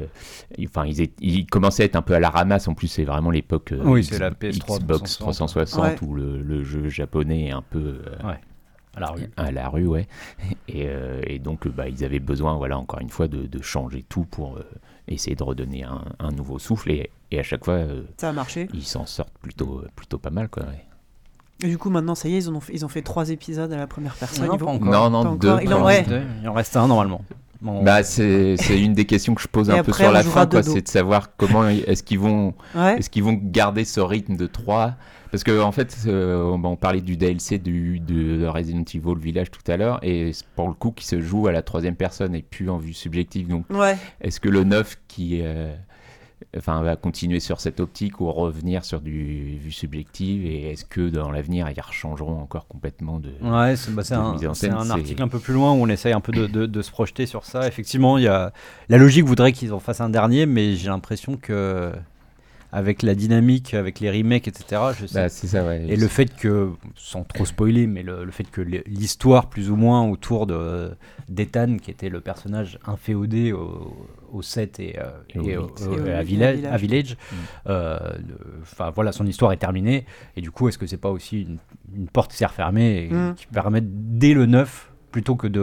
euh, 0.59 0.65
enfin 0.67 0.85
ils, 0.85 1.01
étaient- 1.01 1.23
ils 1.25 1.45
commençaient 1.45 1.83
à 1.83 1.85
être 1.87 1.95
un 1.95 2.01
peu 2.01 2.13
à 2.15 2.19
la 2.19 2.29
ramasse. 2.29 2.67
En 2.67 2.73
plus, 2.73 2.87
c'est 2.87 3.03
vraiment 3.05 3.31
l'époque 3.31 3.71
euh, 3.71 3.81
Oui, 3.83 4.01
X- 4.01 4.09
c'est 4.09 4.19
la 4.19 4.31
PS3 4.31 4.79
Xbox 4.79 5.17
360, 5.17 5.19
360 5.19 5.83
Ouais. 5.83 5.95
où 6.07 6.13
le, 6.15 6.41
le 6.41 6.63
jeu 6.63 6.89
japonais 6.89 7.45
est 7.47 7.51
un 7.51 7.61
peu 7.61 8.01
euh, 8.23 8.33
À 8.95 8.99
la 8.99 9.07
rue. 9.07 9.29
à 9.37 9.51
la 9.51 9.69
rue, 9.69 9.87
ouais. 9.87 10.07
Et, 10.67 10.85
euh, 10.87 11.21
et 11.27 11.39
donc, 11.39 11.67
bah, 11.67 11.87
ils 11.89 12.03
avaient 12.03 12.19
besoin, 12.19 12.55
voilà, 12.57 12.77
encore 12.77 12.99
une 13.01 13.09
fois, 13.09 13.27
de, 13.27 13.45
de 13.47 13.61
changer 13.61 14.03
tout 14.07 14.25
pour 14.25 14.57
euh, 14.57 14.63
essayer 15.07 15.35
de 15.35 15.43
redonner 15.43 15.83
un, 15.83 16.01
un 16.19 16.31
nouveau 16.31 16.59
souffle. 16.59 16.91
Et, 16.91 17.09
et 17.31 17.39
à 17.39 17.43
chaque 17.43 17.63
fois, 17.65 17.75
euh, 17.75 18.03
Ça 18.17 18.29
a 18.29 18.33
marché. 18.33 18.67
ils 18.73 18.83
s'en 18.83 19.05
sortent 19.05 19.37
plutôt, 19.41 19.83
plutôt 19.95 20.17
pas 20.17 20.29
mal, 20.31 20.49
quoi. 20.49 20.63
ouais. 20.63 20.85
Et 21.63 21.67
du 21.69 21.77
coup, 21.77 21.89
maintenant, 21.89 22.15
ça 22.15 22.27
y 22.27 22.35
est, 22.35 22.39
ils, 22.39 22.49
en 22.49 22.55
ont 22.55 22.59
fait, 22.59 22.73
ils 22.73 22.83
ont 22.83 22.89
fait 22.89 23.01
trois 23.01 23.29
épisodes 23.29 23.71
à 23.71 23.77
la 23.77 23.87
première 23.87 24.15
personne. 24.15 24.45
Non, 24.47 24.57
pas 24.57 24.65
encore. 24.65 24.85
Non, 24.85 24.91
Pas 24.91 25.09
non, 25.09 25.19
encore. 25.19 25.37
deux. 25.37 25.57
Il 25.63 25.69
pour 25.69 25.79
en- 25.79 25.85
ouais. 25.85 25.99
l'instant. 25.99 26.21
Il 26.43 26.49
en 26.49 26.53
reste 26.53 26.75
un 26.75 26.87
normalement. 26.87 27.21
Bon. 27.65 27.83
Bah, 27.83 28.03
c'est 28.03 28.55
c'est 28.57 28.79
une 28.79 28.93
des 28.93 29.05
questions 29.05 29.33
que 29.33 29.41
je 29.41 29.47
pose 29.47 29.69
un 29.71 29.75
peu 29.83 29.91
après, 29.91 30.03
sur 30.03 30.11
la 30.11 30.21
fin. 30.23 30.47
C'est 30.61 30.81
de 30.83 30.87
savoir 30.87 31.35
comment 31.35 31.67
est-ce 31.67 32.03
qu'ils 32.03 32.19
vont, 32.19 32.53
Ouais. 32.75 32.97
est-ce 32.99 33.09
qu'ils 33.09 33.23
vont 33.23 33.33
garder 33.41 33.85
ce 33.85 33.99
rythme 33.99 34.35
de 34.37 34.45
3 34.45 34.93
Parce 35.31 35.43
que 35.43 35.59
en 35.61 35.71
fait, 35.71 35.97
euh, 36.05 36.43
on, 36.43 36.63
on 36.63 36.75
parlait 36.75 37.01
du 37.01 37.17
DLC 37.17 37.57
du, 37.57 37.99
de, 37.99 38.37
de 38.37 38.45
Resident 38.45 38.83
Evil 38.93 39.19
Village 39.19 39.49
tout 39.49 39.69
à 39.71 39.77
l'heure, 39.77 39.99
et 40.03 40.31
c'est 40.31 40.45
pour 40.55 40.67
le 40.67 40.75
coup, 40.75 40.91
qui 40.91 41.07
se 41.07 41.19
joue 41.19 41.47
à 41.47 41.51
la 41.51 41.63
troisième 41.63 41.95
personne 41.95 42.35
et 42.35 42.43
plus 42.43 42.69
en 42.69 42.77
vue 42.77 42.93
subjective. 42.93 43.47
Donc, 43.47 43.65
Ouais. 43.71 43.97
est-ce 44.21 44.39
que 44.39 44.49
le 44.49 44.63
9 44.63 44.97
qui 45.07 45.39
euh, 45.41 45.73
enfin, 46.57 46.81
va 46.81 46.95
continuer 46.95 47.39
sur 47.39 47.59
cette 47.59 47.79
optique 47.79 48.19
ou 48.21 48.31
revenir 48.31 48.85
sur 48.85 49.01
du 49.01 49.57
vue 49.57 49.71
subjective 49.71 50.45
Et 50.45 50.71
est-ce 50.71 50.85
que 50.85 51.09
dans 51.09 51.31
l'avenir, 51.31 51.69
ils 51.69 51.81
rechangeront 51.81 52.39
encore 52.39 52.67
complètement 52.67 53.19
de. 53.19 53.29
Ouais, 53.41 53.75
c'est 53.75 53.93
bah, 53.93 54.03
un, 54.11 54.89
article 54.89 55.21
un 55.21 55.27
peu 55.27 55.39
plus 55.39 55.53
loin 55.53 55.71
où 55.73 55.77
on 55.77 55.87
essaye 55.87 56.13
un 56.13 56.21
peu 56.21 56.31
de, 56.31 56.47
de- 56.47 56.65
de 56.65 56.81
se 56.81 56.91
projeter 56.91 57.25
sur 57.25 57.45
ça. 57.45 57.67
Effectivement, 57.67 58.17
il 58.17 58.23
y 58.23 58.27
a... 58.27 58.53
la 58.89 58.97
logique 58.97 59.25
voudrait 59.25 59.53
qu'ils 59.53 59.73
en 59.73 59.79
fassent 59.79 60.01
un 60.01 60.09
dernier, 60.09 60.45
mais 60.45 60.75
j'ai 60.75 60.89
l'impression 60.89 61.37
que 61.37 61.91
avec 62.75 63.03
la 63.03 63.15
dynamique, 63.15 63.73
avec 63.73 64.01
les 64.01 64.11
remakes, 64.11 64.47
etc., 64.49 64.81
je 64.99 65.05
sais 65.07 65.13
Bah, 65.15 65.29
ça, 65.29 65.65
ouais. 65.65 65.85
Et 65.87 65.95
le 65.95 66.07
fait 66.09 66.35
que, 66.35 66.71
sans 66.95 67.23
trop 67.23 67.45
spoiler, 67.45 67.87
mais 67.87 68.03
le, 68.03 68.25
le 68.25 68.31
fait 68.31 68.43
que 68.51 68.59
l'hi- 68.59 68.83
l'histoire 68.85 69.47
plus 69.49 69.71
ou 69.71 69.75
moins 69.77 70.03
autour 70.09 70.45
de 70.45 70.91
d'Ethan, 71.29 71.77
qui 71.81 71.89
était 71.89 72.09
le 72.09 72.19
personnage 72.21 72.77
inféodé 72.85 73.53
au, 73.53 73.95
au 74.31 74.41
7 74.41 74.79
et, 74.79 74.99
euh, 74.99 75.03
Et 75.33 75.39
au 75.39 75.43
et 75.43 75.55
huit. 75.55 75.57
au- 75.87 75.93
Et 75.93 75.99
au 76.01 76.07
à, 76.15 76.21
Village, 76.23 76.59
à 76.65 76.77
euh, 77.71 77.97
enfin 78.61 78.91
voilà, 78.93 79.11
son 79.11 79.25
histoire 79.25 79.51
est 79.53 79.57
terminée. 79.57 80.05
Et 80.35 80.41
du 80.41 80.51
coup, 80.51 80.67
est-ce 80.67 80.77
que 80.77 80.85
c'est 80.87 80.97
pas 80.97 81.11
aussi 81.11 81.43
une, 81.43 81.57
une 81.95 82.07
porte 82.07 82.31
qui 82.31 82.37
s'est 82.37 82.45
refermée 82.45 83.05
et 83.05 83.09
Mm. 83.13 83.35
qui 83.35 83.47
permet 83.47 83.81
dès 83.81 84.33
le 84.33 84.45
9, 84.45 84.91
plutôt 85.11 85.35
que 85.35 85.47
de 85.47 85.61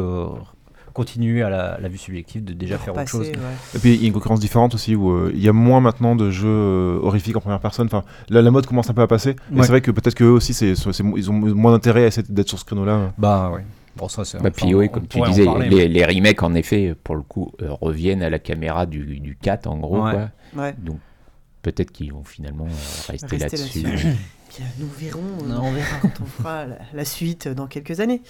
continuer 0.92 1.42
à 1.42 1.50
la, 1.50 1.78
la 1.80 1.88
vue 1.88 1.98
subjective, 1.98 2.44
de 2.44 2.52
déjà 2.52 2.78
faire 2.78 2.94
autre 2.94 3.06
chose 3.08 3.28
ouais. 3.28 3.34
Et 3.74 3.78
puis 3.78 3.94
il 3.94 4.00
y 4.02 4.04
a 4.04 4.06
une 4.08 4.12
concurrence 4.12 4.40
différente 4.40 4.74
aussi 4.74 4.94
où 4.94 5.10
euh, 5.10 5.30
il 5.34 5.42
y 5.42 5.48
a 5.48 5.52
moins 5.52 5.80
maintenant 5.80 6.14
de 6.16 6.30
jeux 6.30 6.48
euh, 6.48 6.98
horrifiques 7.02 7.36
en 7.36 7.40
première 7.40 7.60
personne. 7.60 7.86
Enfin, 7.86 8.04
la, 8.28 8.42
la 8.42 8.50
mode 8.50 8.66
commence 8.66 8.88
un 8.90 8.94
peu 8.94 9.02
à 9.02 9.06
passer. 9.06 9.36
Mais 9.50 9.58
Ouais. 9.58 9.62
c'est 9.64 9.70
vrai 9.72 9.80
que 9.80 9.90
peut-être 9.90 10.14
qu'eux 10.14 10.26
aussi, 10.30 10.54
c'est, 10.54 10.74
c'est- 10.74 10.92
c'est- 10.92 11.04
ils 11.16 11.30
ont 11.30 11.34
moins 11.34 11.72
d'intérêt 11.72 12.04
à 12.04 12.06
essayer 12.08 12.26
d'être 12.28 12.48
sur 12.48 12.58
ce 12.58 12.64
créneau-là. 12.64 13.12
Bah 13.18 13.50
ouais. 13.54 13.64
Bon, 13.96 14.08
ça 14.08 14.24
c'est. 14.24 14.42
Bah, 14.42 14.50
puis 14.50 14.74
oui, 14.74 14.88
comme 14.90 15.06
tu 15.06 15.20
disais, 15.20 15.44
parler, 15.44 15.68
les, 15.68 15.86
les 15.88 16.04
remakes, 16.06 16.42
en 16.42 16.54
effet, 16.54 16.94
pour 17.04 17.14
le 17.14 17.20
coup, 17.22 17.52
euh, 17.60 17.68
reviennent 17.80 18.22
à 18.22 18.30
la 18.30 18.38
caméra 18.38 18.86
du, 18.86 19.18
du 19.20 19.36
4, 19.36 19.66
en 19.66 19.76
gros. 19.78 20.02
Ouais. 20.04 20.12
Quoi. 20.54 20.62
Ouais. 20.62 20.74
Donc, 20.78 20.96
peut-être 21.62 21.90
qu'ils 21.92 22.12
vont 22.12 22.24
finalement 22.24 22.66
euh, 22.66 23.10
rester, 23.12 23.26
Rester 23.36 23.56
là-dessus. 23.56 23.80
Bien, 23.80 23.96
nous 24.78 24.88
verrons, 24.98 25.20
euh, 25.20 25.56
on 25.60 25.72
verra 25.72 25.96
quand 26.02 26.10
on 26.22 26.26
fera 26.42 26.66
la, 26.66 26.76
la 26.92 27.04
suite 27.04 27.48
dans 27.48 27.66
quelques 27.66 28.00
années. 28.00 28.20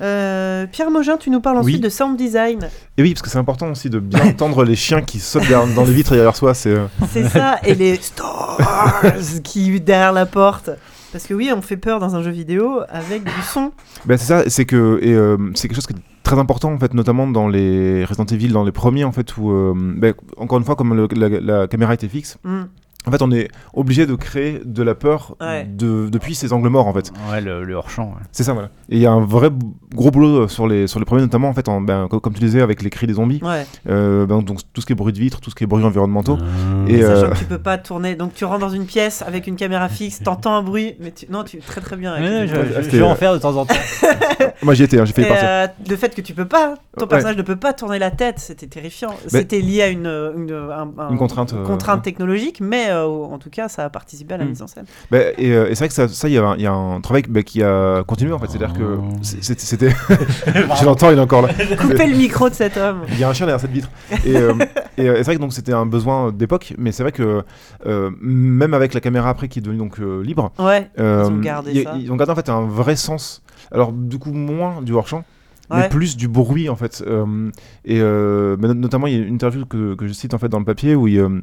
Euh, 0.00 0.66
Pierre 0.66 0.90
Mogin, 0.90 1.16
tu 1.16 1.30
nous 1.30 1.40
parles 1.40 1.58
ensuite 1.58 1.76
Oui. 1.76 1.80
de 1.80 1.88
sound 1.88 2.16
design. 2.16 2.68
Et 2.96 3.02
oui, 3.02 3.12
parce 3.12 3.22
que 3.22 3.28
c'est 3.30 3.38
important 3.38 3.70
aussi 3.70 3.90
de 3.90 3.98
bien 3.98 4.26
entendre 4.26 4.64
les 4.64 4.76
chiens 4.76 5.02
qui 5.02 5.18
sautent 5.20 5.48
dans 5.48 5.84
les 5.84 5.92
vitres 5.92 6.12
derrière 6.14 6.36
soi. 6.36 6.54
C'est, 6.54 6.70
euh, 6.70 6.86
ça, 7.30 7.58
et 7.64 7.74
les 7.74 7.96
stars 8.00 9.02
qui 9.44 9.80
derrière 9.80 10.12
la 10.12 10.26
porte. 10.26 10.70
Parce 11.12 11.26
que 11.26 11.34
oui, 11.34 11.50
on 11.54 11.62
fait 11.62 11.76
peur 11.76 11.98
dans 11.98 12.14
un 12.14 12.22
jeu 12.22 12.30
vidéo 12.30 12.80
avec 12.88 13.24
du 13.24 13.42
son. 13.52 13.72
Ben, 14.04 14.18
c'est 14.18 14.26
ça, 14.26 14.44
c'est 14.48 14.66
que 14.66 14.76
euh, 15.02 15.50
c'est 15.54 15.68
quelque 15.68 15.76
chose 15.76 15.86
qui 15.86 15.94
est 15.94 15.96
très 16.26 16.38
important 16.38 16.72
en 16.72 16.78
fait, 16.78 16.92
notamment 16.92 17.26
dans 17.28 17.48
les 17.48 18.04
Resident 18.04 18.26
Evil, 18.26 18.48
dans 18.48 18.64
les 18.64 18.72
premiers 18.72 19.04
en 19.04 19.12
fait, 19.12 19.36
où 19.36 19.50
euh, 19.52 19.72
ben, 19.76 20.12
encore 20.36 20.58
une 20.58 20.64
fois, 20.64 20.74
comme 20.76 20.92
le- 20.94 21.08
la, 21.50 21.66
caméra 21.68 21.94
était 21.94 22.08
fixe, 22.08 22.36
Hmm. 22.44 22.64
En 23.06 23.10
fait, 23.10 23.22
on 23.22 23.30
est 23.30 23.48
obligé 23.74 24.06
de 24.06 24.14
créer 24.14 24.60
de 24.64 24.82
la 24.82 24.94
peur 24.94 25.36
Ouais. 25.40 25.64
de, 25.64 26.08
depuis 26.08 26.34
ces 26.34 26.52
angles 26.52 26.68
morts 26.68 26.86
en 26.86 26.92
fait. 26.92 27.12
Ouais, 27.30 27.40
le, 27.40 27.64
le 27.64 27.74
hors-champ. 27.74 28.06
ouais. 28.08 28.22
C'est 28.32 28.42
ça, 28.42 28.52
voilà. 28.52 28.68
Et 28.88 28.96
il 28.96 28.98
y 29.02 29.06
a 29.06 29.12
un 29.12 29.24
vrai 29.24 29.50
gros 29.94 30.10
boulot 30.10 30.42
euh, 30.42 30.48
sur 30.48 30.66
les 30.66 30.86
sur 30.86 30.98
les 30.98 31.04
premiers, 31.06 31.22
notamment 31.22 31.48
en 31.48 31.54
fait, 31.54 31.68
en, 31.68 31.80
ben, 31.80 32.08
co- 32.08 32.20
comme 32.20 32.34
tu 32.34 32.40
disais 32.40 32.60
avec 32.62 32.82
les 32.82 32.90
cris 32.90 33.06
des 33.06 33.14
zombies, 33.14 33.40
Ouais. 33.42 33.66
euh, 33.88 34.26
ben, 34.26 34.42
donc 34.42 34.58
tout 34.72 34.80
ce 34.80 34.86
qui 34.86 34.92
est 34.92 34.96
bruit 34.96 35.12
de 35.12 35.18
vitre, 35.18 35.40
tout 35.40 35.50
ce 35.50 35.54
qui 35.54 35.64
est 35.64 35.66
bruit 35.66 35.84
environnementaux. 35.84 36.36
Mmh. 36.36 36.88
Et 36.88 37.02
Sachant 37.02 37.22
euh, 37.26 37.28
que 37.30 37.38
tu 37.38 37.44
peux 37.44 37.58
pas 37.58 37.78
tourner. 37.78 38.14
Donc 38.16 38.34
tu 38.34 38.44
rentres 38.44 38.60
dans 38.60 38.68
une 38.70 38.86
pièce 38.86 39.22
avec 39.22 39.46
une 39.46 39.56
caméra 39.56 39.88
fixe, 39.88 40.22
t'entends 40.22 40.54
un 40.56 40.62
bruit, 40.62 40.94
mais 41.00 41.12
tu... 41.12 41.26
non, 41.30 41.44
tu 41.44 41.58
très 41.58 41.80
très 41.80 41.96
bien. 41.96 42.12
Avec 42.14 42.26
Ouais, 42.28 42.46
je, 42.48 42.90
vais 42.96 43.02
en 43.02 43.14
faire 43.14 43.32
de 43.34 43.38
temps 43.38 43.56
en 43.56 43.64
temps. 43.66 43.74
moi 44.62 44.74
j'y 44.74 44.82
étais, 44.82 44.98
hein, 44.98 45.04
j'ai 45.04 45.12
failli 45.12 45.26
Et, 45.26 45.30
partir. 45.30 45.48
euh, 45.48 45.66
le 45.88 45.96
fait 45.96 46.14
que 46.14 46.20
tu 46.20 46.34
peux 46.34 46.46
pas, 46.46 46.74
ton 46.96 47.02
Ouais. 47.04 47.08
personnage 47.08 47.36
ne 47.36 47.42
peut 47.42 47.56
pas 47.56 47.72
tourner 47.72 47.98
la 47.98 48.10
tête, 48.10 48.38
c'était 48.38 48.66
terrifiant. 48.66 49.10
C'était 49.26 49.60
lié 49.60 49.82
à 49.82 49.88
une, 49.88 50.06
une, 50.06 50.52
un- 50.52 50.92
un- 50.98 51.10
Une 51.10 51.18
contrainte, 51.18 52.02
technologique, 52.02 52.60
mais 52.60 52.86
euh, 53.04 53.24
en 53.24 53.38
tout 53.38 53.50
cas, 53.50 53.68
ça 53.68 53.84
a 53.84 53.90
participé 53.90 54.34
à 54.34 54.36
la 54.38 54.44
Mm. 54.44 54.48
mise 54.48 54.62
en 54.62 54.66
scène. 54.66 54.84
Et 55.12 55.50
euh, 55.52 55.66
et 55.68 55.74
c'est 55.74 55.80
vrai 55.80 55.88
que 55.88 55.94
ça, 55.94 56.08
ça, 56.08 56.28
il 56.28 56.34
y, 56.34 56.38
a 56.38 56.44
un- 56.44 56.56
il 56.56 56.62
y 56.62 56.66
a 56.66 56.72
un 56.72 57.00
travail 57.00 57.22
ben, 57.28 57.42
qui 57.42 57.62
a 57.62 58.02
continué 58.04 58.32
en 58.32 58.38
fait, 58.38 58.48
c'est-à-dire 58.48 58.72
que 58.76 58.98
c'est- 59.22 59.58
c'était, 59.60 59.90
je 60.80 60.84
l'entends, 60.84 61.10
il 61.10 61.18
est 61.18 61.20
encore 61.20 61.42
là. 61.42 61.48
Coupez 61.78 62.06
le 62.06 62.16
micro 62.16 62.48
de 62.48 62.54
cet 62.54 62.76
homme. 62.76 63.02
Il 63.10 63.18
y 63.18 63.24
a 63.24 63.28
un 63.28 63.32
chien 63.32 63.46
derrière 63.46 63.60
cette 63.60 63.70
vitre. 63.70 63.90
Et, 64.24 64.36
euh, 64.36 64.52
et, 64.96 65.04
c'est 65.06 65.22
vrai 65.24 65.36
que 65.36 65.40
donc 65.40 65.52
c'était 65.52 65.72
un 65.72 65.86
besoin 65.86 66.32
d'époque, 66.32 66.74
mais 66.78 66.92
c'est 66.92 67.02
vrai 67.02 67.12
que 67.12 67.42
euh, 67.86 68.10
même 68.20 68.74
avec 68.74 68.94
la 68.94 69.00
caméra 69.00 69.28
après 69.30 69.48
qui 69.48 69.58
est 69.58 69.62
devenue 69.62 69.78
donc 69.78 69.98
euh, 70.00 70.22
libre, 70.22 70.52
Ouais. 70.58 70.90
euh, 70.98 71.24
Ils 71.26 71.32
ont 71.32 71.38
gardé 71.40 71.70
il 71.72 71.76
y 71.78 71.86
a- 71.86 71.92
ça. 71.92 71.96
ils 71.98 72.10
ont 72.12 72.16
gardé 72.16 72.32
en 72.32 72.36
fait 72.36 72.48
un 72.48 72.62
vrai 72.66 72.96
sens. 72.96 73.42
Alors 73.72 73.92
du 73.92 74.18
coup 74.18 74.32
moins 74.32 74.80
du 74.82 74.92
hors 74.92 75.08
champ, 75.08 75.24
mais 75.70 75.88
plus 75.88 76.16
du 76.16 76.28
bruit 76.28 76.68
en 76.68 76.76
fait. 76.76 77.02
Euh, 77.06 77.50
et 77.84 78.00
euh, 78.00 78.56
notamment 78.56 79.08
il 79.08 79.14
y 79.14 79.16
a 79.20 79.24
une 79.26 79.34
interview 79.34 79.66
que, 79.66 79.94
que 79.96 80.06
je 80.06 80.12
cite 80.12 80.32
en 80.34 80.38
fait 80.38 80.48
dans 80.48 80.60
le 80.60 80.64
papier 80.64 80.94
où 80.94 81.08
euh, 81.08 81.40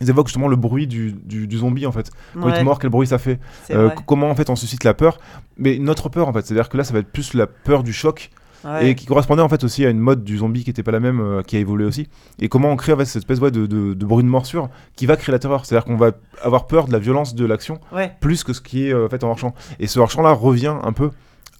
ils 0.00 0.10
évoquent 0.10 0.28
justement 0.28 0.48
le 0.48 0.56
bruit 0.56 0.86
du, 0.86 1.12
du, 1.12 1.46
du 1.46 1.58
zombie 1.58 1.86
en 1.86 1.92
fait. 1.92 2.10
Quand 2.34 2.40
il 2.40 2.52
Ouais, 2.52 2.58
te 2.58 2.64
mord, 2.64 2.78
quel 2.78 2.90
bruit 2.90 3.06
ça 3.06 3.18
fait 3.18 3.38
Euh. 3.70 3.88
Comment 4.06 4.28
en 4.30 4.34
fait 4.34 4.50
on 4.50 4.56
suscite 4.56 4.84
la 4.84 4.94
peur 4.94 5.18
Mais 5.56 5.78
notre 5.78 6.08
peur 6.08 6.28
en 6.28 6.32
fait, 6.32 6.44
c'est-à-dire 6.46 6.68
que 6.68 6.76
là 6.76 6.84
ça 6.84 6.92
va 6.92 6.98
être 7.00 7.10
plus 7.10 7.34
la 7.34 7.46
peur 7.46 7.82
du 7.82 7.92
choc 7.92 8.30
Ouais. 8.64 8.88
et 8.90 8.94
qui 8.96 9.06
correspondait 9.06 9.42
en 9.42 9.48
fait 9.48 9.62
aussi 9.62 9.86
à 9.86 9.90
une 9.90 10.00
mode 10.00 10.24
du 10.24 10.38
zombie 10.38 10.64
qui 10.64 10.70
était 10.70 10.82
pas 10.82 10.90
la 10.90 10.98
même, 10.98 11.20
euh, 11.20 11.42
qui 11.42 11.56
a 11.56 11.60
évolué 11.60 11.84
aussi. 11.84 12.08
Et 12.40 12.48
comment 12.48 12.68
on 12.70 12.74
crée 12.76 12.92
en 12.94 12.96
fait, 12.96 13.04
cette 13.04 13.22
espèce 13.22 13.38
ouais, 13.38 13.52
de, 13.52 13.64
de, 13.66 13.94
de 13.94 14.06
bruit 14.06 14.24
de 14.24 14.28
morsure 14.28 14.70
qui 14.96 15.06
va 15.06 15.16
créer 15.16 15.30
la 15.30 15.38
terreur. 15.38 15.64
C'est-à-dire 15.64 15.84
qu'on 15.84 15.96
va 15.96 16.10
avoir 16.42 16.66
peur 16.66 16.88
de 16.88 16.92
la 16.92 16.98
violence 16.98 17.36
de 17.36 17.44
l'action 17.44 17.78
plus 18.18 18.42
que 18.42 18.52
ce 18.52 18.60
qui 18.60 18.88
est 18.88 18.92
euh, 18.92 19.08
fait 19.08 19.22
en 19.22 19.28
hors-champ. 19.28 19.54
Et 19.78 19.86
ce 19.86 20.00
hors-champ 20.00 20.20
là 20.22 20.32
revient 20.32 20.74
un 20.82 20.92
peu 20.92 21.10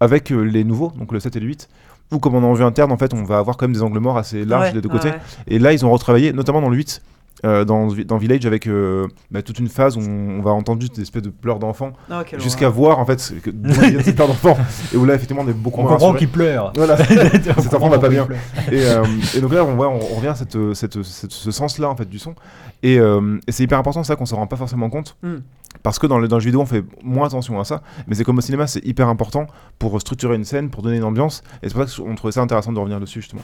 avec 0.01 0.33
euh, 0.33 0.41
les 0.43 0.65
nouveaux, 0.65 0.93
donc 0.99 1.13
le 1.13 1.21
7 1.21 1.37
et 1.37 1.41
le 1.41 1.47
8. 1.47 1.69
Où 2.11 2.19
comme 2.19 2.35
on 2.35 2.43
est 2.43 2.47
en 2.47 2.55
vue 2.55 2.65
interne, 2.65 2.91
en 2.91 2.97
fait, 2.97 3.15
on 3.15 3.23
va 3.23 3.39
avoir 3.39 3.57
quand 3.57 3.67
même 3.69 3.75
des 3.75 3.83
angles 3.83 4.01
morts 4.01 4.19
assez 4.19 4.45
larges 4.45 4.73
des 4.73 4.81
deux 4.81 4.89
côtés. 4.89 5.11
Et 5.47 5.59
là, 5.61 5.73
ils 5.73 5.85
ont 5.87 5.93
retravaillé, 5.93 6.33
notamment 6.33 6.61
dans 6.61 6.71
le 6.71 6.77
8, 6.77 7.03
euh, 7.45 7.65
dans, 7.65 7.89
dans 7.89 8.17
Village, 8.17 8.47
avec 8.47 8.67
euh, 8.67 9.07
bah, 9.31 9.43
toute 9.43 9.59
une 9.59 9.69
phase 9.69 9.97
où 9.97 10.01
on, 10.01 10.39
on 10.39 10.43
va 10.43 10.53
entendre 10.53 10.81
juste 10.81 10.97
des 10.97 11.03
espèces 11.03 11.23
de 11.23 11.29
pleurs 11.31 11.59
d'enfants, 11.59 11.93
Ah, 12.11 12.23
jusqu'à 12.39 12.69
voir 12.69 12.99
en 12.99 13.05
fait 13.05 13.33
d'où 13.47 13.73
viennent 13.73 14.03
ces 14.03 14.15
pleurs 14.15 14.29
d'enfants. 14.29 14.57
Et 14.95 14.97
où 14.97 15.05
là, 15.05 15.15
effectivement, 15.15 15.43
on 15.45 15.49
est 15.49 15.53
beaucoup 15.53 15.81
On 15.81 15.85
moins 15.85 15.93
comprend 15.93 16.15
qu'il 16.15 16.29
pleure. 16.29 16.73
Voilà, 16.77 16.97
cet 17.59 17.75
enfant 17.75 17.89
va 17.89 17.99
pas 17.99 18.09
bien. 18.09 18.27
Et, 18.73 18.81
euh, 18.85 19.05
et 19.37 19.41
donc 19.41 19.53
là, 19.53 19.65
on, 19.65 19.75
voit, 19.77 19.89
on, 19.89 19.97
on 20.01 20.15
revient 20.17 20.29
à 20.29 20.35
cette, 20.35 20.57
cette- 20.75 21.03
cette- 21.03 21.33
ce 21.33 21.51
sens-là 21.51 21.91
en 21.91 21.97
fait 21.97 22.09
du 22.09 22.19
son. 22.19 22.35
Et, 22.83 22.99
euh, 22.99 23.39
et 23.47 23.53
c'est 23.53 23.63
hyper 23.65 23.79
important, 23.79 24.03
ça 24.05 24.17
qu'on 24.17 24.27
s'en 24.27 24.37
rend 24.37 24.47
pas 24.47 24.57
forcément 24.57 24.89
compte. 24.91 25.17
Mm. 25.23 25.37
Parce 25.83 25.99
que 25.99 26.07
dans 26.07 26.19
le, 26.19 26.27
dans 26.29 26.37
le 26.37 26.41
jeu 26.41 26.47
vidéo, 26.47 26.63
on 26.63 26.67
fait 26.67 26.85
moins 27.03 27.27
attention 27.27 27.61
à 27.61 27.65
ça. 27.65 27.83
Mais 28.07 28.15
c'est 28.15 28.25
comme 28.25 28.39
au 28.39 28.41
cinéma, 28.41 28.67
c'est 28.67 28.85
hyper 28.85 29.09
important 29.09 29.47
pour 29.79 30.01
structurer 30.01 30.35
une 30.37 30.45
scène, 30.45 30.71
pour 30.71 30.83
donner 30.83 30.97
une 30.97 31.05
ambiance. 31.05 31.43
Et 31.63 31.69
c'est 31.69 31.75
pour 31.75 31.87
ça 31.87 32.03
qu'on 32.03 32.15
trouvait 32.15 32.33
ça 32.33 32.41
intéressant 32.41 32.73
de 32.73 32.79
revenir 32.79 32.99
dessus, 32.99 33.21
justement. 33.21 33.43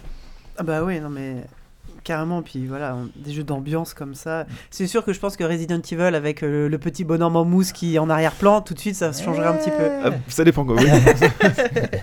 Ah 0.56 0.62
bah 0.62 0.82
oui, 0.82 0.98
non 1.00 1.08
mais 1.10 1.44
carrément. 2.02 2.42
Puis 2.42 2.66
voilà, 2.66 2.94
on- 2.96 3.08
des 3.16 3.32
jeux 3.32 3.44
d'ambiance 3.44 3.94
comme 3.94 4.14
ça. 4.14 4.46
C'est 4.70 4.86
sûr 4.86 5.04
que 5.04 5.12
je 5.12 5.20
pense 5.20 5.36
que 5.36 5.44
Resident 5.44 5.80
Evil 5.90 6.14
avec 6.14 6.42
euh, 6.42 6.68
le 6.68 6.78
petit 6.78 7.04
bonhomme 7.04 7.36
en 7.36 7.44
mousse 7.44 7.72
qui 7.72 7.94
est 7.94 7.98
en 7.98 8.10
arrière-plan, 8.10 8.60
tout 8.60 8.74
de 8.74 8.78
suite 8.78 8.94
ça 8.96 9.12
se 9.12 9.22
changerait 9.22 9.46
un 9.48 9.54
petit 9.54 9.70
peu. 9.70 9.88
Ah, 10.04 10.10
ça 10.28 10.44
dépend 10.44 10.64
quoi. 10.64 10.76
oui. 10.76 10.86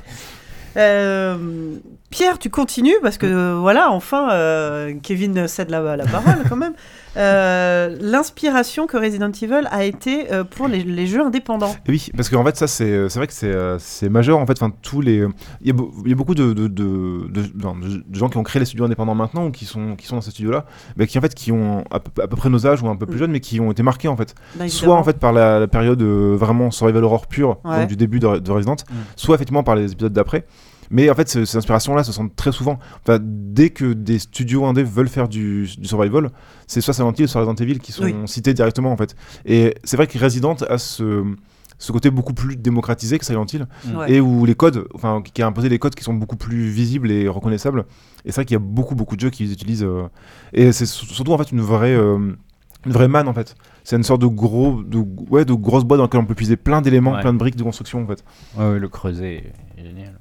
Euh, 0.77 1.77
Pierre, 2.11 2.37
tu 2.37 2.49
continues 2.51 2.95
parce 3.01 3.17
que 3.17 3.25
euh, 3.25 3.55
voilà, 3.59 3.91
enfin, 3.91 4.31
euh, 4.31 4.93
Kevin 5.01 5.47
cède 5.47 5.69
la, 5.71 5.97
la 5.97 6.05
parole 6.05 6.43
quand 6.47 6.55
même. 6.55 6.73
Euh, 7.17 7.95
L'inspiration 7.99 8.87
que 8.87 8.97
Resident 8.97 9.31
Evil 9.31 9.67
a 9.71 9.83
été 9.83 10.31
euh, 10.31 10.43
pour 10.43 10.67
les, 10.67 10.83
les 10.83 11.07
jeux 11.07 11.21
indépendants. 11.21 11.75
Oui, 11.87 12.09
parce 12.15 12.29
qu'en 12.29 12.43
fait, 12.43 12.55
ça, 12.55 12.67
c'est 12.67 13.09
c'est 13.09 13.19
vrai 13.19 13.27
que 13.27 13.33
c'est 13.33 13.51
euh, 13.51 13.77
c'est 13.79 14.09
majeur. 14.09 14.37
En 14.37 14.45
fait, 14.45 14.53
enfin, 14.61 14.71
tous 14.81 15.01
les. 15.01 15.25
Il 15.61 15.67
y, 15.67 15.71
a 15.71 15.75
y 16.05 16.13
beaucoup 16.13 16.35
de, 16.35 16.53
de, 16.53 16.67
de, 16.67 17.27
de- 17.29 17.51
non, 17.63 17.75
de- 17.75 18.03
de 18.07 18.15
gens 18.15 18.29
qui 18.29 18.37
ont 18.37 18.43
créé 18.43 18.59
les 18.59 18.65
studios 18.65 18.85
indépendants 18.85 19.15
maintenant 19.15 19.47
ou 19.47 19.51
qui 19.51 19.65
sont, 19.65 19.95
qui 19.95 20.05
sont 20.05 20.15
dans 20.15 20.21
ces 20.21 20.31
studios-là, 20.31 20.65
mais 20.97 21.07
qui 21.07 21.17
en 21.17 21.21
fait 21.21 21.33
qui 21.33 21.51
ont 21.51 21.83
à 21.91 21.99
peu, 21.99 22.21
à 22.21 22.27
peu 22.27 22.35
près 22.35 22.49
nos 22.49 22.67
âges 22.67 22.81
ou 22.83 22.87
un 22.87 22.95
peu 22.95 23.05
plus 23.05 23.15
Mm. 23.15 23.19
jeunes, 23.19 23.31
mais 23.31 23.39
qui 23.39 23.59
ont 23.59 23.71
été 23.71 23.83
marqués 23.83 24.07
en 24.07 24.15
fait. 24.17 24.35
Bah, 24.55 24.67
soit 24.67 24.95
en 24.95 25.03
fait 25.03 25.17
par 25.17 25.33
la, 25.33 25.59
la 25.59 25.67
période 25.67 26.01
euh, 26.01 26.35
vraiment 26.37 26.71
survival 26.71 27.03
horror 27.03 27.27
pure, 27.27 27.57
Ouais. 27.65 27.79
donc 27.81 27.87
du 27.89 27.95
début 27.97 28.19
de, 28.19 28.37
de 28.39 28.51
Resident, 28.51 28.75
Mm. 28.89 28.93
soit 29.15 29.35
effectivement 29.35 29.63
par 29.63 29.75
les 29.75 29.91
épisodes 29.91 30.13
d'après. 30.13 30.45
Mais 30.91 31.09
en 31.09 31.15
fait, 31.15 31.29
ce- 31.29 31.45
ces 31.45 31.57
inspirations-là 31.57 32.03
se 32.03 32.11
sentent 32.11 32.35
très 32.35 32.51
souvent. 32.51 32.79
Enfin, 33.03 33.19
dès 33.21 33.69
que 33.69 33.93
des 33.93 34.17
studios 34.19 34.65
indés 34.65 34.83
veulent 34.83 35.07
faire 35.09 35.27
du, 35.27 35.67
du 35.77 35.87
survival, 35.87 36.29
c'est 36.67 36.81
soit 36.81 36.93
Silent 36.93 37.13
Hill, 37.17 37.27
soit 37.27 37.41
Resident 37.41 37.55
Evil 37.63 37.79
qui 37.79 37.91
sont 37.91 38.03
Oui. 38.03 38.15
cités 38.25 38.53
directement 38.53 38.91
en 38.91 38.97
fait. 38.97 39.15
Et 39.45 39.75
c'est 39.83 39.97
vrai 39.97 40.07
que 40.07 40.17
Resident 40.17 40.55
a 40.67 40.77
ce, 40.77 41.23
ce 41.77 41.91
côté 41.91 42.09
beaucoup 42.09 42.33
plus 42.33 42.55
démocratisé 42.57 43.19
que 43.19 43.25
Silent 43.25 43.45
Hill 43.53 43.67
Ouais. 43.95 44.11
et 44.13 44.19
où 44.19 44.45
les 44.45 44.55
codes, 44.55 44.87
enfin, 44.93 45.21
qui 45.21 45.41
a 45.41 45.47
imposé 45.47 45.69
des 45.69 45.79
codes 45.79 45.95
qui 45.95 46.03
sont 46.03 46.13
beaucoup 46.15 46.35
plus 46.37 46.67
visibles 46.69 47.11
et 47.11 47.27
reconnaissables. 47.27 47.85
Et 48.25 48.31
c'est 48.31 48.35
vrai 48.35 48.45
qu'il 48.45 48.55
y 48.55 48.57
a 48.57 48.59
beaucoup, 48.59 48.95
beaucoup 48.95 49.15
de 49.15 49.21
jeux 49.21 49.29
qui 49.29 49.43
les 49.43 49.53
utilisent. 49.53 49.83
euh, 49.83 50.07
et 50.53 50.71
c'est 50.71 50.85
sur- 50.87 51.07
surtout 51.07 51.33
en 51.33 51.37
fait 51.37 51.51
une 51.51 51.61
vraie, 51.61 51.95
euh, 51.95 52.17
une 52.85 52.91
vraie 52.91 53.07
manne 53.07 53.27
en 53.27 53.33
fait. 53.33 53.55
C'est 53.83 53.95
une 53.95 54.03
sorte 54.03 54.21
de 54.21 54.27
gros, 54.27 54.81
de, 54.83 54.97
ouais, 55.29 55.45
de 55.45 55.53
grosse 55.53 55.83
boîte 55.83 55.99
dans 55.99 56.03
laquelle 56.05 56.19
on 56.21 56.25
peut 56.25 56.35
puiser 56.35 56.57
plein 56.57 56.81
d'éléments, 56.81 57.13
Ouais. 57.13 57.21
plein 57.21 57.33
de 57.33 57.37
briques 57.37 57.55
de 57.55 57.63
construction 57.63 58.01
en 58.03 58.07
fait. 58.07 58.23
Ouais, 58.57 58.71
ouais, 58.71 58.79
le 58.79 58.89
creuset 58.89 59.53
est 59.77 59.83
génial. 59.83 60.15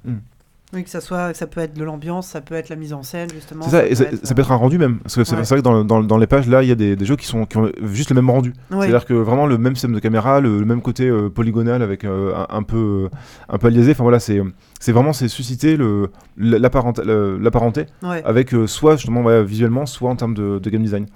Oui, 0.75 0.85
que 0.85 0.91
ça 0.91 1.01
soit, 1.01 1.33
ça 1.33 1.47
peut 1.47 1.63
être 1.63 1.73
de 1.75 1.83
l'ambiance, 1.83 2.27
ça 2.29 2.43
peut 2.43 2.55
être 2.55 2.69
la 2.69 2.77
mise 2.77 2.93
en 2.93 3.03
scène 3.03 3.31
justement. 3.33 3.65
C'est 3.65 3.71
ça, 3.71 3.87
et 3.87 3.95
ça, 3.95 4.05
être, 4.05 4.27
ça 4.27 4.35
peut 4.35 4.43
être 4.43 4.53
un 4.53 4.57
rendu 4.57 4.77
même. 4.77 4.99
Parce 4.99 5.15
que 5.17 5.25
c'est 5.25 5.35
Ouais. 5.35 5.43
vrai 5.43 5.57
que 5.57 5.63
dans, 5.63 5.83
dans- 5.83 6.03
dans 6.03 6.19
les 6.19 6.27
pages 6.27 6.47
là, 6.47 6.63
il 6.63 6.69
y 6.69 6.73
a 6.73 6.75
des, 6.75 6.95
des 6.95 7.05
jeux 7.07 7.17
qui, 7.17 7.25
sont, 7.25 7.47
qui 7.47 7.57
ont 7.57 7.71
juste 7.85 8.11
le 8.11 8.17
même 8.17 8.29
rendu. 8.29 8.53
ouais. 8.71 8.81
C'est-à-dire 8.81 9.07
que 9.07 9.15
vraiment 9.15 9.47
le 9.47 9.57
même 9.57 9.75
système 9.75 9.95
de 9.95 9.99
caméra, 9.99 10.41
le, 10.41 10.59
le 10.59 10.65
même 10.67 10.83
côté 10.83 11.09
euh, 11.09 11.31
polygonal 11.31 11.81
avec 11.81 12.05
euh, 12.05 12.35
un, 12.37 12.47
un 12.59 12.63
peu, 12.63 13.09
euh, 13.11 13.17
un 13.49 13.57
peu 13.57 13.69
aliasé. 13.69 13.93
Enfin 13.93 14.03
voilà, 14.03 14.21
c'est 14.21 14.43
c'est 14.79 14.93
vraiment 14.93 15.15
c'est 15.15 15.29
susciter 15.29 15.79
le, 15.79 16.11
l'apparent- 16.37 16.93
le- 17.03 17.39
la 17.39 17.51
parenté 17.51 17.87
Ouais. 18.03 18.23
avec 18.27 18.53
euh, 18.53 18.67
soit 18.67 18.97
justement 18.97 19.23
visuellement, 19.43 19.87
soit 19.87 20.11
en 20.11 20.17
termes 20.17 20.35
de, 20.35 20.59
de 20.59 20.71
game 20.71 20.83
design. 20.83 21.07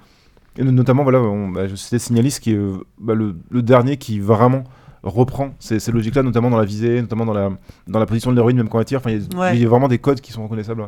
Et 0.57 0.63
no- 0.63 0.71
notamment, 0.71 1.03
voilà, 1.03 1.19
on, 1.21 1.49
bah, 1.49 1.67
je 1.67 1.75
citais 1.75 1.99
Signalis 1.99 2.39
qui 2.41 2.53
est 2.53 2.59
bah, 2.99 3.13
le, 3.13 3.35
le 3.51 3.61
dernier 3.61 3.97
qui 3.97 4.19
vraiment 4.19 4.63
reprend 5.03 5.53
ces, 5.59 5.79
ces 5.79 5.91
logiques-là, 5.91 6.23
notamment 6.23 6.49
dans 6.49 6.57
la 6.57 6.65
visée, 6.65 7.01
notamment 7.01 7.25
dans 7.25 7.33
la, 7.33 7.49
dans 7.87 7.99
la 7.99 8.05
position 8.05 8.31
de 8.31 8.35
l'héroïne, 8.35 8.57
même 8.57 8.69
quand 8.69 8.79
elle 8.79 8.85
tire. 8.85 8.99
Enfin, 8.99 9.11
il 9.11 9.21
y 9.21 9.35
a- 9.35 9.37
Ouais. 9.39 9.55
il 9.57 9.61
y 9.61 9.65
a 9.65 9.69
vraiment 9.69 9.87
des 9.87 9.97
codes 9.99 10.21
qui 10.21 10.31
sont 10.31 10.43
reconnaissables. 10.43 10.81
ouais. 10.81 10.87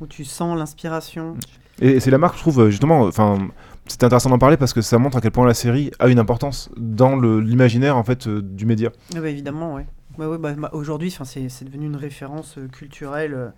Où 0.00 0.06
tu 0.06 0.24
sens 0.24 0.56
l'inspiration. 0.58 1.34
Et, 1.80 1.90
et 1.90 2.00
c'est 2.00 2.10
la 2.10 2.18
marque, 2.18 2.36
je 2.36 2.40
trouve, 2.40 2.60
euh, 2.60 2.70
justement, 2.70 3.02
enfin, 3.02 3.48
c'était 3.86 4.04
intéressant 4.06 4.30
d'en 4.30 4.38
parler 4.38 4.56
parce 4.56 4.72
que 4.72 4.80
ça 4.82 4.98
montre 4.98 5.16
à 5.18 5.20
quel 5.20 5.30
point 5.30 5.46
la 5.46 5.54
série 5.54 5.90
a 5.98 6.08
une 6.08 6.18
importance 6.18 6.70
dans 6.76 7.16
le- 7.16 7.40
l'imaginaire 7.40 7.96
en 7.96 8.04
fait 8.04 8.26
euh, 8.26 8.40
du 8.40 8.64
média. 8.66 8.90
Ah 9.16 9.20
bah, 9.20 9.28
évidemment, 9.28 9.74
ouais. 9.74 9.86
Ouais, 10.18 10.26
ouais, 10.26 10.38
bah, 10.38 10.52
bah, 10.56 10.70
Aujourd'hui, 10.72 11.08
enfin, 11.12 11.24
c'est 11.24 11.48
c'est 11.48 11.64
devenu 11.64 11.86
une 11.86 11.96
référence 11.96 12.56
euh, 12.58 12.66
culturelle 12.68 13.34
euh, 13.34 13.48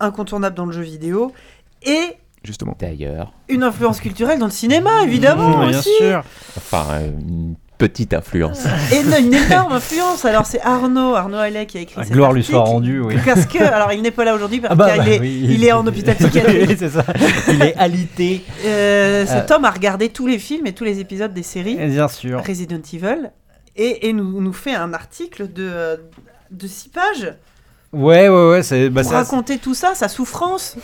incontournable 0.00 0.56
dans 0.56 0.66
le 0.66 0.72
jeu 0.72 0.82
vidéo 0.82 1.32
et 1.82 2.16
Mmh. 2.48 2.74
D'ailleurs, 2.78 3.32
une 3.48 3.64
influence 3.64 3.98
culturelle 3.98 4.38
dans 4.38 4.44
le 4.46 4.52
cinéma, 4.52 5.02
évidemment 5.02 5.64
Mmh, 5.64 5.68
bien 5.70 5.78
aussi. 5.80 5.90
sûr. 5.98 6.22
enfin, 6.56 6.84
euh, 6.92 7.10
une 7.18 7.56
petite 7.78 8.14
influence. 8.14 8.64
Et 8.92 9.00
une, 9.00 9.26
une 9.26 9.34
énorme 9.34 9.72
influence. 9.72 10.24
Alors 10.24 10.46
c'est 10.46 10.60
Arnaud, 10.62 11.14
Arnaud 11.14 11.36
Allais 11.38 11.66
qui 11.66 11.78
a 11.78 11.80
écrit 11.82 11.96
La 11.98 12.04
cet 12.04 12.12
gloire 12.12 12.32
lui 12.32 12.42
soit 12.44 12.60
rendue, 12.60 13.00
oui. 13.00 13.16
Parce 13.24 13.46
que, 13.46 13.62
alors 13.62 13.92
il 13.92 14.02
n'est 14.02 14.10
pas 14.10 14.24
là 14.24 14.34
aujourd'hui 14.34 14.60
parce 14.60 14.72
Ah 14.72 14.76
bah, 14.76 14.92
qu'il 14.94 15.02
bah, 15.04 15.10
est, 15.10 15.20
oui. 15.20 15.46
il 15.50 15.64
est 15.64 15.72
en 15.72 15.86
hôpital 15.86 16.14
psychiatrique. 16.16 16.70
c'est 16.78 16.90
ça. 16.90 17.04
Il 17.48 17.62
est 17.62 17.76
alité. 17.76 18.42
Euh, 18.64 19.26
cet 19.26 19.50
Euh. 19.50 19.54
homme 19.56 19.64
a 19.64 19.70
regardé 19.70 20.08
tous 20.08 20.26
les 20.26 20.38
films 20.38 20.66
et 20.66 20.72
tous 20.72 20.84
les 20.84 21.00
épisodes 21.00 21.32
des 21.34 21.42
séries 21.42 21.76
Bien 21.76 22.08
sûr. 22.08 22.42
Resident 22.46 22.80
Evil 22.92 23.30
et, 23.76 24.08
et 24.08 24.12
nous, 24.12 24.40
nous 24.40 24.52
fait 24.54 24.74
un 24.74 24.92
article 24.94 25.52
de, 25.52 25.68
euh, 25.70 25.96
de 26.50 26.66
6 26.66 26.88
pages 26.88 27.34
Ouais, 27.96 28.28
ouais, 28.28 28.50
ouais. 28.50 28.62
C'est 28.62 28.90
bah, 28.90 29.00
pour 29.00 29.10
ça, 29.10 29.16
raconter 29.18 29.56
tout 29.58 29.74
ça, 29.74 29.94
sa 29.94 30.08
souffrance. 30.08 30.76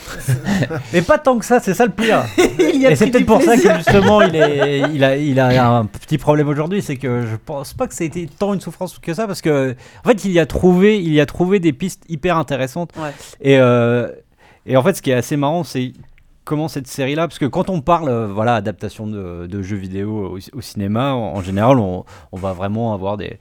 Mais 0.93 1.03
pas 1.03 1.19
tant 1.19 1.39
que 1.39 1.45
ça, 1.45 1.61
c'est 1.61 1.75
ça 1.75 1.85
le 1.85 1.93
pire. 1.93 2.25
il 2.59 2.87
Et 2.87 2.97
c'est 2.97 3.11
peut-être 3.11 3.27
pour 3.27 3.43
ça 3.43 3.57
que 3.57 3.75
justement 3.77 4.23
il, 4.23 4.35
est, 4.35 4.81
il, 4.95 5.05
a, 5.05 5.17
il 5.17 5.39
a 5.39 5.71
un 5.77 5.85
petit 5.85 6.17
problème 6.17 6.49
aujourd'hui, 6.49 6.81
c'est 6.81 6.97
que 6.97 7.27
je 7.27 7.37
pense 7.37 7.75
pas 7.75 7.87
que 7.87 7.95
ça 7.95 8.05
a 8.05 8.07
été 8.07 8.27
tant 8.27 8.55
une 8.55 8.61
souffrance 8.61 8.99
que 8.99 9.13
ça, 9.13 9.27
parce 9.27 9.43
que 9.43 9.75
en 10.05 10.09
fait 10.09 10.25
il 10.25 10.33
y 10.33 10.39
a 10.41 10.47
trouvé, 10.47 10.99
il 10.99 11.13
y 11.13 11.21
a 11.21 11.27
trouvé 11.27 11.61
des 11.61 11.73
pistes 11.73 12.03
hyper 12.09 12.39
intéressantes. 12.39 12.93
Ouais. 12.97 13.13
Et, 13.43 13.59
euh, 13.59 14.09
et 14.65 14.77
en 14.77 14.83
fait 14.83 14.95
ce 14.95 15.03
qui 15.03 15.11
est 15.11 15.15
assez 15.15 15.37
marrant, 15.37 15.65
c'est 15.65 15.93
comment 16.45 16.69
cette 16.69 16.87
série-là, 16.87 17.29
parce 17.29 17.39
que 17.39 17.47
quand 17.47 17.69
on 17.69 17.83
parle, 17.83 18.09
euh, 18.09 18.27
voilà, 18.27 18.55
adaptation 18.55 19.07
de, 19.07 19.47
de 19.47 19.63
jeux 19.63 19.77
vidéo 19.77 20.37
au, 20.37 20.57
au 20.57 20.61
cinéma, 20.61 21.13
en, 21.13 21.37
en 21.37 21.43
général, 21.43 21.79
on, 21.79 22.05
on 22.33 22.37
va 22.39 22.53
vraiment 22.53 22.95
avoir 22.95 23.17
des, 23.19 23.39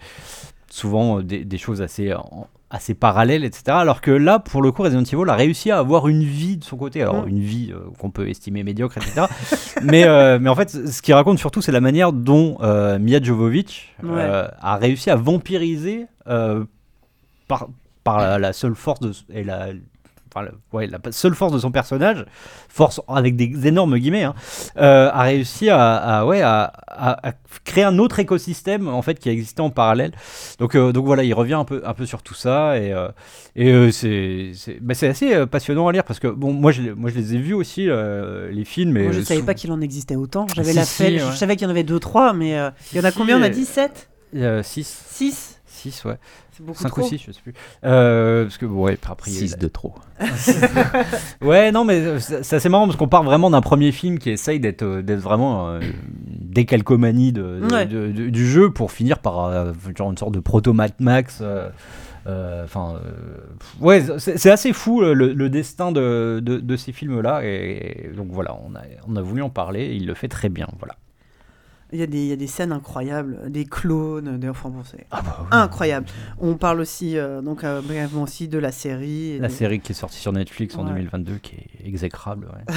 souvent 0.69 1.19
euh, 1.19 1.23
des, 1.23 1.45
des 1.45 1.57
choses 1.57 1.81
assez, 1.81 2.13
en- 2.13 2.47
assez 2.71 2.93
parallèles, 2.95 3.43
etc. 3.43 3.63
Alors 3.67 4.01
que 4.01 4.09
là, 4.11 4.39
pour 4.39 4.61
le 4.61 4.71
coup, 4.71 4.81
Resident 4.81 5.03
Evil 5.03 5.29
a 5.29 5.35
réussi 5.35 5.69
à 5.71 5.77
avoir 5.77 6.07
une 6.07 6.23
vie 6.23 6.57
de 6.57 6.63
son 6.63 6.77
côté. 6.77 7.01
Alors, 7.01 7.25
Mm. 7.25 7.29
une 7.29 7.39
vie 7.39 7.71
euh, 7.73 7.79
qu'on 7.99 8.09
peut 8.09 8.29
estimer 8.29 8.63
médiocre, 8.63 8.97
etc. 8.97 9.25
mais, 9.83 10.05
euh, 10.07 10.39
mais 10.41 10.49
en 10.49 10.55
fait, 10.55 10.69
ce 10.69 11.01
qu'il 11.01 11.13
raconte 11.13 11.37
surtout, 11.37 11.61
c'est 11.61 11.71
la 11.73 11.81
manière 11.81 12.13
dont 12.13 12.57
euh, 12.61 12.97
Mia 12.97 13.21
Jovovich 13.21 13.93
a 14.03 14.75
réussi 14.77 15.09
à 15.09 15.15
vampiriser 15.15 16.07
par, 16.25 17.67
par 18.03 18.17
la, 18.19 18.39
la 18.39 18.53
seule 18.53 18.75
force 18.75 18.99
de, 19.01 19.11
et 19.33 19.43
la, 19.43 19.67
enfin, 20.33 20.45
le- 20.45 20.53
ouais, 20.77 20.87
la 20.87 20.99
seule 21.11 21.35
force 21.35 21.51
de 21.53 21.59
son 21.59 21.71
personnage, 21.71 22.25
force 22.69 23.01
avec 23.07 23.35
des 23.35 23.67
énormes 23.67 23.97
guillemets, 23.97 24.23
hein, 24.23 24.33
euh, 24.77 25.09
a 25.11 25.23
réussi 25.23 25.69
à, 25.69 25.95
à- 25.95 26.25
ouais, 26.25 26.41
à, 26.41 26.71
à- 26.87 27.29
à 27.29 27.33
créer 27.65 27.83
un 27.83 27.97
autre 27.99 28.19
écosystème 28.19 28.87
en 28.87 29.01
fait 29.01 29.19
qui 29.19 29.29
existait 29.29 29.61
en 29.61 29.69
parallèle. 29.69 30.11
Donc, 30.59 30.75
euh, 30.75 30.91
donc 30.91 31.05
voilà, 31.05 31.23
il 31.23 31.33
revient 31.33 31.53
un 31.55 31.65
peu, 31.65 31.81
un 31.85 31.93
peu 31.93 32.05
sur 32.05 32.21
tout 32.23 32.33
ça 32.33 32.77
et, 32.77 32.93
euh, 32.93 33.09
et 33.55 33.91
c'est 33.91 34.51
c'est 34.55 34.77
bah, 34.81 34.93
c'est 34.93 35.07
assez 35.09 35.45
passionnant 35.47 35.87
à 35.87 35.91
lire 35.91 36.03
parce 36.03 36.19
que 36.19 36.27
bon, 36.27 36.53
moi 36.53 36.71
je, 36.71 36.81
les- 36.81 36.93
moi 36.93 37.09
je 37.09 37.15
les 37.15 37.35
ai 37.35 37.37
vus 37.37 37.53
aussi 37.53 37.87
les 37.87 38.65
films. 38.65 38.97
Et 38.97 39.03
Moi, 39.03 39.11
je 39.11 39.19
euh, 39.19 39.23
savais 39.23 39.41
pas 39.43 39.53
qu'il 39.53 39.71
en 39.71 39.81
existait 39.81 40.15
autant. 40.15 40.47
J'avais 40.55 40.71
Si, 40.71 40.77
la 40.77 40.85
si, 40.85 41.03
fête, 41.03 41.13
ouais. 41.13 41.31
je 41.31 41.35
savais 41.37 41.55
qu'il 41.55 41.63
y 41.65 41.67
en 41.67 41.71
avait 41.71 41.83
2-3, 41.83 42.33
mais 42.35 42.57
euh, 42.57 42.69
il 42.93 42.97
y 42.97 43.01
en 43.01 43.03
a 43.03 43.11
Si, 43.11 43.17
combien? 43.17 43.37
On 43.39 43.43
a 43.43 43.49
17 43.49 44.09
euh, 44.37 44.63
6 44.63 45.03
6 45.09 45.59
6 45.65 46.05
ouais 46.05 46.17
beaucoup 46.61 46.81
5 46.81 46.89
trop. 46.89 47.01
ou 47.01 47.07
6 47.07 47.17
je 47.27 47.31
sais 47.31 47.41
plus 47.41 47.53
Euh, 47.83 48.43
parce 48.43 48.57
que 48.57 48.65
bon, 48.65 48.83
ouais 48.85 48.97
après 49.09 49.31
il 49.31 49.37
y 49.37 49.39
a 49.39 49.43
eu 49.43 49.47
6 49.47 49.57
de 49.57 49.67
trop. 49.67 49.93
Ouais, 51.41 51.71
non, 51.71 51.83
mais 51.85 51.99
euh, 52.01 52.19
c'est 52.19 52.53
assez 52.55 52.69
marrant 52.69 52.85
parce 52.85 52.97
qu'on 52.97 53.07
part 53.07 53.23
vraiment 53.23 53.49
d'un 53.49 53.61
premier 53.61 53.91
film 53.91 54.19
qui 54.19 54.29
essaye 54.29 54.59
d'être 54.59 54.83
euh, 54.83 55.01
vraiment 55.17 55.69
euh, 55.69 55.79
une 55.81 55.93
décalcomanie 56.53 57.31
de, 57.31 57.59
de- 57.59 57.73
Ouais. 57.73 57.85
de- 57.85 58.11
de- 58.11 58.29
du 58.29 58.47
jeu 58.49 58.71
pour 58.71 58.91
finir 58.91 59.19
par 59.19 59.45
euh, 59.45 59.73
genre 59.97 60.11
une 60.11 60.17
sorte 60.17 60.33
de 60.33 60.39
proto 60.39 60.73
Mad 60.73 60.93
Max. 60.99 61.41
Enfin, 62.63 62.95
euh, 63.03 63.83
ouais, 63.83 64.03
c'est 64.19 64.51
assez 64.51 64.73
fou 64.73 65.01
le, 65.01 65.13
le 65.33 65.49
destin 65.49 65.91
de, 65.91 66.39
de, 66.43 66.59
de 66.59 66.75
ces 66.75 66.91
films-là. 66.91 67.41
Et, 67.43 68.11
donc 68.15 68.27
voilà, 68.31 68.55
on 68.65 68.75
a, 68.75 68.81
on 69.07 69.15
a 69.15 69.21
voulu 69.21 69.41
en 69.41 69.49
parler. 69.49 69.81
Et 69.81 69.95
il 69.95 70.05
le 70.05 70.13
fait 70.13 70.27
très 70.27 70.49
bien. 70.49 70.67
Voilà. 70.79 70.95
Il 71.93 71.99
y, 71.99 72.03
a 72.03 72.07
des, 72.07 72.19
il 72.19 72.27
y 72.27 72.31
a 72.31 72.37
des 72.37 72.47
scènes 72.47 72.71
incroyables, 72.71 73.37
des 73.51 73.65
clones, 73.65 74.37
des 74.39 74.47
bon, 74.47 74.53
c'est 74.89 75.05
Ah 75.11 75.21
bah 75.21 75.37
oui. 75.41 75.47
incroyable. 75.51 76.05
On 76.39 76.55
parle 76.55 76.79
aussi 76.79 77.17
euh, 77.17 77.41
donc 77.41 77.65
euh, 77.65 77.81
brièvement 77.81 78.23
aussi 78.23 78.47
de 78.47 78.57
la 78.59 78.71
série. 78.71 79.31
et 79.31 79.39
La 79.39 79.49
des- 79.49 79.53
série 79.53 79.79
qui 79.81 79.91
est 79.91 79.95
sortie 79.95 80.17
sur 80.19 80.31
Netflix 80.31 80.75
en 80.77 80.83
Ouais. 80.85 80.89
2022 80.91 81.33
qui 81.39 81.55
est 81.55 81.85
exécrable. 81.87 82.47
ouais. 82.47 82.73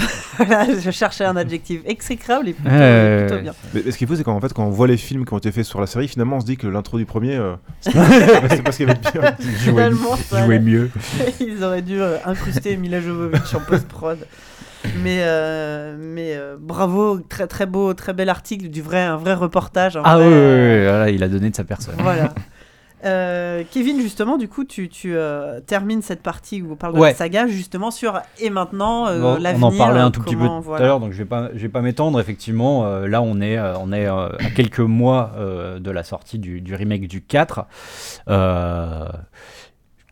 Je 0.84 0.90
cherchais 0.90 1.24
un 1.24 1.36
adjectif 1.36 1.82
exécrable 1.84 2.48
et 2.48 2.54
plutôt, 2.54 2.70
Ouais, 2.70 3.26
plutôt 3.28 3.40
bien. 3.42 3.54
Mais 3.72 3.88
ce 3.90 3.96
qu'il 3.96 4.08
faut, 4.08 4.16
c'est 4.16 4.24
qu'en 4.24 4.40
fait, 4.40 4.52
quand 4.52 4.66
on 4.66 4.70
voit 4.70 4.88
les 4.88 4.96
films 4.96 5.24
qui 5.24 5.32
ont 5.32 5.38
été 5.38 5.52
faits 5.52 5.64
sur 5.64 5.80
la 5.80 5.86
série, 5.86 6.08
finalement, 6.08 6.38
on 6.38 6.40
se 6.40 6.46
dit 6.46 6.56
que 6.56 6.66
l'intro 6.66 6.98
du 6.98 7.06
premier, 7.06 7.36
euh, 7.36 7.54
c'est 7.80 7.92
c'est 7.92 8.62
parce 8.64 8.76
qu'il 8.76 8.88
y 8.88 8.90
avait 8.90 8.98
bien. 8.98 9.32
Finalement, 9.58 10.16
ça 10.16 10.44
Jouer 10.44 10.56
allait. 10.56 10.64
mieux. 10.64 10.90
Ils 11.40 11.62
auraient 11.62 11.82
dû 11.82 12.00
euh, 12.00 12.16
incruster 12.24 12.76
Mila 12.76 13.00
Jovovich 13.00 13.54
en 13.54 13.60
post-prod. 13.60 14.18
Mais, 15.02 15.18
euh, 15.22 15.96
mais 15.98 16.34
euh, 16.36 16.56
bravo, 16.58 17.18
très 17.20 17.46
très 17.46 17.66
beau, 17.66 17.94
très 17.94 18.12
bel 18.12 18.28
article, 18.28 18.68
du 18.68 18.82
vrai, 18.82 19.00
un 19.02 19.16
vrai 19.16 19.34
reportage. 19.34 19.96
un 19.96 20.02
Ah 20.04 20.16
vrai, 20.16 20.26
oui, 20.26 20.32
euh, 20.32 20.86
voilà, 20.90 21.10
il 21.10 21.22
a 21.22 21.28
donné 21.28 21.50
de 21.50 21.56
sa 21.56 21.64
personne. 21.64 21.94
Voilà. 21.98 22.32
Euh, 23.06 23.64
Kevin, 23.70 24.00
justement, 24.00 24.38
du 24.38 24.48
coup, 24.48 24.64
tu, 24.64 24.88
tu 24.88 25.14
euh, 25.14 25.60
termines 25.60 26.00
cette 26.00 26.22
partie 26.22 26.62
où 26.62 26.72
on 26.72 26.76
parle 26.76 26.94
de 26.94 26.98
Ouais. 27.00 27.10
la 27.10 27.14
saga, 27.14 27.46
justement, 27.46 27.90
sur 27.90 28.18
et 28.40 28.48
maintenant 28.48 29.06
euh, 29.08 29.20
Bon, 29.20 29.36
l'avenir. 29.38 29.66
on 29.66 29.74
en 29.74 29.76
parlait 29.76 30.00
un 30.00 30.10
tout 30.10 30.22
petit 30.22 30.34
peu 30.36 30.46
tout 30.46 30.62
voilà. 30.62 30.82
à 30.82 30.88
l'heure, 30.88 31.00
donc 31.00 31.12
je 31.12 31.18
vais 31.18 31.26
pas, 31.26 31.50
pas 31.70 31.80
m'étendre. 31.82 32.18
Effectivement, 32.18 32.88
là 33.04 33.20
on 33.20 33.42
est, 33.42 33.60
on 33.60 33.92
est 33.92 34.06
à 34.06 34.30
quelques 34.56 34.80
mois 34.80 35.32
de 35.78 35.90
la 35.90 36.02
sortie 36.02 36.38
du, 36.38 36.62
du 36.62 36.74
remake 36.74 37.06
du 37.06 37.20
4, 37.20 37.66
euh, 38.30 39.04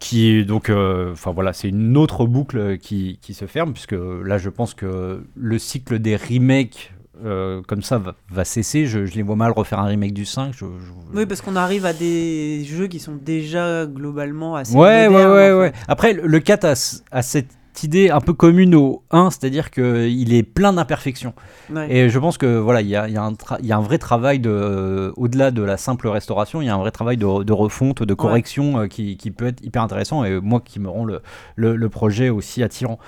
qui 0.03 0.31
est 0.31 0.45
donc, 0.45 0.69
euh, 0.69 1.13
enfin 1.13 1.31
voilà, 1.33 1.53
c'est 1.53 1.69
une 1.69 1.97
autre 1.97 2.27
boucle 2.27 2.77
qui, 2.79 3.19
qui 3.23 3.35
se 3.35 3.47
ferme 3.47 3.73
puisque 3.73 3.95
là 4.25 4.37
je 4.37 4.49
pense 4.51 4.75
que 4.75 5.23
le 5.37 5.59
cycle 5.59 5.99
des 6.01 6.17
remakes 6.17 6.93
euh, 7.25 7.63
comme 7.69 7.83
ça 7.83 7.99
va, 7.99 8.17
va 8.31 8.45
cesser. 8.45 8.87
Je, 8.87 9.07
je 9.07 9.15
les 9.15 9.23
vois 9.23 9.37
mal 9.37 9.53
refaire 9.53 9.79
un 9.79 9.87
remake 9.87 10.13
du 10.13 10.25
5. 10.25 10.53
Je, 10.53 10.59
je- 10.65 11.17
Oui, 11.17 11.25
parce 11.25 11.41
qu'on 11.41 11.55
arrive 11.55 11.87
à 11.87 11.93
des 11.93 12.65
jeux 12.65 12.89
qui 12.89 12.99
sont 12.99 13.15
déjà 13.15 13.87
globalement 13.87 14.57
assez. 14.57 14.75
Ouais, 14.75 15.07
ouais, 15.07 15.09
modernes, 15.09 15.33
ouais, 15.33 15.53
ouais. 15.53 15.71
fait. 15.73 15.85
Après, 15.87 16.13
le 16.15 16.41
4 16.41 16.65
a, 16.65 16.73
a 17.13 17.23
cette 17.23 17.51
idée 17.83 18.11
un 18.11 18.21
peu 18.21 18.33
commune 18.33 18.75
au 18.75 19.03
1, 19.11 19.31
c'est-à-dire 19.31 19.71
qu'il 19.71 20.35
est 20.35 20.43
plein 20.43 20.73
d'imperfections. 20.73 21.33
Ouais. 21.73 21.93
Et 21.95 22.09
je 22.09 22.19
pense 22.19 22.39
que 22.39 22.59
voilà, 22.59 22.81
il 22.81 22.89
y 22.89 22.97
a, 22.97 23.09
il 23.09 23.15
y 23.15 23.17
a 23.17 23.23
un 23.23 23.33
tra- 23.33 23.59
il 23.61 23.67
y 23.67 23.73
a 23.73 23.77
un 23.77 23.81
vrai 23.81 23.99
travail 23.99 24.39
de, 24.41 25.13
au-delà 25.17 25.51
de 25.51 25.63
la 25.63 25.77
simple 25.77 26.09
restauration, 26.09 26.61
il 26.63 26.67
y 26.67 26.69
a 26.69 26.75
un 26.75 26.79
vrai 26.79 26.91
travail 26.91 27.17
de, 27.17 27.43
de 27.45 27.53
refonte, 27.53 28.03
de 28.03 28.15
correction 28.15 28.81
euh, 28.81 28.87
qui, 28.87 29.17
qui 29.17 29.31
peut 29.31 29.47
être 29.47 29.65
hyper 29.65 29.83
intéressant 29.83 30.25
et 30.25 30.41
moi 30.41 30.61
qui 30.65 30.81
me 30.81 30.89
rend 30.89 31.05
le, 31.05 31.21
le, 31.57 31.77
le 31.77 31.89
projet 31.89 32.29
aussi 32.31 32.63
attirant. 32.63 32.99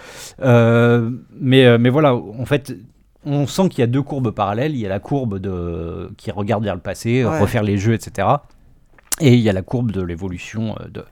Euh, 0.42 1.10
mais, 1.38 1.64
euh, 1.66 1.78
mais 1.78 1.90
voilà, 1.90 2.14
en 2.14 2.44
fait. 2.46 2.74
On 3.26 3.46
sent 3.46 3.70
qu'il 3.70 3.78
y 3.78 3.82
a 3.82 3.86
deux 3.86 4.02
courbes 4.02 4.32
parallèles. 4.32 4.72
Il 4.74 4.80
y 4.80 4.84
a 4.84 4.90
la 4.90 5.00
courbe 5.00 5.38
de, 5.38 6.10
qui 6.18 6.30
regarde 6.30 6.62
vers 6.62 6.74
le 6.74 6.82
passé, 6.82 7.24
Ouais. 7.24 7.40
refaire 7.40 7.62
les 7.62 7.78
jeux, 7.78 7.94
etc. 7.94 8.28
Et 9.20 9.34
il 9.34 9.40
y 9.40 9.48
a 9.48 9.52
la 9.52 9.62
courbe 9.62 9.92
de 9.92 10.02
l'évolution 10.02 10.74
euh, 10.80 10.88
de, 10.88 11.04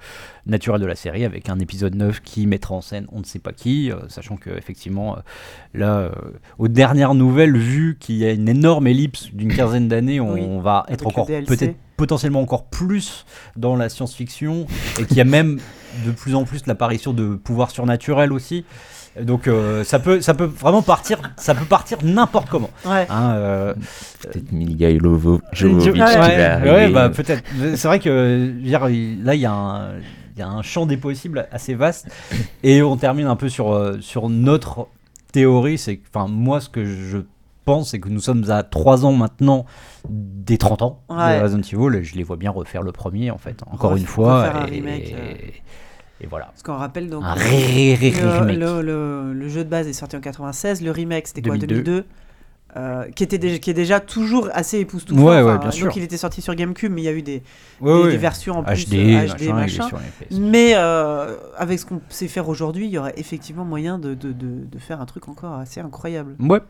naturelle 0.46 0.80
de 0.80 0.86
la 0.86 0.96
série 0.96 1.24
avec 1.24 1.48
un 1.48 1.58
épisode 1.58 1.94
9 1.94 2.20
qui 2.20 2.46
mettra 2.46 2.74
en 2.74 2.80
scène 2.80 3.06
on 3.12 3.20
ne 3.20 3.24
sait 3.24 3.38
pas 3.38 3.52
qui, 3.52 3.92
euh, 3.92 4.08
sachant 4.08 4.36
que 4.36 4.50
effectivement 4.50 5.16
euh, 5.16 5.20
là, 5.74 5.98
euh, 5.98 6.10
aux 6.58 6.68
dernières 6.68 7.14
nouvelles, 7.14 7.56
vu 7.56 7.96
qu'il 8.00 8.16
y 8.16 8.24
a 8.24 8.32
une 8.32 8.48
énorme 8.48 8.86
ellipse 8.86 9.32
d'une 9.32 9.54
quinzaine 9.54 9.88
d'années, 9.88 10.20
on, 10.20 10.32
Oui, 10.32 10.62
va 10.62 10.84
être 10.88 11.06
encore 11.06 11.26
peut-être 11.26 11.76
potentiellement 11.96 12.40
encore 12.40 12.64
plus 12.64 13.24
dans 13.56 13.76
la 13.76 13.88
science-fiction 13.88 14.66
et 14.98 15.04
qu'il 15.04 15.16
y 15.16 15.20
a 15.20 15.24
même 15.24 15.60
de 16.04 16.10
plus 16.10 16.34
en 16.34 16.44
plus 16.44 16.66
l'apparition 16.66 17.12
de 17.12 17.36
pouvoirs 17.36 17.70
surnaturels 17.70 18.32
aussi. 18.32 18.64
Donc 19.20 19.46
euh, 19.46 19.84
ça 19.84 19.98
peut 19.98 20.20
ça 20.22 20.32
peut 20.32 20.44
vraiment 20.46 20.80
partir 20.82 21.18
ça 21.36 21.54
peut 21.54 21.64
partir 21.66 21.98
n'importe 22.02 22.48
comment. 22.48 22.70
Ouais. 22.86 23.06
hein, 23.10 23.32
euh, 23.34 23.74
Peut-être 24.22 24.52
Milga 24.52 24.90
Jovo- 24.96 25.40
Jovovich 25.52 25.86
Ouais, 25.88 25.92
qui 25.92 26.00
ouais, 26.00 26.36
va 26.38 26.52
arriver. 26.54 26.70
ouais, 26.70 26.90
bah, 26.90 27.10
peut-être. 27.10 27.42
C'est 27.76 27.88
vrai 27.88 27.98
que 27.98 28.50
dire, 28.62 28.84
là, 28.84 29.34
il 29.34 29.40
y, 29.40 29.46
a 29.46 29.52
un- 29.52 29.92
il 30.34 30.38
y 30.38 30.42
a 30.42 30.48
un 30.48 30.62
champ 30.62 30.86
des 30.86 30.96
possibles 30.96 31.46
assez 31.52 31.74
vaste. 31.74 32.06
Et 32.62 32.82
on 32.82 32.96
termine 32.96 33.26
un 33.26 33.36
peu 33.36 33.48
sur, 33.50 33.72
euh, 33.72 33.98
sur 34.00 34.28
notre 34.30 34.88
théorie. 35.32 35.76
C'est 35.76 36.00
enfin, 36.14 36.26
moi, 36.28 36.60
ce 36.60 36.68
que 36.70 36.84
je 36.86 37.18
pense, 37.66 37.90
c'est 37.90 38.00
que 38.00 38.08
nous 38.08 38.20
sommes 38.20 38.44
à 38.50 38.62
3 38.62 39.04
ans 39.04 39.12
maintenant 39.12 39.66
des 40.08 40.56
30 40.58 40.80
ans 40.82 41.02
Ouais. 41.10 41.38
de 41.38 41.42
Resident 41.42 41.60
Evil. 41.60 41.98
Et 41.98 42.04
je 42.04 42.16
les 42.16 42.22
vois 42.22 42.36
bien 42.36 42.50
refaire 42.50 42.82
le 42.82 42.92
premier, 42.92 43.30
en 43.30 43.38
fait, 43.38 43.60
encore 43.70 43.94
Ref- 43.94 43.98
une 43.98 44.06
fois. 44.06 44.40
refaire 44.42 44.56
un 44.62 44.66
et, 44.66 44.70
remake, 44.70 45.14
euh. 45.18 45.34
Et 46.22 46.26
voilà. 46.26 46.46
Parce 46.46 46.62
qu'on 46.62 46.76
rappelle 46.76 47.10
donc. 47.10 47.24
Un 47.24 47.34
ré- 47.34 47.94
ré- 47.94 48.10
ré- 48.10 48.20
le, 48.22 48.28
remake. 48.30 48.56
le- 48.58 48.82
le- 48.82 49.32
le 49.34 49.48
jeu 49.48 49.64
de 49.64 49.68
base 49.68 49.88
est 49.88 49.92
sorti 49.92 50.16
en 50.16 50.20
96, 50.20 50.80
le 50.82 50.90
remake 50.90 51.26
c'était 51.28 51.42
quoi 51.42 51.56
2002. 51.58 51.74
2002 51.82 52.04
euh, 52.74 53.04
qui, 53.14 53.22
était 53.22 53.36
déjà, 53.36 53.58
qui 53.58 53.68
est 53.68 53.74
déjà 53.74 54.00
toujours 54.00 54.48
assez 54.54 54.78
époustouflant. 54.78 55.22
Ouais, 55.22 55.42
ouais, 55.42 55.58
bien 55.58 55.70
sûr. 55.70 55.88
Donc 55.88 55.96
il 55.96 56.02
était 56.04 56.16
sorti 56.16 56.40
sur 56.40 56.54
GameCube, 56.54 56.90
mais 56.90 57.02
il 57.02 57.04
y 57.04 57.08
a 57.08 57.12
eu 57.12 57.20
des, 57.20 57.42
Ouais, 57.82 57.92
des- 57.92 58.02
ouais. 58.04 58.10
des 58.12 58.16
versions 58.16 58.60
en 58.60 58.62
plus 58.64 58.86
HD, 58.88 58.94
euh, 58.94 59.26
HD, 59.28 59.48
machin. 59.52 59.88
Mais 60.30 60.72
euh, 60.76 61.36
avec 61.58 61.78
ce 61.80 61.84
qu'on 61.84 62.00
sait 62.08 62.28
faire 62.28 62.48
aujourd'hui, 62.48 62.86
il 62.86 62.90
y 62.90 62.96
aurait 62.96 63.12
effectivement 63.18 63.66
moyen 63.66 63.98
de, 63.98 64.14
de, 64.14 64.32
de, 64.32 64.64
de 64.64 64.78
faire 64.78 65.02
un 65.02 65.04
truc 65.06 65.28
encore 65.28 65.52
assez 65.54 65.80
incroyable. 65.80 66.34
Ouais. 66.40 66.60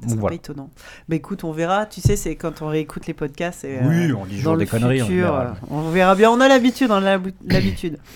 Voilà. 0.00 0.30
pas 0.30 0.34
étonnant. 0.34 0.68
Bah 1.08 1.14
écoute, 1.14 1.44
on 1.44 1.52
verra. 1.52 1.86
Tu 1.86 2.00
sais, 2.00 2.16
c'est 2.16 2.34
quand 2.34 2.60
on 2.60 2.66
réécoute 2.66 3.06
les 3.06 3.14
podcasts. 3.14 3.64
Et, 3.64 3.78
Oui, 3.84 4.12
on 4.12 4.26
dit 4.26 4.36
toujours 4.38 4.56
des 4.56 4.66
conneries. 4.66 5.00
on 5.02 5.06
verra. 5.06 5.54
on 5.70 5.90
verra 5.90 6.14
bien. 6.16 6.28
On 6.32 6.40
a 6.40 6.48
l'habitude, 6.48 6.90
on 6.90 6.94
a 6.96 7.00
l'habi- 7.18 7.34
l'habitude. 7.46 7.98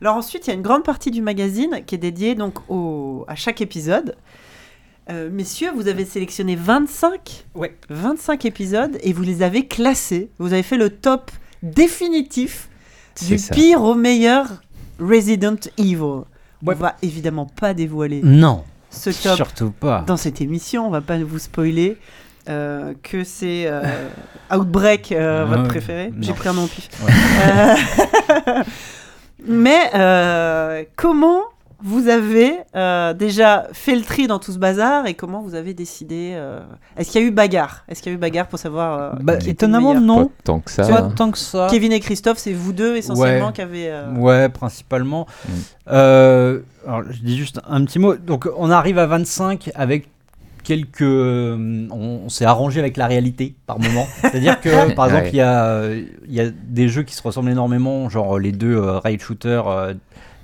Alors 0.00 0.16
ensuite, 0.16 0.46
il 0.46 0.50
y 0.50 0.52
a 0.52 0.56
une 0.56 0.62
grande 0.62 0.84
partie 0.84 1.10
du 1.10 1.22
magazine 1.22 1.82
qui 1.86 1.94
est 1.94 1.98
dédiée 1.98 2.34
donc 2.34 2.54
au, 2.68 3.24
à 3.28 3.34
chaque 3.34 3.60
épisode. 3.60 4.14
Euh, 5.10 5.30
messieurs, 5.30 5.70
vous 5.74 5.88
avez 5.88 6.04
sélectionné 6.04 6.54
25, 6.54 7.46
Ouais. 7.54 7.74
25 7.88 8.44
épisodes 8.44 8.98
et 9.02 9.12
vous 9.12 9.22
les 9.22 9.42
avez 9.42 9.66
classés. 9.66 10.30
Vous 10.38 10.52
avez 10.52 10.62
fait 10.62 10.76
le 10.76 10.90
top 10.90 11.30
définitif 11.62 12.68
du 13.26 13.38
ça. 13.38 13.54
pire 13.54 13.82
au 13.82 13.94
meilleur 13.94 14.46
Resident 15.00 15.56
Evil. 15.78 15.96
Ouais. 15.96 16.24
On 16.62 16.72
va 16.74 16.96
évidemment 17.02 17.46
pas 17.46 17.72
dévoiler 17.74 18.20
Non, 18.22 18.64
ce 18.90 19.10
top 19.10 19.36
surtout 19.36 19.70
pas. 19.70 20.04
dans 20.06 20.16
cette 20.16 20.40
émission, 20.40 20.86
on 20.86 20.90
va 20.90 21.00
pas 21.00 21.18
vous 21.18 21.38
spoiler 21.38 21.96
euh, 22.48 22.94
que 23.02 23.24
c'est 23.24 23.64
euh, 23.66 23.82
Outbreak 24.52 25.12
euh, 25.12 25.44
votre 25.48 25.68
préféré. 25.68 26.12
J'ai 26.20 26.32
pris 26.34 26.48
un 26.48 26.52
nom 26.54 26.64
au 26.64 26.66
pif. 26.68 26.88
Ouais. 27.04 27.12
Mais 29.46 29.90
euh, 29.94 30.84
comment 30.96 31.42
vous 31.80 32.08
avez 32.08 32.54
euh, 32.74 33.14
déjà 33.14 33.68
fait 33.72 33.94
le 33.94 34.02
tri 34.02 34.26
dans 34.26 34.40
tout 34.40 34.50
ce 34.50 34.58
bazar 34.58 35.06
et 35.06 35.14
comment 35.14 35.40
vous 35.42 35.54
avez 35.54 35.74
décidé 35.74 36.32
euh, 36.34 36.58
Est-ce 36.96 37.12
qu'il 37.12 37.20
y 37.22 37.24
a 37.24 37.26
eu 37.28 37.30
bagarre? 37.30 37.84
Est-ce 37.88 38.02
qu'il 38.02 38.10
y 38.10 38.14
a 38.14 38.16
eu 38.16 38.20
bagarre 38.20 38.48
pour 38.48 38.58
savoir 38.58 38.98
euh, 38.98 39.10
Bah, 39.20 39.34
qui 39.36 39.48
était 39.50 39.66
le 39.66 39.74
étonnamment, 39.74 39.94
non. 39.94 40.26
Pas 40.26 40.32
tant 40.42 40.58
que 40.58 40.70
ça. 40.72 40.88
Pas 40.88 41.02
hein. 41.02 41.12
tant 41.14 41.30
que 41.30 41.38
ça. 41.38 41.68
Kevin 41.70 41.92
et 41.92 42.00
Christophe, 42.00 42.38
c'est 42.38 42.52
vous 42.52 42.72
deux 42.72 42.96
essentiellement 42.96 43.46
Ouais. 43.48 43.52
qui 43.52 43.60
avez. 43.62 43.90
euh, 43.90 44.10
Ouais, 44.16 44.48
principalement. 44.48 45.26
Mm. 45.48 45.52
Euh, 45.92 46.60
alors, 46.84 47.02
je 47.08 47.20
dis 47.20 47.36
juste 47.36 47.60
un 47.68 47.84
petit 47.84 48.00
mot. 48.00 48.16
Donc, 48.16 48.48
on 48.56 48.70
arrive 48.72 48.98
à 48.98 49.06
25 49.06 49.70
avec 49.76 50.08
quelques. 50.68 51.00
euh, 51.02 51.86
On, 51.90 52.20
on 52.26 52.28
s'est 52.28 52.44
arrangé 52.44 52.78
avec 52.78 52.96
la 52.98 53.06
réalité 53.06 53.54
par 53.66 53.78
moment. 53.80 54.06
C'est-à-dire 54.20 54.60
que, 54.60 54.94
par 54.94 55.06
exemple, 55.06 55.24
Ouais. 55.24 55.30
il 55.32 55.36
y, 55.36 55.40
a, 55.40 55.64
euh, 55.64 56.02
y 56.28 56.40
a 56.40 56.50
des 56.50 56.88
jeux 56.88 57.02
qui 57.02 57.14
se 57.14 57.22
ressemblent 57.22 57.50
énormément, 57.50 58.08
genre 58.10 58.38
les 58.38 58.52
deux 58.52 58.76
euh, 58.76 58.98
rail 58.98 59.18
shooters. 59.18 59.66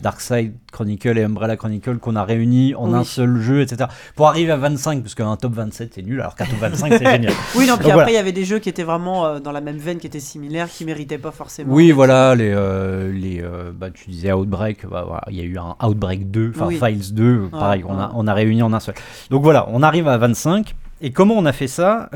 Darkside 0.03 0.53
Chronicle 0.73 1.17
et 1.19 1.23
Umbrella 1.25 1.57
Chronicle 1.57 1.97
qu'on 1.99 2.17
a 2.17 2.25
réunis 2.25 2.75
en 2.75 2.91
Oui. 2.93 2.99
un 2.99 3.05
seul 3.05 3.41
jeu, 3.41 3.63
etc. 3.63 3.89
Pour 4.17 4.29
arriver 4.29 4.53
à 4.53 4.57
25, 4.57 5.03
parce 5.03 5.15
qu'un 5.15 5.35
top 5.37 5.55
27 5.55 5.93
c'est 5.95 6.03
nul, 6.03 6.21
alors 6.21 6.35
qu'un 6.35 6.45
top 6.47 6.59
25 6.61 6.93
c'est 6.99 6.99
génial. 7.11 7.33
Oui, 7.57 7.67
non, 7.67 7.77
puis 7.77 7.85
Donc, 7.85 7.93
après, 7.93 7.93
voilà. 7.93 8.11
il 8.11 8.15
y 8.15 8.19
avait 8.19 8.33
des 8.33 8.45
jeux 8.45 8.59
qui 8.59 8.69
étaient 8.69 8.83
vraiment 8.83 9.25
euh, 9.25 9.39
dans 9.41 9.53
la 9.53 9.61
même 9.61 9.79
veine, 9.79 9.99
qui 9.99 10.07
étaient 10.07 10.21
similaires, 10.21 10.69
qui 10.69 10.85
méritaient 10.85 11.17
pas 11.19 11.31
forcément. 11.31 11.73
Oui, 11.73 11.91
voilà, 11.93 12.35
les, 12.35 12.51
euh, 12.55 13.11
les 13.13 13.41
euh, 13.43 13.73
bah, 13.75 13.89
tu 13.91 14.11
disais 14.11 14.33
Outbreak, 14.33 14.87
bah, 14.87 15.05
voilà, 15.07 15.23
il 15.31 15.37
y 15.37 15.41
a 15.41 15.45
eu 15.45 15.57
un 15.59 15.75
Outbreak 15.87 16.31
2, 16.31 16.53
enfin 16.55 16.67
Oui. 16.67 16.79
Files 16.79 17.15
2, 17.15 17.25
euh, 17.25 17.49
pareil, 17.49 17.83
Ouais, 17.85 17.91
on, 17.93 17.99
a, 17.99 18.07
ouais. 18.09 18.13
on 18.15 18.27
a 18.27 18.35
réuni 18.35 18.63
en 18.63 18.73
un 18.73 18.81
seul. 18.81 18.95
Donc 19.31 19.43
voilà, 19.43 19.67
on 19.71 19.83
arrive 19.83 20.09
à 20.09 20.19
25. 20.19 20.75
Et 21.01 21.13
comment 21.13 21.35
on 21.37 21.47
a 21.47 21.53
fait 21.53 21.69
ça 21.69 22.09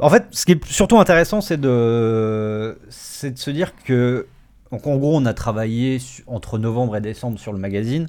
En 0.00 0.08
fait, 0.10 0.24
ce 0.30 0.46
qui 0.46 0.52
est 0.52 0.64
surtout 0.66 0.98
intéressant, 1.00 1.40
c'est 1.40 1.60
de, 1.60 2.78
c'est 2.88 3.32
de 3.32 3.38
se 3.38 3.50
dire 3.50 3.72
que, 3.84 4.26
donc 4.72 4.86
en 4.86 4.96
gros, 4.96 5.16
on 5.16 5.24
a 5.26 5.34
travaillé 5.34 5.98
entre 6.26 6.58
novembre 6.58 6.96
et 6.96 7.00
décembre 7.00 7.38
sur 7.38 7.52
le 7.52 7.58
magazine. 7.58 8.06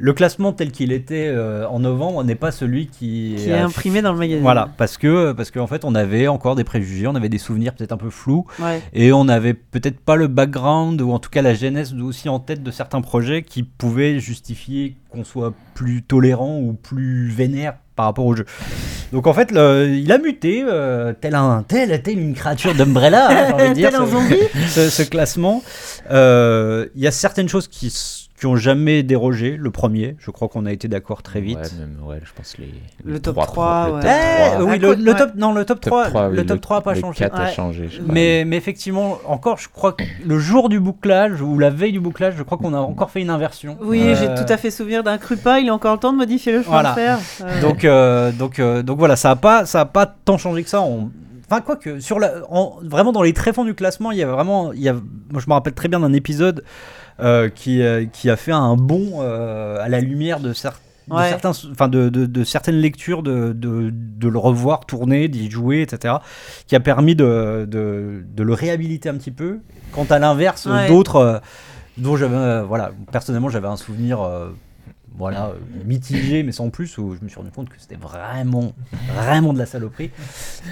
Le 0.00 0.12
classement 0.12 0.52
tel 0.52 0.70
qu'il 0.70 0.92
était 0.92 1.26
euh, 1.26 1.66
en 1.66 1.80
novembre 1.80 2.22
n'est 2.22 2.36
pas 2.36 2.52
celui 2.52 2.86
qui, 2.86 3.34
Qui 3.36 3.50
est 3.50 3.54
a- 3.54 3.64
imprimé 3.64 4.00
dans 4.00 4.12
le 4.12 4.18
magazine. 4.18 4.42
Voilà, 4.44 4.68
parce 4.76 4.96
que 4.96 5.32
parce 5.32 5.50
qu'en 5.50 5.66
fait, 5.66 5.84
on 5.84 5.96
avait 5.96 6.28
encore 6.28 6.54
des 6.54 6.62
préjugés, 6.62 7.08
on 7.08 7.16
avait 7.16 7.28
des 7.28 7.38
souvenirs 7.38 7.74
peut-être 7.74 7.90
un 7.90 7.96
peu 7.96 8.10
flous. 8.10 8.46
Ouais. 8.60 8.80
Et 8.92 9.12
on 9.12 9.24
n'avait 9.24 9.54
peut-être 9.54 9.98
pas 9.98 10.14
le 10.14 10.28
background 10.28 11.00
ou 11.02 11.10
en 11.10 11.18
tout 11.18 11.30
cas 11.30 11.42
la 11.42 11.52
genèse 11.54 11.94
aussi 11.94 12.28
en 12.28 12.38
tête 12.38 12.62
de 12.62 12.70
certains 12.70 13.00
projets 13.00 13.42
qui 13.42 13.64
pouvaient 13.64 14.20
justifier 14.20 14.94
qu'on 15.10 15.24
soit 15.24 15.52
plus 15.74 16.04
tolérant 16.04 16.60
ou 16.60 16.74
plus 16.74 17.28
vénère 17.28 17.74
par 17.98 18.06
rapport 18.06 18.24
au 18.26 18.34
jeu. 18.36 18.46
Donc 19.12 19.26
en 19.26 19.34
fait, 19.34 19.50
le- 19.50 19.88
il 19.92 20.10
a 20.12 20.18
muté, 20.18 20.62
euh, 20.64 21.12
tel 21.20 21.34
un 21.34 21.64
tel, 21.66 22.00
tel 22.02 22.16
une 22.18 22.34
créature 22.34 22.72
d'Umbrella, 22.74 23.28
hein, 23.50 23.72
Tel 23.74 23.94
un 23.96 24.06
ce- 24.06 24.10
zombie. 24.12 24.36
ce, 24.68 24.88
ce 24.88 25.02
classement. 25.02 25.62
Euh, 26.12 26.86
Il 26.94 27.02
y 27.02 27.06
a 27.08 27.10
certaines 27.10 27.48
choses 27.48 27.66
qui, 27.66 27.92
qui 28.38 28.46
ont 28.46 28.56
jamais 28.56 29.02
dérogé. 29.02 29.56
Le 29.58 29.70
premier, 29.70 30.16
je 30.18 30.30
crois 30.30 30.48
qu'on 30.48 30.64
a 30.66 30.72
été 30.72 30.86
d'accord 30.88 31.22
très 31.22 31.40
vite. 31.40 31.58
Ouais, 31.58 31.78
même, 31.80 31.96
ouais, 32.06 32.20
je 32.24 32.30
pense 32.34 32.56
les. 32.58 32.72
Le 33.04 33.14
les 33.14 33.20
top 33.20 33.34
trois 33.34 33.46
3, 33.46 33.86
le 33.88 33.92
ouais. 33.94 34.00
top 34.02 34.10
Eh, 34.10 34.50
3. 34.54 34.64
oui, 34.64 34.72
À 34.72 34.76
le, 34.96 35.14
top, 35.14 35.30
non, 35.36 35.52
le 35.52 35.64
top 35.64 35.80
3, 35.80 36.02
Top 36.04 36.10
3, 36.12 36.28
oui, 36.28 36.36
le 36.36 36.46
top 36.46 36.60
3 36.60 36.76
a 36.76 36.80
pas 36.80 36.94
le 36.94 37.00
changé. 37.00 37.18
4 37.18 37.40
a 37.40 37.48
changé. 37.50 37.88
je 37.90 38.00
crois. 38.00 38.14
Mais, 38.14 38.44
mais 38.46 38.56
effectivement, 38.56 39.18
encore, 39.26 39.58
je 39.58 39.68
crois 39.68 39.92
que 39.92 40.04
le 40.24 40.38
jour 40.38 40.68
du 40.68 40.78
bouclage 40.80 41.40
ou 41.42 41.58
la 41.58 41.70
veille 41.70 41.92
du 41.92 42.00
bouclage, 42.00 42.34
je 42.36 42.42
crois 42.42 42.58
qu'on 42.58 42.74
a 42.74 42.78
encore 42.78 43.10
fait 43.10 43.20
une 43.20 43.30
inversion. 43.30 43.76
Oui, 43.82 44.00
Euh, 44.02 44.14
j'ai 44.14 44.26
tout 44.26 44.52
à 44.52 44.56
fait 44.56 44.70
souvenir 44.70 45.02
d'un 45.02 45.18
crupa. 45.18 45.60
Il 45.60 45.68
a 45.68 45.74
encore 45.74 45.92
le 45.94 45.98
temps 46.00 46.12
de 46.12 46.18
modifier 46.18 46.52
le 46.52 46.62
chemin 46.62 46.70
Voilà. 46.82 46.90
de 46.90 46.94
fer. 46.94 47.18
Euh, 47.42 47.60
Donc, 47.68 47.84
euh, 47.84 48.32
donc, 48.32 48.58
euh, 48.58 48.82
donc 48.82 48.98
voilà, 48.98 49.16
ça 49.16 49.30
a 49.32 49.36
pas, 49.36 49.66
ça 49.66 49.80
a 49.80 49.84
pas 49.84 50.06
tant 50.06 50.38
changé 50.38 50.62
que 50.62 50.68
ça. 50.70 50.80
On- 50.82 51.10
Enfin, 51.50 51.62
quoi 51.62 51.76
que, 51.76 51.98
sur 51.98 52.18
la, 52.18 52.32
en- 52.50 52.76
vraiment 52.82 53.10
dans 53.10 53.22
les 53.22 53.32
tréfonds 53.32 53.64
du 53.64 53.72
classement, 53.74 54.10
il 54.12 54.18
y 54.18 54.22
a 54.22 54.26
vraiment, 54.26 54.70
il 54.74 54.82
y 54.82 54.88
a, 54.90 54.92
moi 54.92 55.40
je 55.40 55.46
me 55.48 55.54
rappelle 55.54 55.72
très 55.72 55.88
bien 55.88 55.98
d'un 56.00 56.12
épisode 56.12 56.62
qui, 57.54 57.82
euh, 57.82 58.04
qui 58.12 58.30
a 58.30 58.36
fait 58.36 58.52
un 58.52 58.76
bond 58.76 59.18
euh, 59.20 59.78
à 59.82 59.88
la 59.88 60.00
lumière 60.00 60.40
de, 60.40 60.52
cer- 60.52 60.72
de 61.08 61.14
Ouais. 61.14 61.28
certains, 61.30 61.52
enfin 61.72 61.88
de, 61.88 62.08
de- 62.10 62.26
de 62.26 62.44
certaines 62.44 62.76
lectures, 62.76 63.22
de, 63.22 63.52
de, 63.54 63.90
le 64.28 64.38
revoir 64.38 64.84
tourner, 64.86 65.28
d'y 65.28 65.50
jouer, 65.50 65.80
etc., 65.82 66.16
qui 66.66 66.76
a 66.76 66.80
permis 66.80 67.14
de, 67.16 67.66
le 67.70 68.52
réhabiliter 68.52 69.08
un 69.08 69.14
petit 69.14 69.30
peu. 69.30 69.60
Quant 69.92 70.06
à 70.10 70.18
l'inverse, 70.18 70.66
Ouais. 70.66 70.86
d'autres, 70.86 71.16
euh, 71.16 71.38
dont 71.96 72.16
j'avais, 72.16 72.36
euh, 72.36 72.62
voilà, 72.62 72.90
personnellement, 73.10 73.48
j'avais 73.48 73.68
un 73.68 73.76
souvenir. 73.76 74.20
euh, 74.20 74.50
voilà, 75.18 75.46
euh, 75.48 75.54
mitigé, 75.84 76.42
mais 76.42 76.52
sans 76.52 76.70
plus, 76.70 76.96
où 76.98 77.14
je 77.18 77.24
me 77.24 77.28
suis 77.28 77.38
rendu 77.38 77.50
compte 77.50 77.68
que 77.68 77.74
c'était 77.78 77.96
vraiment, 77.96 78.72
vraiment 79.14 79.52
de 79.52 79.58
la 79.58 79.66
saloperie. 79.66 80.10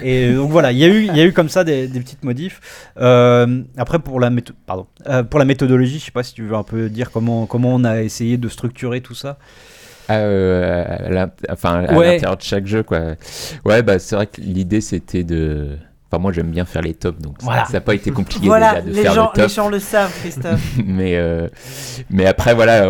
Et 0.01 0.33
donc 0.33 0.49
voilà, 0.51 0.71
il 0.71 0.77
y 0.77 0.83
a 0.85 0.87
eu, 0.87 1.01
il 1.05 1.15
y 1.15 1.19
a 1.19 1.25
eu 1.25 1.33
comme 1.33 1.49
ça 1.49 1.63
des, 1.63 1.87
des 1.87 1.99
petites 1.99 2.23
modifs. 2.23 2.89
Euh, 2.97 3.61
après, 3.77 3.99
pour 3.99 4.19
la, 4.19 4.29
métho- 4.29 4.53
pardon, 4.65 4.87
Euh, 5.07 5.23
pour 5.23 5.39
la 5.39 5.45
méthodologie, 5.45 5.99
je 5.99 6.05
sais 6.05 6.11
pas 6.11 6.23
si 6.23 6.33
tu 6.33 6.43
veux 6.43 6.55
un 6.55 6.63
peu 6.63 6.89
dire 6.89 7.11
comment, 7.11 7.45
comment 7.45 7.73
on 7.75 7.83
a 7.83 8.01
essayé 8.01 8.37
de 8.37 8.47
structurer 8.49 9.01
tout 9.01 9.15
ça. 9.15 9.37
Ah, 10.09 10.19
euh, 10.19 10.85
à 10.87 11.09
l'int- 11.09 11.31
enfin, 11.49 11.83
à 11.83 11.93
Ouais. 11.93 12.13
l'intérieur 12.13 12.37
de 12.37 12.41
chaque 12.41 12.65
jeu, 12.65 12.81
quoi. 12.83 13.15
Ouais, 13.65 13.83
bah, 13.83 13.99
c'est 13.99 14.15
vrai 14.15 14.27
que 14.27 14.39
l'idée 14.39 14.79
c'était 14.79 15.25
de. 15.25 15.77
Enfin, 16.09 16.21
moi 16.21 16.31
j'aime 16.31 16.51
bien 16.51 16.63
faire 16.65 16.81
les 16.81 16.93
tops, 16.93 17.19
donc 17.21 17.35
ça- 17.39 17.45
Voilà. 17.45 17.65
ça 17.65 17.73
n'a 17.73 17.81
pas 17.81 17.93
été 17.95 18.11
compliqué 18.11 18.47
voilà, 18.47 18.81
déjà 18.81 18.81
de 18.89 18.95
les 18.95 19.01
faire 19.01 19.13
gens, 19.13 19.31
le 19.35 19.41
les 19.41 19.47
top. 19.47 19.51
gens 19.55 19.69
le 19.69 19.79
savent, 19.79 20.13
Christophe. 20.21 20.77
mais, 20.85 21.17
euh, 21.17 21.47
mais 22.09 22.25
après, 22.25 22.53
voilà, 22.55 22.89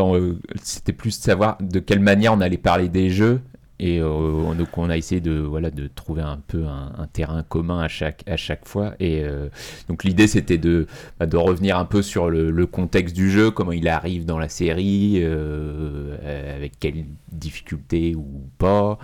c'était 0.61 0.93
plus 0.93 1.17
de 1.17 1.23
savoir 1.23 1.57
de 1.59 1.79
quelle 1.79 1.99
manière 1.99 2.33
on 2.33 2.41
allait 2.41 2.57
parler 2.57 2.89
des 2.89 3.09
jeux. 3.09 3.41
Et 3.79 3.99
euh, 3.99 4.07
on- 4.09 4.55
donc 4.55 4.75
on 4.79 4.89
a 4.89 4.97
essayé 4.97 5.21
de, 5.21 5.33
voilà, 5.39 5.69
de 5.69 5.85
trouver 5.87 6.23
un 6.23 6.39
peu 6.47 6.65
un, 6.65 6.93
un 6.97 7.05
terrain 7.05 7.43
commun 7.43 7.79
à 7.79 7.87
chaque, 7.87 8.23
à 8.27 8.35
chaque 8.35 8.67
fois. 8.67 8.93
Et 8.99 9.21
euh, 9.23 9.49
donc 9.87 10.03
l'idée 10.03 10.25
c'était 10.27 10.57
de, 10.57 10.87
bah, 11.19 11.27
de 11.27 11.37
revenir 11.37 11.77
un 11.77 11.85
peu 11.85 12.01
sur 12.01 12.31
le, 12.31 12.49
le 12.49 12.65
contexte 12.65 13.15
du 13.15 13.29
jeu, 13.29 13.51
comment 13.51 13.71
il 13.73 13.87
arrive 13.87 14.25
dans 14.25 14.39
la 14.39 14.49
série, 14.49 15.19
euh, 15.21 16.15
euh, 16.23 16.55
avec 16.55 16.79
quelles 16.79 17.05
difficultés 17.31 18.15
ou 18.15 18.49
pas. 18.57 18.97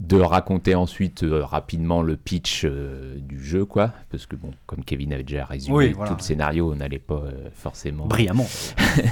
De 0.00 0.18
raconter 0.18 0.74
ensuite 0.74 1.22
euh, 1.22 1.44
rapidement 1.44 2.02
le 2.02 2.16
pitch 2.16 2.64
euh, 2.64 3.16
du 3.16 3.42
jeu, 3.42 3.64
quoi. 3.64 3.92
Parce 4.10 4.26
que, 4.26 4.34
bon, 4.34 4.50
comme 4.66 4.84
Kevin 4.84 5.12
avait 5.12 5.22
déjà 5.22 5.44
résumé 5.44 5.76
Oui, 5.76 5.92
voilà. 5.92 6.10
tout 6.10 6.16
le 6.18 6.22
scénario, 6.22 6.72
on 6.72 6.76
n'allait 6.76 6.98
pas 6.98 7.22
euh, 7.24 7.48
forcément. 7.54 8.06
Brillamment. 8.06 8.46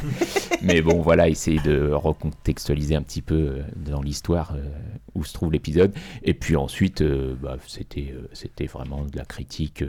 Mais 0.62 0.83
bon, 0.83 1.01
voilà, 1.01 1.28
essayer 1.28 1.61
de 1.61 1.93
recontextualiser 1.93 2.97
un 2.97 3.03
petit 3.03 3.22
peu 3.22 3.59
dans 3.76 4.03
l'histoire 4.03 4.57
où 5.14 5.24
se 5.24 5.33
trouve 5.33 5.53
l'épisode. 5.53 5.93
Et 6.22 6.35
puis 6.35 6.57
ensuite, 6.57 7.03
bah, 7.03 7.57
c'était 7.66 8.14
c'était 8.33 8.66
vraiment 8.66 9.05
de 9.05 9.16
la 9.16 9.24
critique 9.24 9.83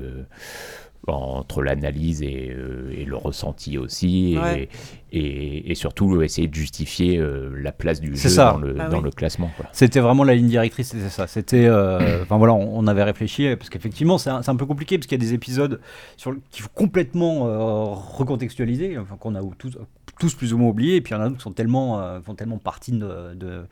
entre 1.08 1.62
l'analyse 1.62 2.22
et, 2.24 2.54
euh, 2.58 2.94
et 2.98 3.04
le 3.06 3.16
ressenti 3.16 3.78
aussi. 3.78 4.34
Et, 4.34 4.38
Ouais. 4.38 4.70
et, 5.12 5.72
et 5.72 5.76
surtout, 5.76 6.22
essayer 6.22 6.48
de 6.48 6.54
justifier 6.56 7.18
euh, 7.18 7.52
la 7.62 7.72
place 7.72 8.00
du 8.02 8.16
jeu 8.16 8.30
ça. 8.30 8.54
dans 8.54 8.58
le, 8.60 8.74
dans 8.74 8.98
oui. 8.98 9.04
le 9.04 9.12
classement. 9.12 9.52
C'était 9.72 10.00
vraiment 10.00 10.24
la 10.24 10.34
ligne 10.36 10.48
directrice, 10.48 10.88
c'était 10.90 11.10
ça. 11.10 11.28
C'était, 11.28 11.66
euh, 11.66 12.24
enfin 12.24 12.38
voilà, 12.38 12.54
on, 12.54 12.78
on 12.80 12.88
avait 12.88 13.04
réfléchi 13.04 13.56
parce 13.56 13.70
qu'effectivement 13.70 14.18
c'est 14.18 14.30
un, 14.30 14.56
peu 14.56 14.66
compliqué 14.66 14.98
parce 14.98 15.08
qu'il 15.08 15.18
y 15.18 15.22
a 15.22 15.26
des 15.26 15.34
épisodes 15.34 15.80
sur 16.18 16.34
qu'il 16.52 16.64
faut 16.64 16.70
complètement 16.74 17.48
euh, 17.48 17.84
recontextualiser, 17.94 18.98
enfin 18.98 19.18
qu'on 19.18 19.36
a 19.36 19.42
tous, 19.58 19.78
tous 20.20 20.34
plus 20.36 20.54
ou 20.54 20.58
moins 20.58 20.70
oublié, 20.70 20.96
et 20.96 21.02
puis 21.02 21.14
il 21.14 21.18
y 21.18 21.20
en 21.20 21.22
a 21.22 21.26
d'autres 21.26 21.38
qui 21.38 21.44
sont 21.44 21.52
tellement, 21.52 22.00
euh, 22.00 22.22
font 22.22 22.36
tellement 22.36 22.58
partie 22.58 22.92
de 22.94 23.34
de, 23.36 23.66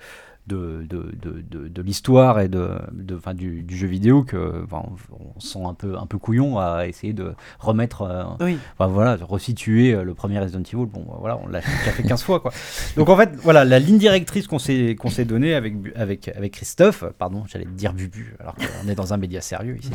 de, 0.54 1.12
de, 1.22 1.42
de, 1.50 1.68
de- 1.68 1.82
l'histoire 1.82 2.40
et 2.40 2.48
de, 2.48 2.70
de, 2.92 3.16
enfin, 3.16 3.34
du, 3.34 3.64
du 3.64 3.76
jeu 3.78 3.88
vidéo 3.88 4.24
que 4.24 4.66
on, 4.72 4.78
on 5.36 5.40
se 5.40 5.48
sent 5.54 5.64
un 5.66 5.74
peu 5.74 5.98
un 5.98 6.06
peu 6.06 6.18
couillon 6.18 6.60
à 6.60 6.88
essayer 6.88 7.14
de 7.14 7.34
remettre, 7.60 8.02
euh, 8.04 8.24
Oui. 8.46 8.58
voilà, 8.78 9.18
de 9.18 9.24
resituer 9.24 9.94
euh, 9.94 10.04
le 10.04 10.14
premier 10.14 10.40
Resident 10.40 10.62
Evil. 10.62 10.86
Bon, 10.86 11.06
voilà, 11.20 11.40
on 11.44 11.48
l'a 11.48 11.62
fait 11.62 12.04
15 12.04 12.24
fois 12.24 12.40
quoi. 12.40 12.52
Donc 12.98 13.10
en 13.10 13.18
fait, 13.18 13.30
voilà, 13.38 13.66
la 13.66 13.80
ligne 13.80 13.98
directrice 13.98 14.48
qu'on 14.48 14.60
s'est 14.60 14.96
qu'on 15.00 15.10
s'est 15.10 15.26
donnée 15.26 15.54
avec 15.56 15.74
avec 15.96 16.28
avec 16.30 16.54
Christophe, 16.54 17.04
pardon, 17.18 17.44
j'allais 17.48 17.66
dire 17.66 17.94
Bubu, 17.94 18.36
alors 18.40 18.56
qu'on 18.56 18.88
est 18.90 18.96
dans 18.96 19.14
un 19.14 19.18
média 19.18 19.42
sérieux 19.42 19.78
ici. 19.80 19.92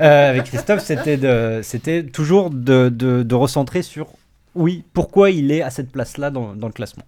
Euh, 0.00 0.30
avec 0.30 0.44
Christophe, 0.44 0.80
c'était 0.82 2.02
toujours 2.04 2.50
de, 2.50 2.88
de, 2.88 3.22
de 3.22 3.34
recentrer 3.34 3.82
sur 3.82 4.08
oui, 4.54 4.84
pourquoi 4.92 5.30
il 5.30 5.50
est 5.50 5.62
à 5.62 5.70
cette 5.70 5.90
place-là 5.90 6.30
dans, 6.30 6.54
dans 6.54 6.66
le 6.66 6.72
classement. 6.74 7.04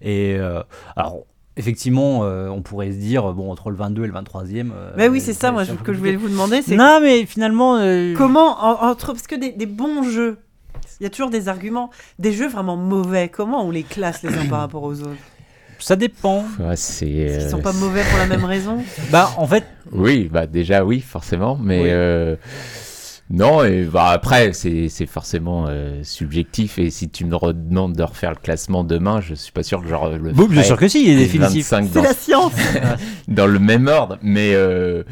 Et 0.00 0.36
euh, 0.38 0.62
alors. 0.94 1.24
Effectivement, 1.58 2.20
euh, 2.24 2.48
on 2.48 2.60
pourrait 2.60 2.92
se 2.92 2.96
dire, 2.98 3.32
bon, 3.32 3.50
entre 3.50 3.70
le 3.70 3.76
22 3.76 4.04
et 4.04 4.06
le 4.06 4.12
23e. 4.12 4.72
euh, 4.74 4.90
Mais 4.96 5.08
oui, 5.08 5.20
c'est 5.20 5.32
ça, 5.32 5.52
moi, 5.52 5.64
je- 5.64 5.72
que 5.72 5.92
je 5.94 5.98
voulais 5.98 6.16
vous 6.16 6.28
demander, 6.28 6.60
c'est 6.62 6.76
Non, 6.76 6.98
mais 7.00 7.24
finalement. 7.24 7.76
euh, 7.78 8.14
comment, 8.14 8.58
en- 8.62 8.90
entre, 8.90 9.12
parce 9.14 9.26
que 9.26 9.36
des, 9.36 9.52
des 9.52 9.64
bons 9.66 10.02
jeux, 10.02 10.36
il 11.00 11.04
y 11.04 11.06
a 11.06 11.10
toujours 11.10 11.30
des 11.30 11.48
arguments, 11.48 11.90
des 12.18 12.32
jeux 12.32 12.48
vraiment 12.48 12.76
mauvais, 12.76 13.28
comment 13.30 13.64
on 13.64 13.70
les 13.70 13.84
classe 13.84 14.22
les 14.22 14.36
uns 14.36 14.46
par 14.46 14.60
rapport 14.60 14.82
aux 14.82 15.00
autres? 15.00 15.16
Ça 15.78 15.96
dépend. 15.96 16.44
Ouais, 16.60 16.76
c'est, 16.76 17.06
Ils 17.06 17.28
euh, 17.30 17.50
sont 17.50 17.60
pas 17.60 17.72
mauvais 17.72 18.02
pour 18.10 18.18
la 18.18 18.26
même 18.26 18.44
raison? 18.44 18.78
Bah, 19.10 19.30
en 19.38 19.46
fait, 19.46 19.64
Oui, 19.92 20.28
bah 20.32 20.46
déjà 20.46 20.84
oui, 20.84 21.00
forcément, 21.00 21.58
mais 21.62 21.82
Oui. 21.82 22.36
Non, 23.28 23.64
et 23.64 23.84
bah 23.84 24.10
après 24.10 24.52
c'est 24.52 24.88
c'est 24.88 25.06
forcément 25.06 25.66
euh, 25.68 26.02
subjectif 26.04 26.78
et 26.78 26.90
si 26.90 27.08
tu 27.08 27.24
me 27.24 27.34
redemandes 27.34 27.94
de 27.94 28.02
refaire 28.04 28.30
le 28.30 28.36
classement 28.36 28.84
demain, 28.84 29.20
je 29.20 29.34
suis 29.34 29.50
pas 29.52 29.64
sûr 29.64 29.82
que 29.82 29.88
genre 29.88 30.10
le 30.10 30.32
bon, 30.32 30.44
bien 30.44 30.62
ferais 30.62 30.64
sûr 30.64 30.76
que 30.76 30.86
si, 30.88 31.04
il 31.04 31.10
est 31.10 31.16
définitif. 31.16 31.68
25 31.70 31.86
C'est 31.88 31.94
dans, 31.94 32.02
la 32.02 32.14
science 32.14 32.52
dans 33.28 33.46
le 33.48 33.58
même 33.58 33.88
ordre, 33.88 34.18
mais 34.22 34.52
euh, 34.54 35.02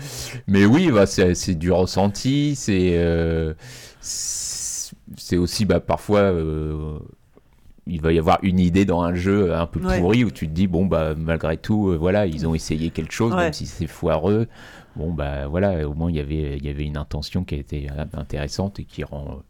mais 0.47 0.65
oui, 0.65 0.91
bah 0.93 1.07
c'est 1.07 1.35
c'est 1.35 1.55
du 1.57 1.73
ressenti, 1.73 2.55
c'est 2.57 2.93
euh, 2.95 3.55
c'est 4.01 5.37
aussi 5.37 5.65
bah 5.65 5.81
parfois 5.81 6.21
euh, 6.21 6.99
il 7.87 8.01
va 8.01 8.13
y 8.13 8.19
avoir 8.19 8.39
une 8.43 8.59
idée 8.61 8.85
dans 8.85 9.03
un 9.03 9.15
jeu 9.15 9.55
un 9.55 9.67
peu 9.67 9.81
Ouais. 9.81 9.99
pourri 10.01 10.25
où 10.25 10.31
tu 10.31 10.47
te 10.49 10.53
dis 10.53 10.67
bon 10.67 10.87
bah 10.87 11.15
malgré 11.17 11.57
tout 11.57 11.91
euh, 11.91 11.97
voilà 11.97 12.27
ils 12.27 12.47
ont 12.47 12.55
essayé 12.55 12.91
quelque 12.91 13.13
chose 13.13 13.33
Ouais. 13.35 13.45
même 13.45 13.53
si 13.53 13.67
c'est 13.67 13.87
foireux 13.87 14.47
bon 14.97 15.13
bah 15.13 15.47
voilà 15.49 15.89
au 15.89 15.95
moins 15.95 16.11
il 16.11 16.17
y 16.17 16.21
avait 16.21 16.57
il 16.57 16.65
y 16.65 16.69
avait 16.71 16.85
une 16.85 16.97
intention 16.97 17.45
qui 17.45 17.55
a 17.55 17.59
été 17.59 17.89
euh, 17.91 18.05
intéressante 18.15 18.79
et 18.81 18.85
qui 18.85 19.05
rend 19.05 19.43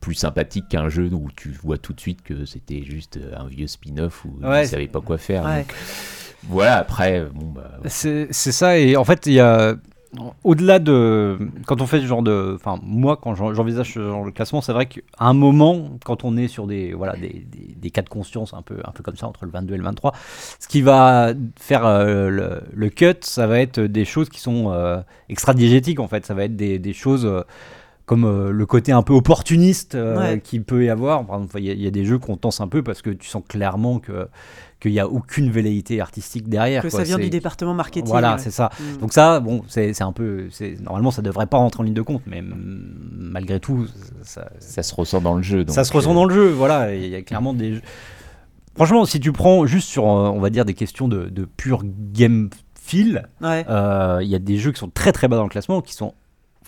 plus 0.00 0.14
sympathique 0.14 0.68
qu'un 0.68 0.88
jeu 0.88 1.08
où 1.12 1.28
tu 1.34 1.50
vois 1.50 1.78
tout 1.78 1.92
de 1.92 2.00
suite 2.00 2.22
que 2.22 2.44
c'était 2.44 2.82
juste 2.82 3.18
un 3.36 3.46
vieux 3.46 3.66
spin-off 3.66 4.24
où 4.24 4.38
Ouais, 4.42 4.64
ils 4.64 4.68
savaient 4.68 4.88
pas 4.88 5.00
quoi 5.00 5.18
faire 5.18 5.44
Ouais. 5.44 5.58
Donc, 5.60 5.74
voilà 6.44 6.78
après 6.78 7.24
bon 7.32 7.52
bah 7.52 7.78
c'est 7.86 8.32
ça, 8.32 8.78
et 8.78 8.96
en 8.96 9.04
fait, 9.04 9.26
il 9.26 9.34
y 9.34 9.40
a. 9.40 9.76
Au-delà 10.44 10.78
de. 10.78 11.38
Quand 11.66 11.80
on 11.80 11.86
fait 11.86 12.00
ce 12.00 12.06
genre 12.06 12.22
de. 12.22 12.52
Enfin, 12.54 12.78
moi, 12.82 13.16
quand 13.20 13.34
j'en- 13.34 13.54
j'envisage 13.54 13.94
ce 13.94 14.00
genre 14.00 14.26
de 14.26 14.30
classement, 14.30 14.60
c'est 14.60 14.72
vrai 14.74 14.84
qu'à 14.84 15.00
un 15.20 15.32
moment, 15.32 15.98
quand 16.04 16.22
on 16.24 16.36
est 16.36 16.48
sur 16.48 16.66
des, 16.66 16.92
voilà, 16.92 17.14
des, 17.16 17.46
des, 17.50 17.74
des 17.74 17.90
cas 17.90 18.02
de 18.02 18.10
conscience 18.10 18.52
un 18.52 18.60
peu, 18.60 18.76
un 18.84 18.90
peu 18.92 19.02
comme 19.02 19.16
ça, 19.16 19.26
entre 19.26 19.46
le 19.46 19.50
22 19.50 19.74
et 19.74 19.78
le 19.78 19.84
23, 19.84 20.12
ce 20.60 20.68
qui 20.68 20.82
va 20.82 21.32
faire 21.58 21.86
euh, 21.86 22.28
le, 22.28 22.60
le 22.74 22.88
cut, 22.90 23.14
ça 23.22 23.46
va 23.46 23.58
être 23.60 23.80
des 23.80 24.04
choses 24.04 24.28
qui 24.28 24.40
sont 24.40 24.70
euh, 24.70 25.00
extra-diégétiques, 25.30 25.98
en 26.00 26.08
fait. 26.08 26.26
Ça 26.26 26.34
va 26.34 26.44
être 26.44 26.56
des, 26.56 26.78
des 26.78 26.92
choses. 26.92 27.24
euh, 27.24 27.40
comme 28.04 28.50
le 28.50 28.66
côté 28.66 28.90
un 28.92 29.02
peu 29.02 29.12
opportuniste 29.14 29.94
Ouais. 29.94 30.40
qu'il 30.42 30.64
peut 30.64 30.84
y 30.84 30.90
avoir. 30.90 31.24
Par 31.24 31.36
exemple, 31.36 31.60
il 31.60 31.72
y, 31.72 31.84
y 31.84 31.86
a 31.86 31.90
des 31.90 32.04
jeux 32.04 32.18
qu'on 32.18 32.36
tense 32.36 32.60
un 32.60 32.66
peu 32.66 32.82
parce 32.82 33.00
que 33.00 33.10
tu 33.10 33.28
sens 33.28 33.42
clairement 33.48 34.00
que 34.00 34.28
qu'il 34.82 34.92
n'y 34.92 35.00
a 35.00 35.08
aucune 35.08 35.50
velléité 35.50 36.00
artistique 36.00 36.48
derrière. 36.48 36.82
Que 36.82 36.88
quoi. 36.88 36.98
ça 36.98 37.04
vient 37.04 37.18
du 37.18 37.30
département 37.30 37.72
marketing. 37.72 38.08
Voilà, 38.10 38.32
ouais. 38.34 38.38
c'est 38.40 38.50
ça. 38.50 38.70
Mm. 38.80 38.98
Donc 38.98 39.12
ça, 39.12 39.40
bon, 39.40 39.62
c'est 39.68 39.94
c'est 39.94 40.02
un 40.04 40.12
peu, 40.12 40.48
c'est 40.50 40.78
normalement 40.80 41.10
ça 41.10 41.22
devrait 41.22 41.46
pas 41.46 41.58
rentrer 41.58 41.80
en 41.80 41.84
ligne 41.84 41.94
de 41.94 42.02
compte, 42.02 42.22
mais 42.26 42.42
malgré 42.44 43.60
tout, 43.60 43.86
ça, 44.22 44.50
ça 44.58 44.82
se 44.82 44.94
ressent 44.94 45.20
dans 45.20 45.34
le 45.36 45.42
jeu 45.42 45.64
donc, 45.64 45.74
ça 45.74 45.84
se 45.84 45.92
ressent 45.92 46.10
euh, 46.10 46.14
dans 46.14 46.24
le 46.24 46.34
jeu. 46.34 46.48
Voilà, 46.50 46.94
il 46.94 47.08
y 47.08 47.14
a 47.14 47.22
clairement 47.22 47.54
des. 47.54 47.74
jeux- 47.74 47.82
Franchement, 48.74 49.04
si 49.04 49.20
tu 49.20 49.32
prends 49.32 49.66
juste 49.66 49.88
sur, 49.88 50.04
euh, 50.04 50.30
on 50.30 50.40
va 50.40 50.48
dire 50.50 50.64
des 50.64 50.74
questions 50.74 51.06
de, 51.06 51.28
de 51.28 51.44
pur 51.44 51.82
game 51.84 52.48
feel, 52.74 53.28
Ouais. 53.40 53.64
euh, 53.68 54.18
il 54.22 54.28
y 54.28 54.34
a 54.34 54.38
des 54.38 54.56
jeux 54.56 54.72
qui 54.72 54.80
sont 54.80 54.90
très 54.90 55.12
très 55.12 55.28
bas 55.28 55.36
dans 55.36 55.42
le 55.44 55.48
classement, 55.50 55.80
qui 55.82 55.94
sont 55.94 56.14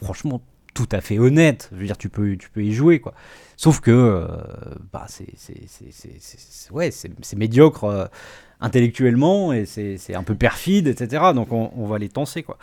franchement 0.02 0.40
tout 0.75 0.89
à 0.93 1.01
fait 1.01 1.18
honnêtes. 1.18 1.70
Je 1.72 1.79
veux 1.79 1.87
dire, 1.87 1.97
tu 1.97 2.09
peux, 2.09 2.37
tu 2.37 2.51
peux 2.51 2.62
y 2.62 2.72
jouer 2.72 3.01
quoi. 3.01 3.14
Sauf 3.57 3.81
que, 3.81 3.91
euh, 3.91 4.27
bah, 4.93 5.07
c'est, 5.09 5.29
ouais, 6.72 6.91
c'est, 6.91 7.37
médiocre 7.37 7.85
euh, 7.85 8.07
intellectuellement 8.61 9.53
et 9.53 9.64
c'est, 9.64 10.14
un 10.14 10.25
peu 10.25 10.35
perfide, 10.35 10.89
etc. 10.89 11.33
Donc 11.35 11.53
on, 11.53 11.70
on 11.77 11.87
va 11.87 11.99
les 11.99 12.09
tenser 12.09 12.43
quoi. 12.43 12.59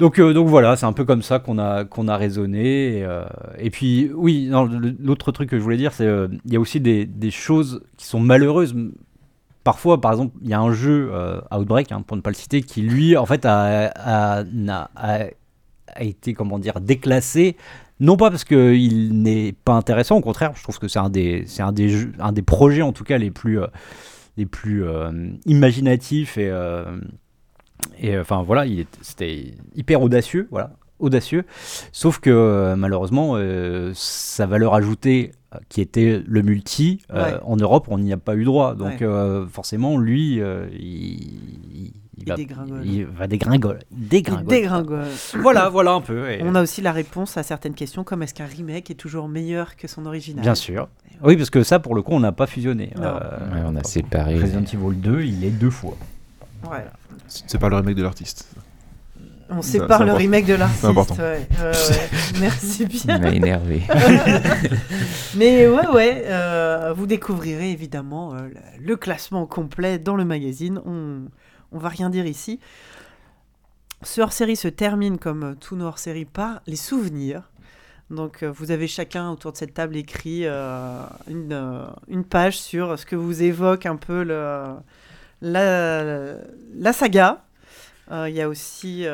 Donc, 0.00 0.18
euh, 0.18 0.34
donc 0.34 0.48
voilà, 0.48 0.74
c'est 0.76 0.86
un 0.86 0.92
peu 0.92 1.04
comme 1.04 1.22
ça 1.22 1.38
qu'on 1.38 1.56
a, 1.56 1.84
qu'on 1.84 2.08
a 2.08 2.16
raisonné. 2.16 3.06
Et, 3.58 3.70
puis, 3.70 4.10
oui, 4.12 4.50
l'autre 4.98 5.30
truc 5.30 5.48
que 5.48 5.56
je 5.56 5.62
voulais 5.62 5.76
dire, 5.76 5.92
c'est 5.92 6.08
il 6.44 6.52
y 6.52 6.56
a 6.56 6.60
aussi 6.60 6.80
des, 6.80 7.06
des 7.06 7.30
choses 7.30 7.80
qui 7.96 8.06
sont 8.06 8.18
malheureuses. 8.18 8.74
Parfois, 9.64 9.98
par 10.00 10.12
exemple, 10.12 10.36
il 10.42 10.50
y 10.50 10.52
a 10.52 10.60
un 10.60 10.72
jeu, 10.72 11.10
euh, 11.12 11.40
Outbreak, 11.50 11.90
hein, 11.90 12.02
pour 12.02 12.18
ne 12.18 12.22
pas 12.22 12.30
le 12.30 12.34
citer, 12.34 12.60
qui 12.60 12.82
lui, 12.82 13.16
en 13.16 13.24
fait, 13.24 13.46
a, 13.46 13.90
a- 13.96 14.44
a 15.94 16.02
été, 16.04 16.34
comment 16.34 16.58
dire, 16.58 16.80
déclassé. 16.80 17.56
Non 18.00 18.16
pas 18.16 18.30
parce 18.30 18.44
qu'il 18.44 19.22
n'est 19.22 19.52
pas 19.64 19.74
intéressant, 19.74 20.16
au 20.16 20.20
contraire, 20.20 20.52
je 20.56 20.62
trouve 20.62 20.78
que 20.78 20.88
c'est 20.88 20.98
un 20.98 21.10
des, 21.10 21.44
c'est 21.46 21.62
un 21.62 21.72
des, 21.72 21.88
jeux- 21.88 22.12
un 22.18 22.32
des 22.32 22.42
projets, 22.42 22.82
en 22.82 22.92
tout 22.92 23.04
cas, 23.04 23.18
les 23.18 23.30
plus, 23.30 23.60
euh, 23.60 23.66
les 24.36 24.46
plus 24.46 24.84
euh, 24.84 25.10
imaginatifs 25.46 26.36
et, 26.36 26.48
euh, 26.50 26.98
et 27.98 28.18
enfin 28.18 28.42
voilà, 28.42 28.66
il 28.66 28.80
est- 28.80 28.98
c'était 29.00 29.54
hyper 29.76 30.02
audacieux, 30.02 30.48
voilà, 30.50 30.72
audacieux. 30.98 31.44
Sauf 31.92 32.18
que 32.18 32.74
malheureusement, 32.76 33.36
sa 33.94 34.46
valeur 34.46 34.74
ajoutée, 34.74 35.30
qui 35.68 35.80
était 35.80 36.20
le 36.26 36.42
multi, 36.42 37.00
Ouais. 37.14 37.34
en 37.44 37.56
Europe, 37.56 37.86
on 37.88 37.98
n'y 37.98 38.12
a 38.12 38.16
pas 38.16 38.34
eu 38.34 38.42
droit. 38.44 38.74
Donc 38.74 39.00
Ouais. 39.02 39.46
forcément, 39.52 39.98
lui, 39.98 40.40
il, 40.72 40.78
il- 41.72 41.92
il 42.16 42.22
Il 42.24 42.28
va, 42.28 42.34
dégringole. 42.36 42.80
il 42.86 43.04
va 43.06 43.26
dégringole. 43.26 43.78
Il 43.92 44.08
Dégringole. 44.08 44.46
dégringole. 44.46 45.04
Voilà, 45.40 45.68
voilà 45.68 45.92
un 45.92 46.00
peu. 46.00 46.30
et- 46.30 46.40
On 46.42 46.54
a 46.54 46.62
aussi 46.62 46.80
la 46.82 46.92
réponse 46.92 47.36
à 47.36 47.42
certaines 47.42 47.74
questions, 47.74 48.04
comme 48.04 48.22
est-ce 48.22 48.34
qu'un 48.34 48.46
remake 48.46 48.90
est 48.90 48.94
toujours 48.94 49.28
meilleur 49.28 49.76
que 49.76 49.88
son 49.88 50.06
original? 50.06 50.42
Bien 50.42 50.54
sûr. 50.54 50.88
Oui, 51.22 51.36
parce 51.36 51.50
que 51.50 51.62
ça, 51.62 51.78
pour 51.78 51.94
le 51.94 52.02
coup, 52.02 52.12
on 52.12 52.20
n'a 52.20 52.32
pas 52.32 52.46
fusionné. 52.46 52.90
Non. 52.96 53.02
Ouais, 53.14 53.62
on 53.66 53.76
a 53.76 53.82
séparé. 53.84 54.38
Resident 54.40 54.60
Evil 54.64 54.96
2, 54.96 55.22
il 55.22 55.44
est 55.44 55.50
deux 55.50 55.70
fois. 55.70 55.96
Ouais. 56.70 56.84
C'est 57.28 57.58
pas 57.58 57.68
le 57.68 57.76
remake 57.76 57.94
de 57.96 58.02
l'artiste. 58.02 58.48
On 59.50 59.60
sépare 59.60 59.98
le 60.00 60.04
important. 60.06 60.16
remake 60.16 60.46
de 60.46 60.54
l'artiste. 60.54 60.80
C'est 60.80 60.86
important. 60.86 61.14
ouais. 61.16 61.46
Ouais, 61.60 61.66
ouais. 61.66 62.08
Merci 62.40 62.82
Il 62.90 63.06
bien. 63.06 63.18
m'a 63.18 63.28
énervé. 63.30 63.82
Mais 65.36 65.66
ouais, 65.68 65.86
ouais, 65.88 66.22
euh, 66.26 66.92
vous 66.96 67.06
découvrirez 67.06 67.70
évidemment 67.70 68.34
euh, 68.34 68.48
le, 68.78 68.86
le 68.86 68.96
classement 68.96 69.46
complet 69.46 69.98
dans 69.98 70.16
le 70.16 70.24
magazine. 70.24 70.80
On, 70.86 71.24
on 71.74 71.78
va 71.78 71.88
rien 71.90 72.08
dire 72.08 72.24
ici. 72.26 72.58
Ce 74.02 74.20
hors-série 74.20 74.56
se 74.56 74.68
termine, 74.68 75.18
comme 75.18 75.56
tous 75.60 75.76
nos 75.76 75.86
hors-séries, 75.86 76.24
par 76.26 76.60
les 76.66 76.76
souvenirs. 76.76 77.42
Donc, 78.10 78.42
euh, 78.42 78.50
vous 78.54 78.70
avez 78.70 78.86
chacun 78.86 79.30
autour 79.30 79.52
de 79.52 79.56
cette 79.56 79.72
table 79.74 79.96
écrit 79.96 80.42
euh, 80.44 80.96
une, 81.28 81.52
euh, 81.52 81.84
une 82.08 82.24
page 82.24 82.58
sur 82.58 82.98
ce 82.98 83.06
que 83.06 83.16
vous 83.16 83.42
évoque 83.42 83.86
un 83.86 83.96
peu 83.96 84.22
le, 84.22 84.64
la, 85.40 86.34
la 86.78 86.92
saga. 86.92 87.44
Euh, 88.12 88.28
Il 88.28 88.34
y 88.34 88.42
a 88.42 88.48
aussi 88.48 89.06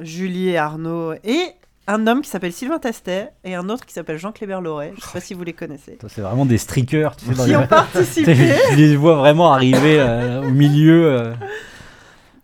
Julie 0.00 0.48
et 0.48 0.56
Arnaud 0.58 1.12
et 1.24 1.40
un 1.86 2.06
homme 2.06 2.22
qui 2.22 2.30
s'appelle 2.30 2.52
Sylvain 2.52 2.78
Tastet 2.78 3.32
et 3.44 3.54
un 3.54 3.68
autre 3.68 3.84
qui 3.84 3.92
s'appelle 3.92 4.16
Jean 4.16 4.32
Clébert 4.32 4.60
Loret. 4.62 4.92
Je 4.94 5.00
ne 5.00 5.06
sais 5.06 5.12
pas 5.12 5.20
si 5.20 5.34
vous 5.34 5.42
les 5.44 5.52
connaissez. 5.52 5.98
C'est 6.08 6.20
vraiment 6.22 6.46
des 6.46 6.56
streakers, 6.58 7.16
tu 7.16 7.26
sais, 7.26 7.34
Qui 7.34 7.48
les- 7.50 7.56
ont 7.56 7.66
participé. 7.66 8.34
Je 8.34 8.76
les 8.76 8.96
vois 8.96 9.16
vraiment 9.16 9.52
arriver 9.52 10.00
euh, 10.00 10.40
au 10.42 10.50
milieu. 10.50 11.04
euh. 11.06 11.34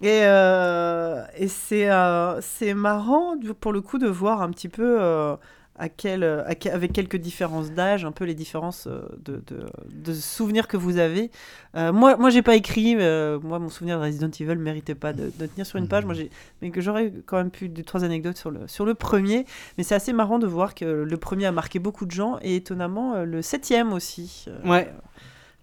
Et, 0.03 0.21
euh, 0.25 1.25
et 1.37 1.49
c'est 1.49 1.91
euh, 1.91 2.41
c'est 2.43 2.75
marrant 2.75 3.35
pour 3.61 3.73
le 3.73 3.81
coup 3.81 3.99
de 3.99 4.07
voir 4.07 4.43
un 4.43 4.51
petit 4.51 4.69
peu 4.69 4.99
euh, 5.01 5.37
à 5.79 5.89
quel, 5.89 6.23
à 6.25 6.55
que- 6.55 6.69
avec 6.71 6.93
quelques 6.93 7.17
différences 7.17 7.71
d'âge, 7.71 8.05
un 8.05 8.13
peu 8.13 8.25
les 8.25 8.35
différences 8.35 8.87
de, 8.89 9.43
de, 9.47 9.67
de 9.93 10.13
souvenirs 10.15 10.69
que 10.69 10.77
vous 10.79 10.97
avez. 10.99 11.31
Moi, 11.75 12.17
moi 12.17 12.31
j'ai 12.31 12.41
pas 12.43 12.57
écrit, 12.57 12.97
moi 12.97 13.59
mon 13.59 13.69
souvenir 13.69 13.99
de 13.99 14.05
Resident 14.05 14.31
Evil 14.41 14.57
méritait 14.57 14.95
pas 14.95 15.13
de, 15.13 15.31
de 15.39 15.47
tenir 15.47 15.67
sur 15.67 15.79
une 15.79 15.89
page, 15.89 16.07
moi 16.07 16.15
j'ai, 16.15 16.31
mais 16.63 16.71
que 16.71 16.81
j'aurais 16.81 17.13
quand 17.27 17.37
même 17.37 17.51
pu 17.51 17.69
deux 17.69 17.83
trois 17.83 18.05
anecdotes 18.05 18.39
sur 18.39 18.51
le, 18.51 18.67
sur 18.69 18.87
le 18.87 18.95
premier. 18.95 19.45
Mais 19.77 19.85
c'est 19.85 19.95
assez 19.95 20.15
marrant 20.15 20.39
de 20.39 20.47
voir 20.47 20.75
que 20.75 20.87
le 20.87 21.17
premier 21.19 21.45
a 21.47 21.53
marqué 21.53 21.79
beaucoup 21.79 22.07
de 22.07 22.11
gens 22.13 22.39
et 22.41 22.57
étonnamment 22.57 23.23
le 23.25 23.43
septième 23.43 23.93
aussi. 23.93 24.47
Ouais. 24.65 24.91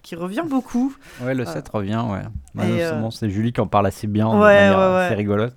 Qui 0.03 0.15
revient 0.15 0.43
beaucoup. 0.47 0.93
Ouais, 1.23 1.33
le 1.33 1.43
Ah. 1.47 1.51
7 1.53 1.69
revient, 1.69 2.03
ouais. 2.09 2.63
Euh, 2.63 3.09
c'est 3.11 3.29
Julie 3.29 3.51
qui 3.53 3.61
en 3.61 3.67
parle 3.67 3.87
assez 3.87 4.05
bien, 4.07 4.31
de 4.33 4.39
Ouais, 4.39 4.57
assez 4.57 5.15
rigolote. 5.15 5.55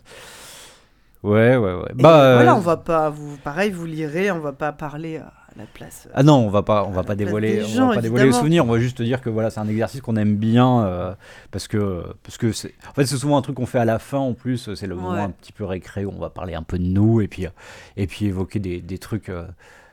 Ouais, 1.23 1.57
ouais, 1.57 1.75
ouais. 1.75 1.91
Et 1.99 2.03
Bah, 2.03 2.35
voilà, 2.37 2.53
euh, 2.53 2.57
on 2.57 2.61
va 2.61 2.77
pas, 2.77 3.11
vous, 3.11 3.37
pareil, 3.39 3.71
vous 3.71 3.87
lirez, 3.87 4.31
on 4.31 4.39
va 4.39 4.53
pas 4.53 4.71
parler 4.71 5.17
à 5.17 5.33
la 5.57 5.65
place. 5.65 6.09
Ah 6.15 6.23
non, 6.23 6.35
on 6.37 6.49
va 6.51 6.63
pas, 6.63 6.85
on 6.85 6.91
va 6.93 7.03
pas 7.03 7.17
dévoiler, 7.17 7.57
des 7.57 7.65
on 7.65 7.67
gens, 7.67 7.89
va 7.89 7.95
pas 7.97 8.01
dévoiler 8.03 8.27
les 8.27 8.33
souvenirs. 8.33 8.65
On 8.65 8.71
va 8.71 8.79
juste 8.79 8.99
te 8.99 9.03
dire 9.03 9.21
que 9.21 9.29
voilà, 9.31 9.51
c'est 9.51 9.59
un 9.59 9.67
exercice 9.67 10.01
qu'on 10.01 10.15
aime 10.17 10.37
bien 10.37 10.85
euh, 10.85 11.15
parce 11.51 11.67
que 11.67 12.05
parce 12.23 12.37
que 12.39 12.53
c'est, 12.53 12.75
en 12.89 12.93
fait, 12.93 13.07
c'est 13.07 13.17
souvent 13.17 13.39
un 13.39 13.43
truc 13.43 13.57
qu'on 13.57 13.67
fait 13.67 13.81
à 13.81 13.85
la 13.85 13.99
fin. 13.99 14.19
En 14.19 14.35
plus, 14.35 14.73
c'est 14.75 14.87
le 14.87 14.95
moment 14.95 15.15
un 15.25 15.31
petit 15.31 15.53
peu 15.53 15.65
récré 15.65 16.05
où 16.05 16.13
on 16.15 16.21
va 16.21 16.31
parler 16.31 16.55
un 16.55 16.63
peu 16.63 16.79
de 16.79 16.85
nous 16.85 17.21
et 17.21 17.27
puis 17.27 17.47
euh, 17.47 17.51
et 17.97 18.07
puis 18.07 18.27
évoquer 18.27 18.61
des, 18.61 18.81
des 18.81 18.99
trucs. 18.99 19.29
euh, 19.29 19.47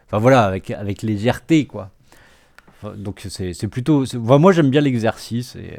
Enfin 0.07 0.19
voilà, 0.19 0.43
avec 0.43 0.69
avec 0.69 1.01
légèreté 1.01 1.65
quoi. 1.65 1.89
Donc 2.97 3.25
c'est, 3.29 3.53
c'est 3.53 3.67
plutôt, 3.67 4.03
enfin, 4.03 4.37
moi 4.37 4.51
j'aime 4.51 4.69
bien 4.69 4.81
l'exercice 4.81 5.55
et, 5.55 5.77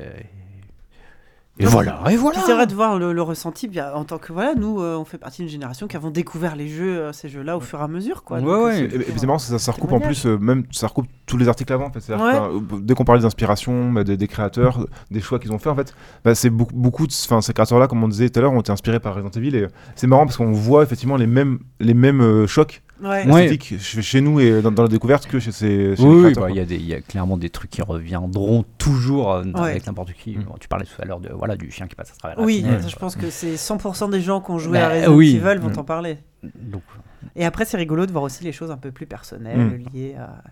et 1.60 1.66
voilà, 1.66 2.00
et 2.10 2.16
voilà. 2.16 2.40
C'est 2.44 2.52
vrai 2.52 2.66
de 2.66 2.74
voir 2.74 2.98
le, 2.98 3.12
le 3.12 3.22
ressenti 3.22 3.68
bien, 3.68 3.92
en 3.92 4.04
tant 4.04 4.18
que 4.18 4.32
voilà, 4.32 4.56
nous, 4.56 4.80
euh, 4.80 4.96
on 4.96 5.04
fait 5.04 5.18
partie 5.18 5.42
d'une 5.42 5.48
génération 5.48 5.86
qui 5.86 5.96
avons 5.96 6.10
découvert 6.10 6.56
les 6.56 6.66
jeux, 6.66 6.98
euh, 6.98 7.12
ces 7.12 7.28
jeux-là, 7.28 7.56
au 7.56 7.60
fur 7.60 7.78
et 7.78 7.82
à 7.82 7.86
mesure, 7.86 8.24
quoi. 8.24 8.38
Ouais, 8.38 8.42
Donc, 8.42 8.50
euh, 8.50 8.64
ouais. 8.64 9.04
c'est 9.06 9.18
c'est 9.20 9.26
marrant, 9.26 9.38
ça, 9.38 9.56
ça 9.60 9.70
recoupe 9.70 9.92
en 9.92 10.00
plus, 10.00 10.26
euh, 10.26 10.36
même 10.36 10.64
ça 10.72 10.88
recoupe 10.88 11.06
tous 11.26 11.36
les 11.36 11.46
articles 11.46 11.72
avant. 11.72 11.86
En 11.86 11.92
fait. 11.92 12.12
Ouais. 12.12 12.16
que, 12.18 12.74
euh, 12.74 12.80
dès 12.80 12.94
qu'on 12.94 13.04
parlait 13.04 13.22
d'inspiration, 13.22 13.92
bah, 13.92 14.02
des, 14.02 14.16
des 14.16 14.26
créateurs, 14.26 14.84
des 15.12 15.20
choix 15.20 15.38
qu'ils 15.38 15.52
ont 15.52 15.60
fait, 15.60 15.70
en 15.70 15.76
fait, 15.76 15.94
bah, 16.24 16.34
c'est 16.34 16.50
beaucoup, 16.50 16.74
beaucoup 16.74 17.06
de, 17.06 17.12
enfin, 17.12 17.40
ces 17.40 17.52
créateurs-là, 17.52 17.86
comme 17.86 18.02
on 18.02 18.08
disait 18.08 18.28
tout 18.30 18.40
à 18.40 18.42
l'heure, 18.42 18.52
ont 18.52 18.60
été 18.60 18.72
inspirés 18.72 18.98
par 18.98 19.14
Resident 19.14 19.30
Evil. 19.30 19.54
Et 19.54 19.62
euh, 19.62 19.68
c'est 19.94 20.08
marrant 20.08 20.24
parce 20.26 20.36
qu'on 20.36 20.50
voit 20.50 20.82
effectivement 20.82 21.16
les 21.16 21.28
mêmes, 21.28 21.60
les 21.78 21.94
mêmes 21.94 22.20
euh, 22.20 22.48
chocs 22.48 22.82
Ouais. 23.04 23.30
Ouais. 23.30 23.58
chez, 23.60 24.02
chez 24.02 24.20
nous 24.20 24.40
et 24.40 24.62
dans, 24.62 24.70
dans 24.72 24.82
la 24.82 24.88
découverte 24.88 25.26
que 25.26 25.38
chez 25.38 25.52
ces. 25.52 25.94
Oui, 26.00 26.32
bah, 26.34 26.48
il 26.50 26.56
y, 26.56 26.60
a 26.94 26.96
y 26.98 27.02
clairement 27.02 27.36
des 27.36 27.50
trucs 27.50 27.70
qui 27.70 27.82
reviendront 27.82 28.64
toujours 28.78 29.32
euh, 29.32 29.44
Ouais. 29.44 29.70
avec 29.70 29.86
n'importe 29.86 30.12
qui. 30.14 30.36
Mm. 30.36 30.46
Tu 30.60 30.68
parlais 30.68 30.86
tout 30.86 31.00
à 31.00 31.04
l'heure 31.04 31.20
de, 31.20 31.30
voilà, 31.32 31.56
du 31.56 31.70
chien 31.70 31.86
qui 31.86 31.94
passe 31.94 32.12
à 32.12 32.16
travers 32.16 32.38
la 32.38 32.44
Oui, 32.44 32.64
je 32.88 32.96
pense 32.96 33.16
que 33.16 33.30
c'est 33.30 33.54
100% 33.54 34.10
des 34.10 34.20
gens 34.20 34.40
qui 34.40 34.50
ont 34.50 34.58
joué 34.58 34.78
Bah, 34.78 34.86
à 34.86 34.88
Resident 34.90 35.14
oui. 35.14 35.36
Evil 35.36 35.58
vont 35.60 35.70
Mm. 35.70 35.78
en 35.78 35.84
parler. 35.84 36.18
Donc, 36.42 36.82
Et 37.36 37.44
après, 37.44 37.64
c'est 37.64 37.76
rigolo 37.76 38.06
de 38.06 38.12
voir 38.12 38.24
aussi 38.24 38.44
les 38.44 38.52
choses 38.52 38.70
un 38.70 38.76
peu 38.76 38.90
plus 38.92 39.06
personnelles 39.06 39.58
Mm. 39.58 39.84
liées 39.94 40.14
à, 40.16 40.42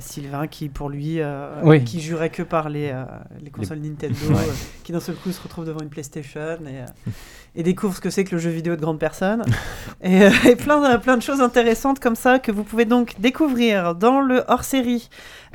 Sylvain 0.00 0.46
qui, 0.46 0.70
pour 0.70 0.88
lui, 0.88 1.20
euh, 1.20 1.60
Oui. 1.62 1.84
qui 1.84 2.00
jurait 2.00 2.30
que 2.30 2.42
par 2.42 2.70
les, 2.70 2.88
euh, 2.90 3.04
les 3.42 3.50
consoles 3.50 3.80
Nintendo, 3.80 4.14
Ouais. 4.30 4.34
euh, 4.34 4.52
qui 4.82 4.92
d'un 4.92 5.00
seul 5.00 5.14
coup 5.16 5.30
se 5.30 5.42
retrouve 5.42 5.66
devant 5.66 5.80
une 5.80 5.90
PlayStation 5.90 6.56
et, 6.66 6.80
euh, 6.80 7.10
et 7.56 7.62
découvre 7.62 7.94
ce 7.96 8.00
que 8.00 8.10
c'est 8.10 8.24
que 8.24 8.34
le 8.34 8.40
jeu 8.40 8.50
vidéo 8.50 8.76
de 8.76 8.80
grande 8.80 8.98
personne. 8.98 9.42
et, 10.02 10.22
euh, 10.22 10.30
et 10.44 10.56
plein, 10.56 10.92
de, 10.92 10.96
plein 10.98 11.16
de 11.16 11.22
choses 11.22 11.40
intéressantes 11.40 11.98
comme 12.00 12.14
ça 12.16 12.38
que 12.38 12.52
vous 12.52 12.62
pouvez 12.64 12.84
donc 12.84 13.14
découvrir 13.18 13.94
dans 13.94 14.20
le 14.20 14.44
hors-série 14.48 15.08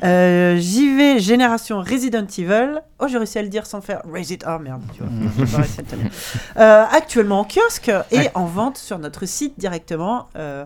euh, 0.04 0.58
JV 0.58 1.20
Génération 1.20 1.80
Resident 1.80 2.26
Evil. 2.38 2.82
Oh, 3.00 3.08
j'ai 3.08 3.18
réussi 3.18 3.38
à 3.38 3.44
le 3.44 3.50
dire 3.50 3.66
sans 3.66 3.82
faire 3.82 4.02
Resident. 4.12 4.46
Ah 4.48 4.60
merde, 4.60 4.82
tu 4.96 5.04
vois. 5.04 5.10
j'ai 5.46 5.52
pas 5.52 5.58
réussi 5.58 5.80
à 5.80 5.84
le 5.84 5.88
tenir. 5.88 6.12
Euh, 6.58 6.84
actuellement 6.92 7.42
en 7.42 7.44
kiosque 7.46 7.92
et 8.12 8.18
Ouais. 8.18 8.32
en 8.34 8.46
vente 8.46 8.78
sur 8.78 8.98
notre 9.00 9.26
site 9.28 9.60
directement, 9.60 10.28
euh, 10.36 10.66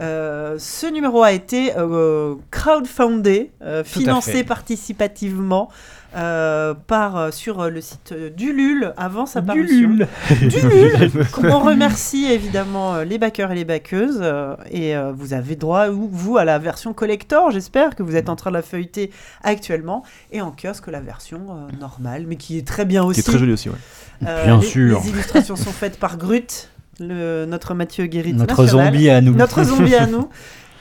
euh, 0.00 0.56
ce 0.58 0.86
numéro 0.86 1.22
a 1.22 1.32
été 1.32 1.72
euh, 1.76 2.34
crowdfundé, 2.50 3.50
euh, 3.62 3.82
financé 3.84 4.44
participativement 4.44 5.70
euh, 6.16 6.74
par, 6.86 7.16
euh, 7.16 7.30
sur 7.30 7.60
euh, 7.60 7.70
le 7.70 7.80
site 7.80 8.12
euh, 8.12 8.30
d'Ulule 8.30 8.92
avant 8.96 9.26
sa 9.26 9.42
parution. 9.42 9.66
Dulule. 9.68 10.06
On 11.44 11.58
remercie 11.60 12.26
évidemment 12.26 12.94
euh, 12.94 13.04
les 13.04 13.18
backers 13.18 13.52
et 13.52 13.54
les 13.54 13.64
backeuses 13.64 14.20
euh, 14.22 14.54
et 14.70 14.96
euh, 14.96 15.12
vous 15.14 15.32
avez 15.34 15.56
droit 15.56 15.88
ou- 15.88 16.08
vous 16.10 16.38
à 16.38 16.44
la 16.44 16.58
version 16.58 16.92
collector 16.94 17.50
j'espère 17.50 17.94
que 17.96 18.02
vous 18.02 18.16
êtes 18.16 18.28
en 18.28 18.36
train 18.36 18.50
de 18.50 18.56
la 18.56 18.62
feuilleter 18.62 19.10
actuellement 19.42 20.04
et 20.32 20.40
en 20.40 20.52
kiosque 20.52 20.86
la 20.88 21.00
version 21.00 21.40
euh, 21.50 21.76
normale 21.80 22.24
mais 22.26 22.36
qui 22.36 22.56
est 22.58 22.66
très 22.66 22.84
bien 22.84 23.02
Qui 23.02 23.08
aussi 23.08 23.20
est 23.20 23.24
très 23.24 23.38
joli 23.38 23.52
aussi. 23.52 23.68
Ouais. 23.68 23.76
Euh, 24.26 24.44
Bien 24.46 24.58
les, 24.60 24.66
sûr. 24.66 25.00
les 25.04 25.10
illustrations 25.10 25.56
sont 25.56 25.72
faites 25.72 25.98
par 25.98 26.16
Grut 26.16 26.68
le, 27.00 27.44
notre 27.46 27.74
Mathieu 27.74 28.06
Guérit 28.06 28.32
Notre 28.34 28.62
national. 28.62 28.86
zombie 28.92 29.08
à 29.10 29.20
nous. 29.20 29.34
notre 29.34 29.62
zombie 29.64 29.94
à 29.94 30.06
nous 30.08 30.28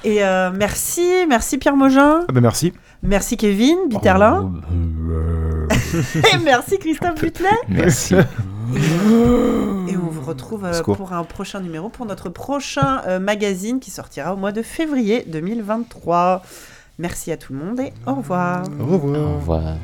et 0.04 0.24
euh, 0.24 0.52
merci 0.54 1.04
merci 1.28 1.58
Pierre 1.58 1.76
Mogin 1.76 2.22
Ah 2.28 2.32
bah 2.32 2.42
merci. 2.42 2.74
merci 3.02 3.38
Kevin 3.38 3.78
Bitterlin 3.90 4.52
Oh, 4.54 5.74
et 6.34 6.38
merci 6.44 6.78
Christophe 6.78 7.20
Butlet 7.22 7.48
Merci. 7.68 8.14
Et 8.16 9.96
on 9.98 10.08
vous 10.10 10.22
retrouve 10.22 10.66
euh, 10.66 10.82
pour 10.82 11.14
un 11.14 11.24
prochain 11.24 11.60
numéro, 11.60 11.90
pour 11.90 12.06
notre 12.06 12.30
prochain 12.30 13.02
euh, 13.08 13.20
magazine 13.20 13.80
qui 13.80 13.92
sortira 13.92 14.34
au 14.34 14.38
mois 14.38 14.52
de 14.52 14.62
février 14.62 15.24
2023. 15.28 16.42
Merci 17.00 17.32
à 17.32 17.38
tout 17.38 17.54
le 17.54 17.60
monde 17.60 17.80
et 17.80 17.94
au 18.08 18.16
revoir. 18.16 18.64
Au 18.80 18.86
revoir. 18.86 19.22
Au 19.22 19.36
revoir. 19.38 19.76